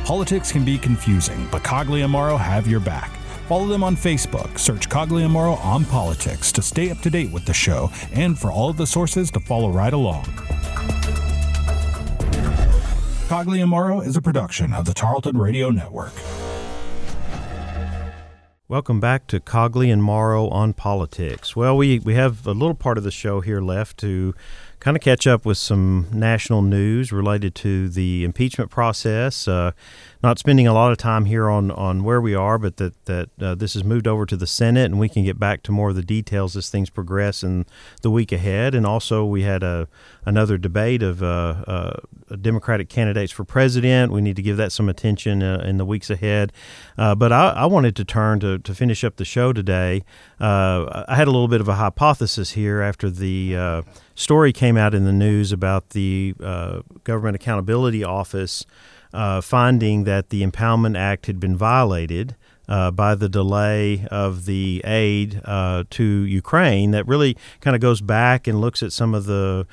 Politics 0.05 0.53
can 0.53 0.65
be 0.65 0.77
confusing, 0.77 1.49
but 1.51 1.63
Cogley 1.63 2.03
and 2.03 2.13
Morrow 2.13 2.37
have 2.37 2.67
your 2.67 2.81
back. 2.81 3.11
Follow 3.49 3.67
them 3.67 3.83
on 3.83 3.97
Facebook. 3.97 4.59
Search 4.59 4.89
Morrow 5.31 5.55
on 5.55 5.85
politics 5.87 6.53
to 6.53 6.63
stay 6.63 6.91
up 6.91 6.99
to 7.01 7.11
date 7.11 7.31
with 7.31 7.47
the 7.47 7.55
show 7.55 7.91
and 8.13 8.39
for 8.39 8.51
all 8.51 8.69
of 8.69 8.77
the 8.77 8.87
sources 8.87 9.31
to 9.31 9.41
follow 9.41 9.71
right 9.71 9.93
along. 9.93 10.27
Morrow 13.69 14.01
is 14.01 14.17
a 14.17 14.23
production 14.23 14.73
of 14.75 14.85
the 14.85 14.95
Tarleton 14.95 15.39
Radio 15.39 15.71
Network. 15.71 16.13
Welcome 18.67 18.99
back 18.99 19.27
to 19.27 19.41
Cogley 19.41 19.93
and 19.93 20.03
Morrow 20.03 20.49
on 20.49 20.73
politics. 20.73 21.55
Well, 21.55 21.77
we, 21.77 21.99
we 21.99 22.15
have 22.15 22.47
a 22.47 22.53
little 22.53 22.75
part 22.75 22.97
of 22.97 23.05
the 23.05 23.11
show 23.11 23.43
here 23.43 23.61
left 23.61 23.99
to 23.99 24.35
kind 24.85 24.99
of 24.99 25.03
catch 25.03 25.27
up 25.27 25.47
with 25.47 25.57
some 25.57 26.07
national 26.13 26.61
news 26.61 27.11
related 27.11 27.55
to 27.55 27.89
the 27.89 28.23
impeachment 28.23 28.71
process. 28.71 29.49
Uh, 29.49 29.73
not 30.23 30.39
spending 30.39 30.67
a 30.67 30.75
lot 30.75 30.93
of 30.93 30.99
time 30.99 31.25
here 31.25 31.49
on, 31.49 31.71
on 31.71 32.05
where 32.05 32.21
we 32.21 32.35
are, 32.35 32.59
but 32.59 32.77
that, 32.77 33.03
that 33.07 33.31
uh, 33.41 33.55
this 33.55 33.73
has 33.73 33.83
moved 33.83 34.07
over 34.07 34.27
to 34.27 34.37
the 34.37 34.47
Senate 34.47 34.85
and 34.85 34.99
we 34.99 35.09
can 35.09 35.25
get 35.25 35.39
back 35.39 35.63
to 35.63 35.73
more 35.73 35.89
of 35.89 35.97
the 35.97 36.03
details 36.03 36.55
as 36.55 36.69
things 36.69 36.91
progress 36.91 37.43
in 37.43 37.65
the 38.03 38.11
week 38.11 38.31
ahead. 38.31 38.75
And 38.75 38.85
also, 38.87 39.25
we 39.25 39.41
had 39.41 39.63
a, 39.63 39.89
another 40.27 40.59
debate 40.59 41.03
of 41.03 41.23
uh, 41.23 41.65
uh, 41.67 41.97
Democratic 42.43 42.91
candidates 42.91 43.33
for 43.33 43.45
president. 43.45 44.13
We 44.13 44.21
need 44.21 44.37
to 44.37 44.43
give 44.43 44.59
that 44.59 44.71
some 44.71 44.91
attention 44.91 45.43
uh, 45.43 45.65
in 45.65 45.79
the 45.79 45.87
weeks 45.87 46.11
ahead. 46.11 46.53
Uh, 46.99 47.15
but 47.15 47.33
I, 47.33 47.51
I 47.51 47.67
wanted 47.67 47.97
to 47.97 48.05
turn 48.05 48.39
to, 48.41 48.59
to 48.59 48.75
finish 48.75 49.03
up 49.03 49.17
the 49.17 49.25
show 49.25 49.55
today. 49.55 50.05
Uh, 50.39 51.05
I 51.09 51.17
had 51.17 51.27
a 51.27 51.31
little 51.31 51.49
bit 51.49 51.63
of 51.63 51.69
a 51.69 51.75
hypothesis 51.75 52.51
here 52.51 52.83
after 52.83 53.09
the 53.09 53.57
uh, 53.57 53.83
story 54.15 54.53
came 54.53 54.77
out 54.77 54.95
in 54.95 55.05
the 55.05 55.13
news 55.13 55.53
about 55.53 55.91
the 55.91 56.35
uh, 56.43 56.81
Government 57.05 57.37
Accountability 57.37 58.05
Office 58.05 58.65
uh, 59.13 59.41
finding 59.41 60.05
that 60.05 60.31
the 60.31 60.43
Impoundment 60.43 60.99
Act 60.99 61.27
had 61.27 61.41
been 61.41 61.57
violated. 61.57 62.37
Uh, 62.67 62.91
by 62.91 63.15
the 63.15 63.29
delay 63.29 64.07
of 64.11 64.47
the 64.47 64.81
aid 64.87 65.39
uh, 65.45 65.85
to 65.91 66.03
Ukraine, 66.03 66.93
that 66.93 67.07
really 67.07 67.37
kind 67.61 67.75
of 67.75 67.83
goes 67.83 68.01
back 68.01 68.47
and 68.47 68.59
looks 68.59 68.83
at 68.83 68.91
some 68.91 69.15
of 69.15 69.27
the 69.27 69.67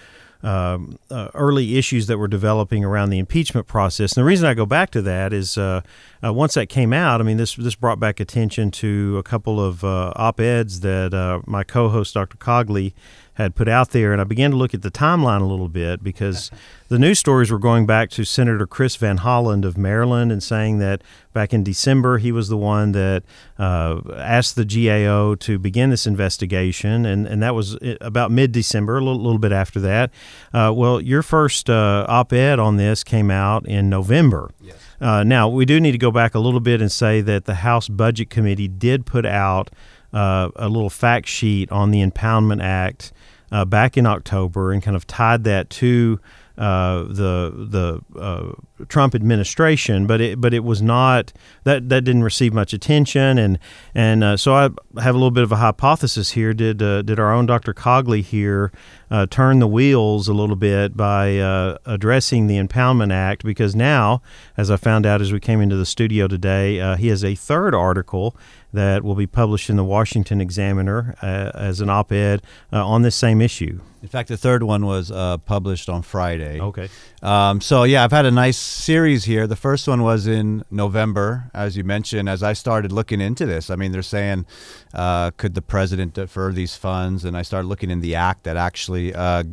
um, 0.43 0.97
uh, 1.09 1.29
early 1.33 1.77
issues 1.77 2.07
that 2.07 2.17
were 2.17 2.27
developing 2.27 2.83
around 2.83 3.09
the 3.09 3.19
impeachment 3.19 3.67
process. 3.67 4.13
And 4.13 4.21
the 4.21 4.25
reason 4.25 4.47
I 4.47 4.53
go 4.53 4.65
back 4.65 4.89
to 4.91 5.01
that 5.03 5.33
is 5.33 5.57
uh, 5.57 5.81
uh, 6.23 6.33
once 6.33 6.55
that 6.55 6.67
came 6.67 6.93
out, 6.93 7.21
I 7.21 7.23
mean, 7.23 7.37
this 7.37 7.55
this 7.55 7.75
brought 7.75 7.99
back 7.99 8.19
attention 8.19 8.71
to 8.71 9.17
a 9.17 9.23
couple 9.23 9.63
of 9.63 9.83
uh, 9.83 10.13
op 10.15 10.39
eds 10.39 10.79
that 10.81 11.13
uh, 11.13 11.41
my 11.45 11.63
co 11.63 11.89
host, 11.89 12.13
Dr. 12.13 12.37
Cogley, 12.37 12.93
had 13.41 13.55
put 13.55 13.67
out 13.67 13.91
there. 13.91 14.11
And 14.11 14.21
I 14.21 14.23
began 14.23 14.51
to 14.51 14.57
look 14.57 14.73
at 14.73 14.81
the 14.81 14.91
timeline 14.91 15.41
a 15.41 15.45
little 15.45 15.69
bit 15.69 16.03
because 16.03 16.51
the 16.89 16.99
news 16.99 17.19
stories 17.19 17.51
were 17.51 17.59
going 17.59 17.85
back 17.85 18.09
to 18.11 18.23
Senator 18.23 18.67
Chris 18.67 18.95
Van 18.95 19.19
Hollen 19.19 19.65
of 19.65 19.77
Maryland 19.77 20.31
and 20.31 20.41
saying 20.41 20.79
that 20.79 21.01
back 21.33 21.53
in 21.53 21.63
December 21.63 22.17
he 22.17 22.31
was 22.31 22.49
the 22.49 22.57
one 22.57 22.91
that 22.91 23.23
uh, 23.57 24.01
asked 24.17 24.55
the 24.55 24.65
GAO 24.65 25.35
to 25.35 25.57
begin 25.57 25.89
this 25.89 26.05
investigation. 26.05 27.05
And, 27.05 27.27
and 27.27 27.41
that 27.41 27.55
was 27.55 27.75
uh, 27.75 27.95
about 28.01 28.31
mid 28.31 28.51
December, 28.51 28.97
a 28.97 29.01
little, 29.01 29.21
little 29.21 29.39
bit 29.39 29.51
after 29.51 29.79
that. 29.79 30.11
Uh, 30.53 30.73
well, 30.75 30.99
your 30.99 31.21
first 31.21 31.69
uh, 31.69 32.05
op 32.07 32.33
ed 32.33 32.59
on 32.59 32.77
this 32.77 33.03
came 33.03 33.31
out 33.31 33.65
in 33.67 33.89
November. 33.89 34.51
Yes. 34.59 34.75
Uh, 35.01 35.23
now, 35.23 35.49
we 35.49 35.65
do 35.65 35.79
need 35.79 35.93
to 35.93 35.97
go 35.97 36.11
back 36.11 36.35
a 36.35 36.39
little 36.39 36.59
bit 36.59 36.79
and 36.79 36.91
say 36.91 37.21
that 37.21 37.45
the 37.45 37.55
House 37.55 37.89
Budget 37.89 38.29
Committee 38.29 38.67
did 38.67 39.05
put 39.05 39.25
out 39.25 39.71
uh, 40.13 40.49
a 40.55 40.69
little 40.69 40.91
fact 40.91 41.27
sheet 41.27 41.71
on 41.71 41.89
the 41.91 42.05
Impoundment 42.05 42.61
Act 42.61 43.11
uh, 43.51 43.65
back 43.65 43.97
in 43.97 44.05
October 44.05 44.71
and 44.71 44.81
kind 44.81 44.95
of 44.95 45.05
tied 45.07 45.43
that 45.43 45.69
to 45.69 46.19
uh, 46.61 47.03
the 47.03 48.01
the 48.13 48.19
uh, 48.19 48.51
Trump 48.87 49.15
administration, 49.15 50.05
but 50.05 50.21
it 50.21 50.39
but 50.39 50.53
it 50.53 50.63
was 50.63 50.79
not 50.79 51.33
that 51.63 51.89
that 51.89 52.03
didn't 52.03 52.23
receive 52.23 52.53
much 52.53 52.71
attention, 52.73 53.39
and 53.39 53.57
and 53.95 54.23
uh, 54.23 54.37
so 54.37 54.53
I 54.53 54.63
have 55.01 55.15
a 55.15 55.17
little 55.17 55.31
bit 55.31 55.43
of 55.43 55.51
a 55.51 55.55
hypothesis 55.55 56.31
here. 56.31 56.53
Did 56.53 56.83
uh, 56.83 57.01
did 57.01 57.19
our 57.19 57.33
own 57.33 57.47
Dr. 57.47 57.73
Cogley 57.73 58.21
here 58.21 58.71
uh, 59.09 59.25
turn 59.27 59.59
the 59.59 59.67
wheels 59.67 60.27
a 60.27 60.33
little 60.33 60.55
bit 60.55 60.95
by 60.95 61.39
uh, 61.39 61.77
addressing 61.85 62.47
the 62.47 62.57
Impoundment 62.57 63.11
Act 63.11 63.43
because 63.43 63.75
now, 63.75 64.21
as 64.55 64.69
I 64.69 64.75
found 64.75 65.05
out 65.05 65.19
as 65.21 65.31
we 65.33 65.39
came 65.39 65.61
into 65.61 65.77
the 65.77 65.85
studio 65.85 66.27
today, 66.27 66.95
he 66.97 67.07
has 67.07 67.23
a 67.23 67.33
third 67.33 67.73
article 67.73 68.35
that 68.73 69.03
will 69.03 69.15
be 69.15 69.27
published 69.27 69.69
in 69.69 69.75
the 69.75 69.83
Washington 69.83 70.41
Examiner 70.41 71.15
uh, 71.21 71.51
as 71.53 71.81
an 71.81 71.89
op 71.89 72.11
ed 72.11 72.41
uh, 72.71 72.85
on 72.85 73.01
this 73.01 73.15
same 73.15 73.41
issue. 73.41 73.79
In 74.01 74.07
fact, 74.07 74.29
the 74.29 74.37
third 74.37 74.63
one 74.63 74.85
was 74.85 75.11
uh, 75.11 75.37
published 75.37 75.87
on 75.87 76.01
Friday. 76.01 76.59
Okay. 76.59 76.89
Um, 77.21 77.61
so, 77.61 77.83
yeah, 77.83 78.03
I've 78.03 78.11
had 78.11 78.25
a 78.25 78.31
nice 78.31 78.57
series 78.57 79.25
here. 79.25 79.45
The 79.45 79.55
first 79.55 79.87
one 79.87 80.01
was 80.01 80.25
in 80.25 80.63
November, 80.71 81.51
as 81.53 81.77
you 81.77 81.83
mentioned, 81.83 82.27
as 82.27 82.41
I 82.41 82.53
started 82.53 82.91
looking 82.91 83.21
into 83.21 83.45
this. 83.45 83.69
I 83.69 83.75
mean, 83.75 83.91
they're 83.91 84.01
saying, 84.01 84.47
uh, 84.93 85.31
could 85.31 85.53
the 85.53 85.61
president 85.61 86.13
defer 86.13 86.51
these 86.51 86.75
funds? 86.75 87.25
And 87.25 87.37
I 87.37 87.41
started 87.41 87.67
looking 87.67 87.89
in 87.89 88.01
the 88.01 88.15
act 88.15 88.43
that 88.43 88.57
actually 88.57 89.13
uh, 89.13 89.43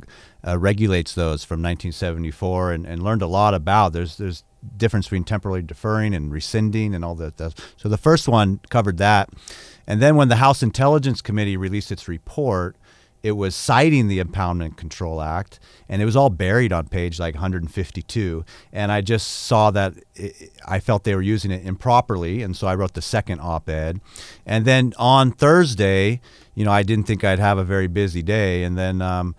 uh, 0.47 0.59
regulates 0.59 1.15
those 1.15 1.45
from 1.45 1.61
1974 1.61 2.73
and, 2.73 2.87
and 2.87 3.03
learned 3.03 3.23
a 3.23 3.27
lot 3.27 3.55
about. 3.55 3.93
There's, 3.93 4.17
there's 4.17 4.45
difference 4.77 5.07
between 5.07 5.25
temporarily 5.25 5.63
deferring 5.63 6.15
and 6.15 6.33
rescinding 6.33 6.95
and 6.95 7.05
all 7.05 7.15
that. 7.17 7.55
So 7.77 7.89
the 7.89 7.97
first 7.97 8.29
one 8.29 8.61
covered 8.71 8.99
that. 8.99 9.31
And 9.87 10.03
then 10.03 10.17
when 10.17 10.29
the 10.29 10.37
House 10.37 10.63
Intelligence 10.63 11.23
Committee 11.23 11.57
released 11.57 11.91
its 11.91 12.09
report, 12.09 12.77
it 13.23 13.33
was 13.33 13.55
citing 13.55 14.09
the 14.09 14.23
Impoundment 14.23 14.77
Control 14.77 15.21
Act, 15.21 15.59
and 15.89 16.01
it 16.01 16.05
was 16.05 16.17
all 16.17 16.31
buried 16.31 16.73
on 16.73 16.89
page 16.89 17.19
like 17.19 17.35
152. 17.35 18.45
And 18.73 18.93
I 18.93 19.01
just 19.01 19.29
saw 19.29 19.71
that 19.73 19.95
it, 20.15 20.53
I 20.67 20.81
felt 20.81 21.05
they 21.05 21.15
were 21.15 21.23
using 21.23 21.51
it 21.51 21.67
improperly, 21.67 22.43
and 22.43 22.57
so 22.57 22.67
I 22.67 22.75
wrote 22.75 22.95
the 22.95 23.03
second 23.03 23.41
op 23.41 23.69
ed. 23.69 24.01
And 24.47 24.65
then 24.65 24.95
on 24.99 25.33
Thursday, 25.33 26.21
you 26.55 26.65
know, 26.65 26.73
I 26.73 26.83
didn't 26.83 27.07
think 27.07 27.25
I'd 27.25 27.39
have 27.39 27.59
a 27.59 27.65
very 27.65 27.89
busy 27.89 28.23
day, 28.23 28.63
and 28.63 28.79
then 28.79 29.03
um, 29.03 29.35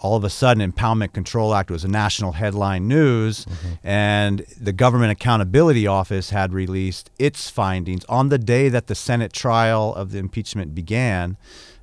all 0.00 0.16
of 0.16 0.24
a 0.24 0.30
sudden 0.30 0.72
impoundment 0.72 1.12
control 1.12 1.54
act 1.54 1.70
was 1.70 1.84
a 1.84 1.88
national 1.88 2.32
headline 2.32 2.88
news 2.88 3.44
mm-hmm. 3.44 3.86
and 3.86 4.44
the 4.60 4.72
government 4.72 5.12
accountability 5.12 5.86
office 5.86 6.30
had 6.30 6.52
released 6.52 7.10
its 7.18 7.50
findings 7.50 8.04
on 8.06 8.30
the 8.30 8.38
day 8.38 8.68
that 8.68 8.86
the 8.86 8.94
senate 8.94 9.32
trial 9.32 9.94
of 9.94 10.10
the 10.10 10.18
impeachment 10.18 10.74
began 10.74 11.36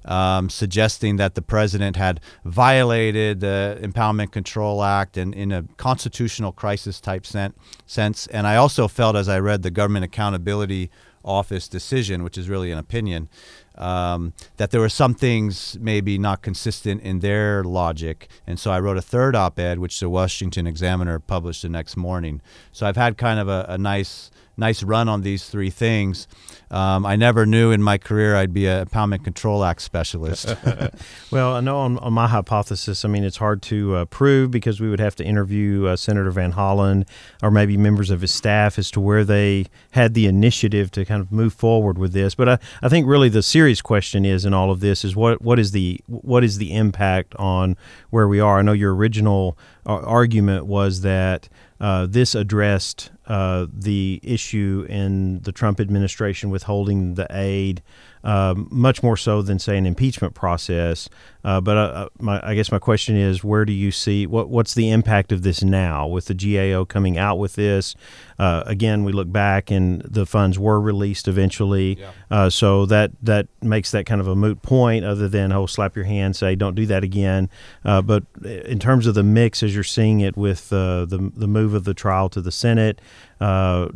um, 0.05 0.49
suggesting 0.49 1.17
that 1.17 1.35
the 1.35 1.41
president 1.41 1.95
had 1.95 2.19
violated 2.45 3.39
the 3.39 3.77
impoundment 3.81 4.31
control 4.31 4.83
act 4.83 5.17
and 5.17 5.33
in 5.33 5.51
a 5.51 5.63
constitutional 5.77 6.51
crisis 6.51 7.01
type 7.01 7.25
sense 7.25 8.27
and 8.27 8.47
i 8.47 8.55
also 8.55 8.87
felt 8.87 9.15
as 9.15 9.27
i 9.27 9.37
read 9.37 9.63
the 9.63 9.71
government 9.71 10.05
accountability 10.05 10.89
office 11.23 11.67
decision 11.67 12.23
which 12.23 12.37
is 12.37 12.47
really 12.47 12.71
an 12.71 12.77
opinion 12.77 13.27
um, 13.77 14.33
that 14.57 14.71
there 14.71 14.81
were 14.81 14.89
some 14.89 15.13
things 15.13 15.77
maybe 15.79 16.17
not 16.17 16.41
consistent 16.41 17.01
in 17.01 17.19
their 17.19 17.63
logic. 17.63 18.27
And 18.45 18.59
so 18.59 18.71
I 18.71 18.79
wrote 18.79 18.97
a 18.97 19.01
third 19.01 19.35
op 19.35 19.59
ed, 19.59 19.79
which 19.79 19.99
the 19.99 20.09
Washington 20.09 20.65
Examiner 20.67 21.19
published 21.19 21.61
the 21.61 21.69
next 21.69 21.95
morning. 21.95 22.41
So 22.71 22.87
I've 22.87 22.97
had 22.97 23.17
kind 23.17 23.39
of 23.39 23.47
a, 23.47 23.65
a 23.69 23.77
nice 23.77 24.31
nice 24.57 24.83
run 24.83 25.07
on 25.07 25.21
these 25.21 25.47
three 25.49 25.69
things. 25.69 26.27
Um, 26.69 27.05
I 27.05 27.15
never 27.15 27.45
knew 27.45 27.71
in 27.71 27.81
my 27.81 27.97
career 27.97 28.35
I'd 28.35 28.53
be 28.53 28.65
a 28.65 28.85
Impoundment 28.85 29.23
Control 29.23 29.63
Act 29.63 29.81
specialist. 29.81 30.53
well, 31.31 31.53
I 31.53 31.61
know 31.61 31.77
on, 31.77 31.97
on, 31.99 32.11
my 32.11 32.27
hypothesis, 32.27 33.05
I 33.05 33.07
mean, 33.07 33.23
it's 33.23 33.37
hard 33.37 33.61
to 33.63 33.95
uh, 33.95 34.05
prove 34.05 34.51
because 34.51 34.81
we 34.81 34.89
would 34.89 34.99
have 34.99 35.15
to 35.15 35.23
interview 35.23 35.85
uh, 35.85 35.95
Senator 35.95 36.31
Van 36.31 36.53
Hollen 36.53 37.07
or 37.41 37.51
maybe 37.51 37.77
members 37.77 38.09
of 38.09 38.21
his 38.21 38.33
staff 38.33 38.77
as 38.77 38.91
to 38.91 38.99
where 38.99 39.23
they 39.23 39.67
had 39.91 40.13
the 40.13 40.25
initiative 40.25 40.91
to 40.91 41.05
kind 41.05 41.21
of 41.21 41.31
move 41.31 41.53
forward 41.53 41.97
with 41.97 42.11
this. 42.11 42.35
But 42.35 42.49
I, 42.49 42.59
I 42.81 42.89
think 42.89 43.07
really 43.07 43.29
the 43.29 43.43
serious 43.43 43.81
question 43.81 44.25
is 44.25 44.43
in 44.43 44.53
all 44.53 44.71
of 44.71 44.81
this 44.81 45.05
is 45.05 45.15
what, 45.15 45.41
what 45.41 45.59
is 45.59 45.71
the 45.71 46.01
what 46.07 46.43
is 46.43 46.57
the 46.57 46.73
impact 46.73 47.35
on 47.35 47.77
where 48.09 48.27
we 48.27 48.39
are? 48.39 48.59
I 48.59 48.61
know 48.61 48.73
your 48.73 48.93
original 48.95 49.57
uh, 49.85 49.99
argument 49.99 50.65
was 50.65 51.01
that 51.01 51.47
uh, 51.79 52.07
this 52.07 52.35
addressed 52.35 53.11
uh, 53.27 53.67
the 53.71 54.19
issue 54.23 54.85
in 54.89 55.41
the 55.41 55.51
Trump 55.51 55.79
administration 55.79 56.49
withholding 56.49 57.15
the 57.15 57.27
aid 57.29 57.81
um, 58.23 58.67
much 58.71 59.01
more 59.01 59.15
so 59.15 59.41
than 59.41 59.57
say 59.57 59.77
an 59.77 59.85
impeachment 59.85 60.33
process. 60.33 61.07
Uh, 61.45 61.61
but 61.61 61.77
uh, 61.77 61.79
uh, 61.79 62.09
my, 62.19 62.41
I 62.45 62.55
guess 62.55 62.71
my 62.71 62.79
question 62.79 63.15
is, 63.15 63.41
where 63.41 63.63
do 63.63 63.71
you 63.71 63.89
see 63.89 64.27
what 64.27 64.49
what's 64.49 64.73
the 64.73 64.89
impact 64.89 65.31
of 65.31 65.43
this 65.43 65.63
now 65.63 66.05
with 66.07 66.25
the 66.25 66.33
GAO 66.33 66.83
coming 66.83 67.17
out 67.17 67.37
with 67.37 67.55
this? 67.55 67.95
Uh, 68.37 68.63
again, 68.65 69.05
we 69.05 69.13
look 69.13 69.31
back 69.31 69.71
and 69.71 70.01
the 70.01 70.25
funds 70.25 70.59
were 70.59 70.79
released 70.79 71.27
eventually, 71.27 71.97
yeah. 71.99 72.11
Uh, 72.29 72.49
so 72.49 72.85
that 72.85 73.11
that 73.21 73.47
makes 73.61 73.91
that 73.91 74.05
kind 74.05 74.19
of 74.19 74.27
a 74.27 74.35
moot 74.35 74.61
point. 74.61 75.05
Other 75.05 75.29
than 75.29 75.53
oh, 75.53 75.65
slap 75.65 75.95
your 75.95 76.05
hand, 76.05 76.35
say 76.35 76.55
don't 76.55 76.75
do 76.75 76.85
that 76.87 77.03
again. 77.03 77.49
Uh, 77.85 78.01
but 78.01 78.25
in 78.43 78.79
terms 78.79 79.07
of 79.07 79.15
the 79.15 79.23
mix, 79.23 79.63
as 79.63 79.73
you're 79.73 79.85
seeing 79.85 80.19
it 80.19 80.35
with 80.35 80.67
the 80.67 81.07
the 81.07 81.47
move 81.47 81.73
of 81.73 81.85
the 81.85 81.93
trial 81.93 82.27
to 82.29 82.41
the 82.41 82.51
Senate, 82.51 82.99
Uh, 83.39 83.89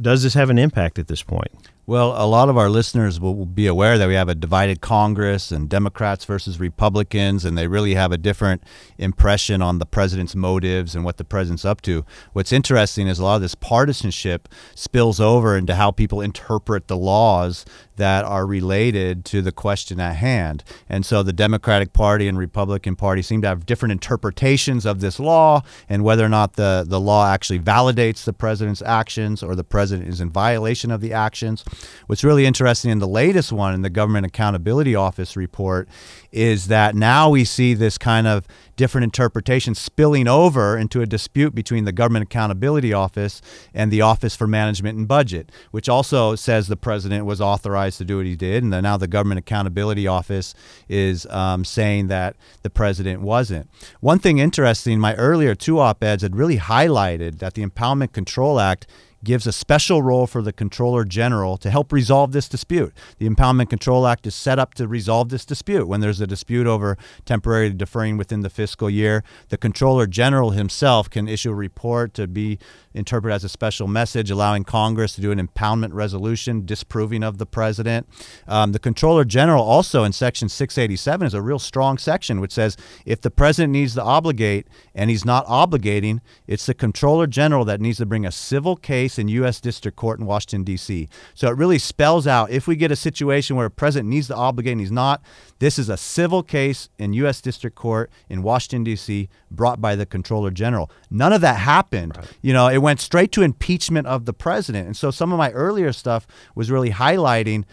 does 0.00 0.22
this 0.22 0.34
have 0.34 0.50
an 0.50 0.58
impact 0.58 0.98
at 0.98 1.08
this 1.08 1.22
point? 1.22 1.52
Well, 1.86 2.14
a 2.16 2.24
lot 2.24 2.48
of 2.48 2.56
our 2.56 2.70
listeners 2.70 3.20
will 3.20 3.44
be 3.44 3.66
aware 3.66 3.98
that 3.98 4.08
we 4.08 4.14
have 4.14 4.30
a 4.30 4.34
divided 4.34 4.80
Congress 4.80 5.52
and 5.52 5.68
Democrats 5.68 6.24
versus 6.24 6.58
Republicans, 6.58 7.44
and 7.44 7.58
they 7.58 7.66
really 7.66 7.92
have 7.92 8.10
a 8.10 8.16
different 8.16 8.62
impression 8.96 9.60
on 9.60 9.80
the 9.80 9.84
president's 9.84 10.34
motives 10.34 10.94
and 10.94 11.04
what 11.04 11.18
the 11.18 11.24
president's 11.24 11.66
up 11.66 11.82
to. 11.82 12.06
What's 12.32 12.52
interesting 12.52 13.06
is 13.06 13.18
a 13.18 13.24
lot 13.24 13.36
of 13.36 13.42
this 13.42 13.54
partisanship 13.54 14.48
spills 14.74 15.20
over 15.20 15.58
into 15.58 15.74
how 15.74 15.90
people 15.90 16.22
interpret 16.22 16.88
the 16.88 16.96
laws 16.96 17.66
that 17.96 18.24
are 18.24 18.46
related 18.46 19.24
to 19.26 19.42
the 19.42 19.52
question 19.52 20.00
at 20.00 20.16
hand. 20.16 20.64
And 20.88 21.04
so 21.06 21.22
the 21.22 21.32
Democratic 21.32 21.92
Party 21.92 22.28
and 22.28 22.38
Republican 22.38 22.96
Party 22.96 23.22
seem 23.22 23.42
to 23.42 23.48
have 23.48 23.66
different 23.66 23.92
interpretations 23.92 24.84
of 24.84 25.00
this 25.00 25.20
law 25.20 25.62
and 25.88 26.04
whether 26.04 26.24
or 26.24 26.28
not 26.28 26.54
the, 26.54 26.84
the 26.86 27.00
law 27.00 27.26
actually 27.28 27.60
validates 27.60 28.24
the 28.24 28.32
president's 28.32 28.82
actions 28.82 29.42
or 29.42 29.54
the 29.54 29.64
president 29.64 30.08
is 30.08 30.20
in 30.20 30.30
violation 30.30 30.90
of 30.90 31.00
the 31.00 31.12
actions. 31.12 31.64
What's 32.06 32.24
really 32.24 32.46
interesting 32.46 32.90
in 32.90 32.98
the 32.98 33.08
latest 33.08 33.52
one 33.52 33.74
in 33.74 33.82
the 33.82 33.90
Government 33.90 34.26
Accountability 34.26 34.94
Office 34.94 35.36
report 35.36 35.88
is 36.34 36.66
that 36.66 36.96
now 36.96 37.30
we 37.30 37.44
see 37.44 37.74
this 37.74 37.96
kind 37.96 38.26
of 38.26 38.44
different 38.76 39.04
interpretation 39.04 39.72
spilling 39.72 40.26
over 40.26 40.76
into 40.76 41.00
a 41.00 41.06
dispute 41.06 41.54
between 41.54 41.84
the 41.84 41.92
Government 41.92 42.24
Accountability 42.24 42.92
Office 42.92 43.40
and 43.72 43.92
the 43.92 44.00
Office 44.00 44.34
for 44.34 44.48
Management 44.48 44.98
and 44.98 45.06
Budget, 45.06 45.52
which 45.70 45.88
also 45.88 46.34
says 46.34 46.66
the 46.66 46.76
president 46.76 47.24
was 47.24 47.40
authorized 47.40 47.98
to 47.98 48.04
do 48.04 48.16
what 48.16 48.26
he 48.26 48.34
did. 48.34 48.64
And 48.64 48.70
now 48.70 48.96
the 48.96 49.06
Government 49.06 49.38
Accountability 49.38 50.08
Office 50.08 50.54
is 50.88 51.24
um, 51.26 51.64
saying 51.64 52.08
that 52.08 52.34
the 52.62 52.70
president 52.70 53.22
wasn't. 53.22 53.70
One 54.00 54.18
thing 54.18 54.38
interesting, 54.38 54.98
my 54.98 55.14
earlier 55.14 55.54
two 55.54 55.78
op 55.78 56.02
eds 56.02 56.22
had 56.22 56.34
really 56.34 56.58
highlighted 56.58 57.38
that 57.38 57.54
the 57.54 57.64
Impoundment 57.64 58.12
Control 58.12 58.58
Act 58.58 58.88
gives 59.24 59.46
a 59.46 59.52
special 59.52 60.02
role 60.02 60.26
for 60.26 60.42
the 60.42 60.52
Comptroller 60.52 61.04
General 61.04 61.56
to 61.56 61.70
help 61.70 61.92
resolve 61.92 62.32
this 62.32 62.48
dispute. 62.48 62.92
The 63.18 63.28
Impoundment 63.28 63.70
Control 63.70 64.06
Act 64.06 64.26
is 64.26 64.34
set 64.34 64.58
up 64.58 64.74
to 64.74 64.86
resolve 64.86 65.30
this 65.30 65.44
dispute. 65.44 65.88
When 65.88 66.00
there's 66.00 66.20
a 66.20 66.26
dispute 66.26 66.66
over 66.66 66.96
temporarily 67.24 67.74
deferring 67.74 68.16
within 68.16 68.40
the 68.40 68.50
fiscal 68.50 68.88
year, 68.88 69.24
the 69.48 69.56
Comptroller 69.56 70.06
General 70.06 70.50
himself 70.50 71.10
can 71.10 71.28
issue 71.28 71.50
a 71.50 71.54
report 71.54 72.14
to 72.14 72.26
be 72.28 72.58
interpreted 72.92 73.34
as 73.34 73.44
a 73.44 73.48
special 73.48 73.88
message, 73.88 74.30
allowing 74.30 74.64
Congress 74.64 75.14
to 75.14 75.20
do 75.20 75.32
an 75.32 75.44
impoundment 75.44 75.92
resolution 75.92 76.64
disproving 76.64 77.22
of 77.22 77.38
the 77.38 77.46
president. 77.46 78.06
Um, 78.46 78.72
the 78.72 78.78
Comptroller 78.78 79.24
General 79.24 79.62
also 79.62 80.04
in 80.04 80.12
Section 80.12 80.48
687 80.48 81.26
is 81.26 81.34
a 81.34 81.42
real 81.42 81.58
strong 81.58 81.98
section 81.98 82.40
which 82.40 82.52
says 82.52 82.76
if 83.04 83.20
the 83.20 83.30
president 83.30 83.72
needs 83.72 83.94
to 83.94 84.02
obligate 84.02 84.68
and 84.94 85.10
he's 85.10 85.24
not 85.24 85.46
obligating, 85.46 86.20
it's 86.46 86.66
the 86.66 86.74
Comptroller 86.74 87.26
General 87.26 87.64
that 87.64 87.80
needs 87.80 87.98
to 87.98 88.06
bring 88.06 88.24
a 88.24 88.32
civil 88.32 88.76
case 88.76 89.13
case 89.14 89.18
in 89.18 89.28
U.S. 89.28 89.60
District 89.60 89.96
Court 89.96 90.18
in 90.18 90.26
Washington, 90.26 90.64
D.C. 90.64 91.08
So 91.34 91.48
it 91.48 91.56
really 91.56 91.78
spells 91.78 92.26
out 92.26 92.50
if 92.50 92.66
we 92.66 92.76
get 92.76 92.90
a 92.90 92.96
situation 92.96 93.56
where 93.56 93.66
a 93.66 93.70
president 93.70 94.10
needs 94.10 94.28
to 94.28 94.34
obligate 94.34 94.72
and 94.72 94.80
he's 94.80 94.90
not, 94.90 95.22
this 95.58 95.78
is 95.78 95.88
a 95.88 95.96
civil 95.96 96.42
case 96.42 96.88
in 96.98 97.12
U.S. 97.14 97.40
District 97.40 97.76
Court 97.76 98.10
in 98.28 98.42
Washington, 98.42 98.84
D.C., 98.84 99.28
brought 99.50 99.80
by 99.80 99.94
the 99.94 100.06
Comptroller 100.06 100.50
General. 100.50 100.90
None 101.10 101.32
of 101.32 101.40
that 101.42 101.58
happened. 101.58 102.16
Right. 102.16 102.26
You 102.42 102.52
know, 102.52 102.68
it 102.68 102.78
went 102.78 103.00
straight 103.00 103.30
to 103.32 103.42
impeachment 103.42 104.06
of 104.06 104.24
the 104.24 104.32
president. 104.32 104.86
And 104.86 104.96
so 104.96 105.10
some 105.10 105.32
of 105.32 105.38
my 105.38 105.50
earlier 105.52 105.92
stuff 105.92 106.26
was 106.54 106.70
really 106.70 106.90
highlighting 106.90 107.64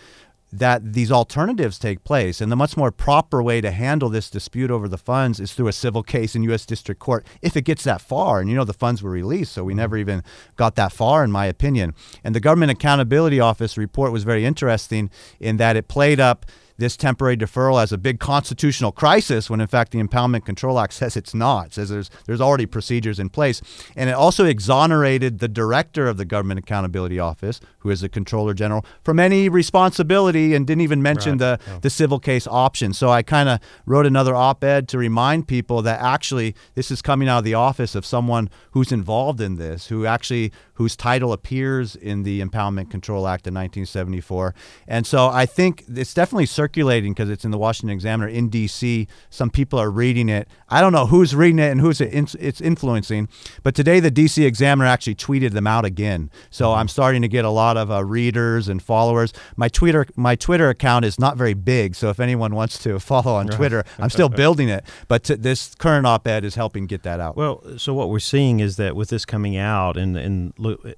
that 0.52 0.93
these 0.93 1.12
alternatives 1.12 1.80
take 1.80 2.04
place. 2.04 2.41
And 2.41 2.52
the 2.52 2.56
much 2.56 2.76
more 2.76 2.91
proper 2.91 3.41
way 3.41 3.62
to 3.62 3.72
handle 3.72 4.10
this 4.10 4.30
dispute 4.30 4.72
over 4.72 4.88
the 4.88 4.97
funds 4.97 5.39
is 5.39 5.54
through 5.54 5.68
a 5.68 5.74
civil 5.74 6.04
case 6.04 6.36
in 6.36 6.43
U.S. 6.43 6.66
District 6.66 6.99
Court 6.99 7.26
if 7.41 7.56
it 7.56 7.64
gets 7.64 7.84
that 7.84 8.02
far. 8.02 8.39
And 8.39 8.49
you 8.49 8.56
know, 8.56 8.64
the 8.64 8.74
funds 8.74 9.02
were 9.02 9.12
released, 9.12 9.54
so 9.54 9.64
we 9.64 9.74
never 9.74 9.97
even 9.97 10.24
got 10.56 10.76
that 10.76 10.91
far, 10.91 11.24
in 11.24 11.32
my 11.32 11.45
opinion. 11.45 11.93
And 12.24 12.36
the 12.36 12.39
Government 12.39 12.72
Accountability 12.72 13.39
Office 13.39 13.78
report 13.78 14.12
was 14.12 14.24
very 14.24 14.45
interesting 14.45 15.10
in 15.39 15.58
that 15.58 15.76
it 15.76 15.88
played 15.88 16.20
up 16.20 16.45
this 16.82 16.98
temporary 16.98 17.38
deferral 17.38 17.82
as 17.82 17.92
a 17.92 17.98
big 17.98 18.20
constitutional 18.20 18.92
crisis 18.92 19.50
when 19.50 19.62
in 19.62 19.68
fact 19.68 19.92
the 19.92 20.02
Impoundment 20.02 20.46
Control 20.46 20.80
Act 20.80 20.94
says 20.94 21.16
it's 21.16 21.34
not. 21.34 21.68
It 21.68 21.74
says 21.76 21.90
there's 21.90 22.10
there's 22.26 22.42
already 22.42 22.66
procedures 22.66 23.20
in 23.20 23.30
place. 23.30 23.62
And 23.96 24.10
it 24.10 24.14
also 24.14 24.46
exonerated 24.46 25.40
the 25.40 25.48
director 25.48 26.08
of 26.08 26.18
the 26.18 26.26
Government 26.26 26.60
Accountability 26.60 27.20
Office, 27.20 27.62
who 27.80 27.92
is 27.92 28.02
the 28.02 28.10
Comptroller 28.10 28.56
General, 28.56 28.84
from 29.04 29.20
any 29.20 29.48
responsibility 29.48 30.56
and 30.56 30.66
didn't 30.66 30.82
even 30.82 31.04
mention 31.04 31.34
right. 31.34 31.60
the, 31.60 31.60
yeah. 31.68 31.80
the 31.82 31.90
civil 31.92 32.20
case 32.20 32.48
option. 32.48 32.94
So 32.94 33.10
I 33.10 33.22
kind 33.22 33.48
of 33.48 33.60
wrote 33.86 34.08
another 34.08 34.36
op 34.36 34.64
ed 34.64 34.88
to 34.90 34.98
remind 34.98 35.48
people 35.48 35.84
that 35.84 36.02
actually 36.02 36.56
this 36.74 36.90
is 36.90 37.02
coming 37.02 37.30
out 37.30 37.40
of 37.40 37.44
the 37.44 37.54
office 37.54 37.94
of 37.94 38.08
someone 38.08 38.50
who's 38.72 38.92
involved 38.92 39.40
in 39.40 39.58
this, 39.58 39.88
who 39.88 40.08
actually 40.08 40.52
whose 40.82 40.96
title 40.96 41.32
appears 41.32 41.96
in 41.96 42.24
the 42.24 42.42
Impoundment 42.42 42.90
Control 42.90 43.28
Act 43.28 43.46
of 43.46 43.54
1974. 43.54 44.56
And 44.88 45.06
so 45.06 45.28
I 45.28 45.46
think 45.46 45.84
it's 45.88 46.16
definitely 46.16 46.48
circulating 46.48 46.70
because 46.74 47.30
it's 47.30 47.45
in 47.45 47.51
the 47.51 47.57
Washington 47.57 47.93
Examiner 47.93 48.28
in 48.28 48.49
D.C. 48.49 49.07
Some 49.30 49.49
people 49.49 49.80
are 49.80 49.91
reading 49.91 50.30
it. 50.30 50.47
I 50.69 50.82
don't 50.82 50.93
know 50.93 51.05
who's 51.05 51.36
reading 51.36 51.59
it 51.59 51.72
and 51.72 51.82
who's 51.82 52.01
it 52.01 52.13
it's 52.39 52.61
influencing, 52.61 53.28
but 53.63 53.76
today 53.76 53.99
the 53.99 54.11
D.C. 54.11 54.45
Examiner 54.45 54.86
actually 54.86 55.15
tweeted 55.15 55.51
them 55.51 55.67
out 55.67 55.86
again. 55.86 56.30
So 56.49 56.67
mm-hmm. 56.67 56.80
I'm 56.80 56.88
starting 56.88 57.22
to 57.22 57.28
get 57.28 57.45
a 57.45 57.49
lot 57.49 57.78
of 57.78 57.91
uh, 57.91 58.03
readers 58.03 58.67
and 58.67 58.82
followers. 58.82 59.34
My 59.55 59.67
Twitter 59.69 60.05
my 60.15 60.36
Twitter 60.36 60.69
account 60.69 61.05
is 61.05 61.19
not 61.19 61.38
very 61.38 61.53
big, 61.53 61.95
so 61.95 62.09
if 62.09 62.19
anyone 62.19 62.55
wants 62.55 62.78
to 62.80 62.99
follow 63.11 63.36
on 63.36 63.47
Twitter, 63.47 63.84
I'm 63.99 64.09
still 64.09 64.30
building 64.43 64.69
it. 64.69 64.86
But 65.07 65.24
t- 65.24 65.36
this 65.36 65.76
current 65.76 66.05
op-ed 66.05 66.43
is 66.45 66.55
helping 66.55 66.88
get 66.88 67.03
that 67.03 67.19
out. 67.19 67.36
Well, 67.36 67.78
so 67.78 67.93
what 67.93 68.09
we're 68.09 68.19
seeing 68.19 68.59
is 68.59 68.78
that 68.78 68.95
with 68.95 69.09
this 69.09 69.26
coming 69.26 69.57
out 69.57 69.97
and 69.97 70.17
and 70.17 70.53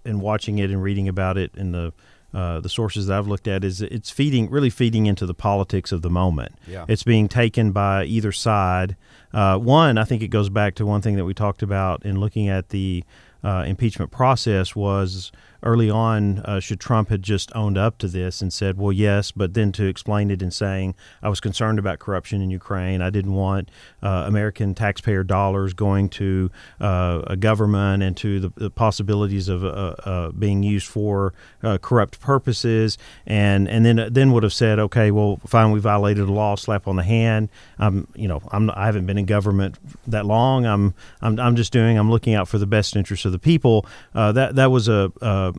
and 0.05 0.21
watching 0.21 0.59
it 0.59 0.69
and 0.69 0.82
reading 0.82 1.07
about 1.07 1.38
it 1.38 1.51
in 1.55 1.71
the 1.71 1.93
uh, 2.34 2.60
the 2.60 2.70
sources 2.70 3.08
that 3.08 3.18
I've 3.18 3.28
looked 3.28 3.48
at 3.48 3.64
is 3.64 3.82
it's 3.82 4.10
feeding 4.10 4.50
really 4.50 4.70
feeding 4.70 5.06
into 5.06 5.26
the 5.26 5.34
politics 5.34 5.92
of 5.92 6.02
the 6.02 6.10
moment. 6.10 6.56
Yeah. 6.68 6.86
It's 6.88 7.04
being 7.04 7.28
taken 7.28 7.72
by 7.72 8.06
either 8.06 8.32
side. 8.32 8.96
Uh, 9.34 9.58
one, 9.58 9.98
I 9.98 10.04
think 10.04 10.22
it 10.22 10.30
goes 10.30 10.50
back 10.50 10.76
to 10.76 10.86
one 10.86 11.02
thing 11.02 11.16
that 11.16 11.26
we 11.26 11.34
talked 11.34 11.62
about 11.62 12.04
in 12.06 12.20
looking 12.20 12.50
at 12.50 12.70
the 12.70 13.04
uh, 13.44 13.64
impeachment 13.68 14.12
process 14.12 14.76
was 14.76 15.32
early 15.64 15.89
on, 15.89 16.39
uh, 16.39 16.59
should 16.59 16.80
Trump 16.80 17.09
had 17.09 17.24
just 17.24 17.51
owned 17.55 17.78
up 17.78 17.97
to 17.97 18.07
this 18.07 18.41
and 18.41 18.51
said, 18.51 18.78
well, 18.78 18.91
yes, 18.91 19.32
but 19.32 19.53
then 19.53 19.72
to 19.72 19.86
explain 19.86 20.30
it 20.30 20.41
in 20.41 20.51
saying, 20.51 20.93
I 21.22 21.30
was 21.30 21.39
concerned 21.39 21.80
about 21.80 21.99
corruption 21.99 22.41
in 22.41 22.49
Ukraine. 22.49 23.01
I 23.01 23.09
didn't 23.09 23.34
want 23.34 23.72
uh, 24.01 24.26
American 24.28 24.76
taxpayer 24.76 25.24
dollars 25.24 25.74
going 25.74 26.09
to 26.09 26.51
uh, 26.82 27.22
a 27.28 27.38
government 27.38 28.03
and 28.03 28.16
to 28.18 28.39
the, 28.41 28.53
the 28.55 28.70
possibilities 28.70 29.47
of 29.47 29.64
uh, 29.64 29.68
uh, 29.68 30.32
being 30.32 30.64
used 30.64 30.88
for 30.88 31.34
uh, 31.64 31.78
corrupt 31.78 32.20
purposes. 32.20 32.97
And, 33.26 33.68
and 33.70 33.86
then 33.86 34.09
then 34.11 34.34
would 34.34 34.43
have 34.43 34.53
said, 34.53 34.80
okay, 34.80 35.11
well, 35.11 35.39
fine, 35.47 35.72
we 35.72 35.80
violated 35.80 36.28
the 36.28 36.32
law, 36.32 36.55
slap 36.55 36.88
on 36.88 36.97
the 36.97 37.03
hand. 37.03 37.49
I'm, 37.80 38.07
you 38.16 38.28
know, 38.28 38.41
I'm, 38.51 38.70
I 38.72 38.86
haven't 38.86 39.05
been 39.05 39.18
in 39.18 39.26
government 39.26 39.78
that 40.07 40.26
long. 40.26 40.66
I'm, 40.66 40.93
I'm, 41.22 41.39
I'm 41.39 41.55
just 41.55 41.72
doing, 41.72 41.97
I'm 41.97 42.11
looking 42.11 42.34
out 42.34 42.49
for 42.49 42.57
the 42.57 42.68
best 42.68 42.95
interests 42.95 43.26
of 43.26 43.32
the 43.32 43.39
people. 43.39 43.86
that, 44.14 44.55
that 44.55 44.70
was 44.70 44.89
a, 44.89 45.11
a 45.22 45.53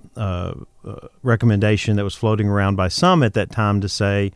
recommendation 1.23 1.97
that 1.97 2.05
was 2.05 2.15
floating 2.15 2.49
around 2.49 2.77
by 2.77 2.89
some 2.89 3.23
at 3.23 3.35
that 3.35 3.51
time 3.51 3.81
to 3.81 3.89
say, 3.89 4.33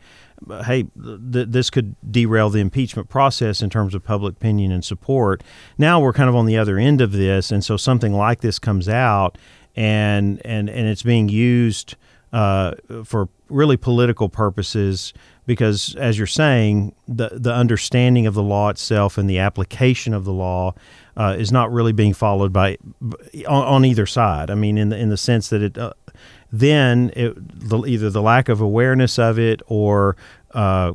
hey, 0.65 0.83
th- 1.31 1.47
this 1.49 1.69
could 1.69 1.95
derail 2.09 2.49
the 2.49 2.59
impeachment 2.59 3.09
process 3.09 3.61
in 3.61 3.69
terms 3.69 3.93
of 3.93 4.03
public 4.03 4.35
opinion 4.35 4.71
and 4.71 4.83
support. 4.83 5.43
Now 5.77 5.99
we're 5.99 6.13
kind 6.13 6.29
of 6.29 6.35
on 6.35 6.45
the 6.45 6.57
other 6.57 6.77
end 6.77 7.01
of 7.01 7.11
this, 7.11 7.51
and 7.51 7.63
so 7.63 7.77
something 7.77 8.13
like 8.13 8.41
this 8.41 8.59
comes 8.59 8.87
out, 8.87 9.37
and 9.75 10.41
and 10.45 10.69
and 10.69 10.87
it's 10.87 11.03
being 11.03 11.29
used 11.29 11.95
uh, 12.31 12.73
for 13.03 13.29
really 13.49 13.77
political 13.77 14.29
purposes 14.29 15.13
because, 15.45 15.95
as 15.95 16.17
you're 16.17 16.27
saying, 16.27 16.93
the 17.07 17.29
the 17.33 17.53
understanding 17.53 18.27
of 18.27 18.33
the 18.33 18.43
law 18.43 18.69
itself 18.69 19.17
and 19.17 19.29
the 19.29 19.39
application 19.39 20.13
of 20.13 20.25
the 20.25 20.33
law 20.33 20.73
uh, 21.19 21.35
is 21.37 21.51
not 21.51 21.69
really 21.71 21.91
being 21.91 22.13
followed 22.13 22.53
by 22.53 22.77
on, 23.45 23.63
on, 23.65 23.85
either 23.85 24.05
side. 24.05 24.49
I 24.49 24.55
mean, 24.55 24.77
in 24.77 24.87
the 24.87 24.97
in 24.97 25.09
the 25.09 25.17
sense 25.17 25.49
that 25.49 25.61
it 25.61 25.77
uh, 25.77 25.91
then 26.51 27.11
it, 27.13 27.33
the, 27.69 27.83
either 27.85 28.09
the 28.09 28.21
lack 28.21 28.47
of 28.47 28.61
awareness 28.61 29.19
of 29.19 29.37
it 29.37 29.61
or 29.67 30.15
uh, 30.53 30.93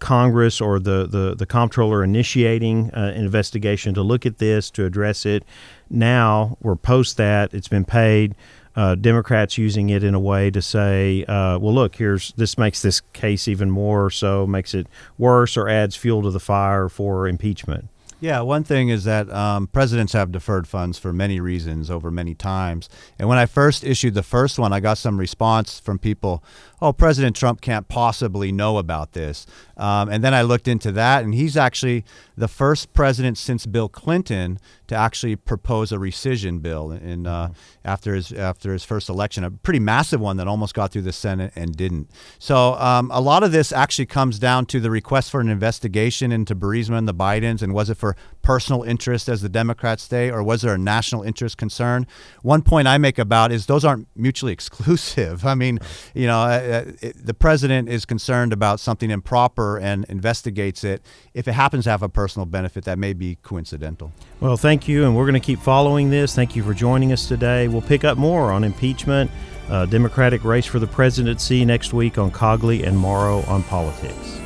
Congress 0.00 0.60
or 0.60 0.80
the, 0.80 1.06
the, 1.06 1.34
the 1.36 1.46
comptroller 1.46 2.02
initiating 2.02 2.90
uh, 2.92 3.12
an 3.14 3.24
investigation 3.24 3.94
to 3.94 4.02
look 4.02 4.26
at 4.26 4.38
this 4.38 4.70
to 4.72 4.84
address 4.84 5.26
it. 5.26 5.44
Now 5.90 6.56
we're 6.60 6.74
post 6.74 7.18
that 7.18 7.54
it's 7.54 7.68
been 7.68 7.84
paid. 7.84 8.34
Uh, 8.74 8.94
Democrats 8.94 9.56
using 9.56 9.90
it 9.90 10.02
in 10.02 10.14
a 10.14 10.20
way 10.20 10.50
to 10.50 10.60
say, 10.60 11.24
uh, 11.24 11.58
well, 11.58 11.72
look, 11.72 11.96
here's 11.96 12.32
this 12.32 12.58
makes 12.58 12.82
this 12.82 13.00
case 13.12 13.46
even 13.46 13.70
more 13.70 14.10
so, 14.10 14.46
makes 14.46 14.74
it 14.74 14.86
worse, 15.16 15.56
or 15.56 15.68
adds 15.68 15.96
fuel 15.96 16.22
to 16.22 16.30
the 16.30 16.40
fire 16.40 16.88
for 16.88 17.26
impeachment. 17.26 17.88
Yeah, 18.18 18.40
one 18.40 18.64
thing 18.64 18.88
is 18.88 19.04
that 19.04 19.30
um, 19.30 19.66
presidents 19.66 20.14
have 20.14 20.32
deferred 20.32 20.66
funds 20.66 20.98
for 20.98 21.12
many 21.12 21.38
reasons 21.38 21.90
over 21.90 22.10
many 22.10 22.34
times. 22.34 22.88
And 23.18 23.28
when 23.28 23.36
I 23.36 23.44
first 23.44 23.84
issued 23.84 24.14
the 24.14 24.22
first 24.22 24.58
one, 24.58 24.72
I 24.72 24.80
got 24.80 24.96
some 24.96 25.20
response 25.20 25.78
from 25.78 25.98
people, 25.98 26.42
oh, 26.80 26.92
President 26.92 27.36
Trump 27.36 27.60
can't 27.60 27.88
possibly 27.88 28.52
know 28.52 28.78
about 28.78 29.12
this. 29.12 29.46
Um, 29.76 30.08
and 30.08 30.22
then 30.22 30.34
I 30.34 30.42
looked 30.42 30.68
into 30.68 30.92
that, 30.92 31.24
and 31.24 31.34
he's 31.34 31.56
actually 31.56 32.04
the 32.36 32.48
first 32.48 32.92
president 32.92 33.38
since 33.38 33.66
Bill 33.66 33.88
Clinton 33.88 34.58
to 34.88 34.94
actually 34.94 35.36
propose 35.36 35.92
a 35.92 35.96
rescission 35.96 36.62
bill 36.62 36.92
in 36.92 37.26
uh, 37.26 37.48
mm-hmm. 37.48 37.52
after 37.84 38.14
his 38.14 38.32
after 38.32 38.72
his 38.72 38.84
first 38.84 39.08
election, 39.08 39.44
a 39.44 39.50
pretty 39.50 39.80
massive 39.80 40.20
one 40.20 40.36
that 40.36 40.46
almost 40.46 40.74
got 40.74 40.92
through 40.92 41.02
the 41.02 41.12
Senate 41.12 41.52
and 41.56 41.76
didn't. 41.76 42.10
So 42.38 42.74
um, 42.74 43.10
a 43.12 43.20
lot 43.20 43.42
of 43.42 43.52
this 43.52 43.72
actually 43.72 44.06
comes 44.06 44.38
down 44.38 44.66
to 44.66 44.80
the 44.80 44.90
request 44.90 45.30
for 45.30 45.40
an 45.40 45.48
investigation 45.48 46.32
into 46.32 46.54
Burisma 46.54 46.98
and 46.98 47.08
the 47.08 47.14
Bidens, 47.14 47.62
and 47.62 47.74
was 47.74 47.90
it 47.90 47.96
for 47.96 48.16
personal 48.46 48.84
interest, 48.84 49.28
as 49.28 49.42
the 49.42 49.48
Democrats 49.48 50.04
say, 50.04 50.30
or 50.30 50.40
was 50.40 50.62
there 50.62 50.72
a 50.72 50.78
national 50.78 51.24
interest 51.24 51.58
concern? 51.58 52.06
One 52.42 52.62
point 52.62 52.86
I 52.86 52.96
make 52.96 53.18
about 53.18 53.50
is 53.50 53.66
those 53.66 53.84
aren't 53.84 54.06
mutually 54.14 54.52
exclusive. 54.60 55.44
I 55.44 55.56
mean, 55.56 55.80
you 56.14 56.28
know, 56.28 56.38
uh, 56.38 56.84
uh 57.02 57.10
the 57.16 57.34
president 57.34 57.88
is 57.88 58.04
concerned 58.04 58.52
about 58.52 58.78
something 58.78 59.10
improper 59.10 59.78
and 59.78 60.04
investigates 60.04 60.84
it. 60.84 61.02
If 61.34 61.48
it 61.48 61.54
happens 61.54 61.84
to 61.84 61.90
have 61.90 62.04
a 62.04 62.08
personal 62.08 62.46
benefit, 62.46 62.84
that 62.84 63.00
may 63.00 63.14
be 63.14 63.36
coincidental. 63.42 64.12
Well, 64.38 64.56
thank 64.56 64.86
you, 64.86 65.04
and 65.04 65.16
we're 65.16 65.26
going 65.26 65.34
to 65.34 65.40
keep 65.40 65.58
following 65.58 66.10
this. 66.10 66.32
Thank 66.32 66.54
you 66.54 66.62
for 66.62 66.72
joining 66.72 67.12
us 67.12 67.26
today. 67.26 67.66
We'll 67.66 67.82
pick 67.82 68.04
up 68.04 68.16
more 68.16 68.52
on 68.52 68.62
impeachment, 68.62 69.28
uh, 69.68 69.86
Democratic 69.86 70.44
race 70.44 70.66
for 70.66 70.78
the 70.78 70.86
presidency 70.86 71.64
next 71.64 71.92
week 71.92 72.16
on 72.16 72.30
Cogley 72.30 72.86
and 72.86 72.96
Morrow 72.96 73.40
on 73.48 73.64
politics. 73.64 74.45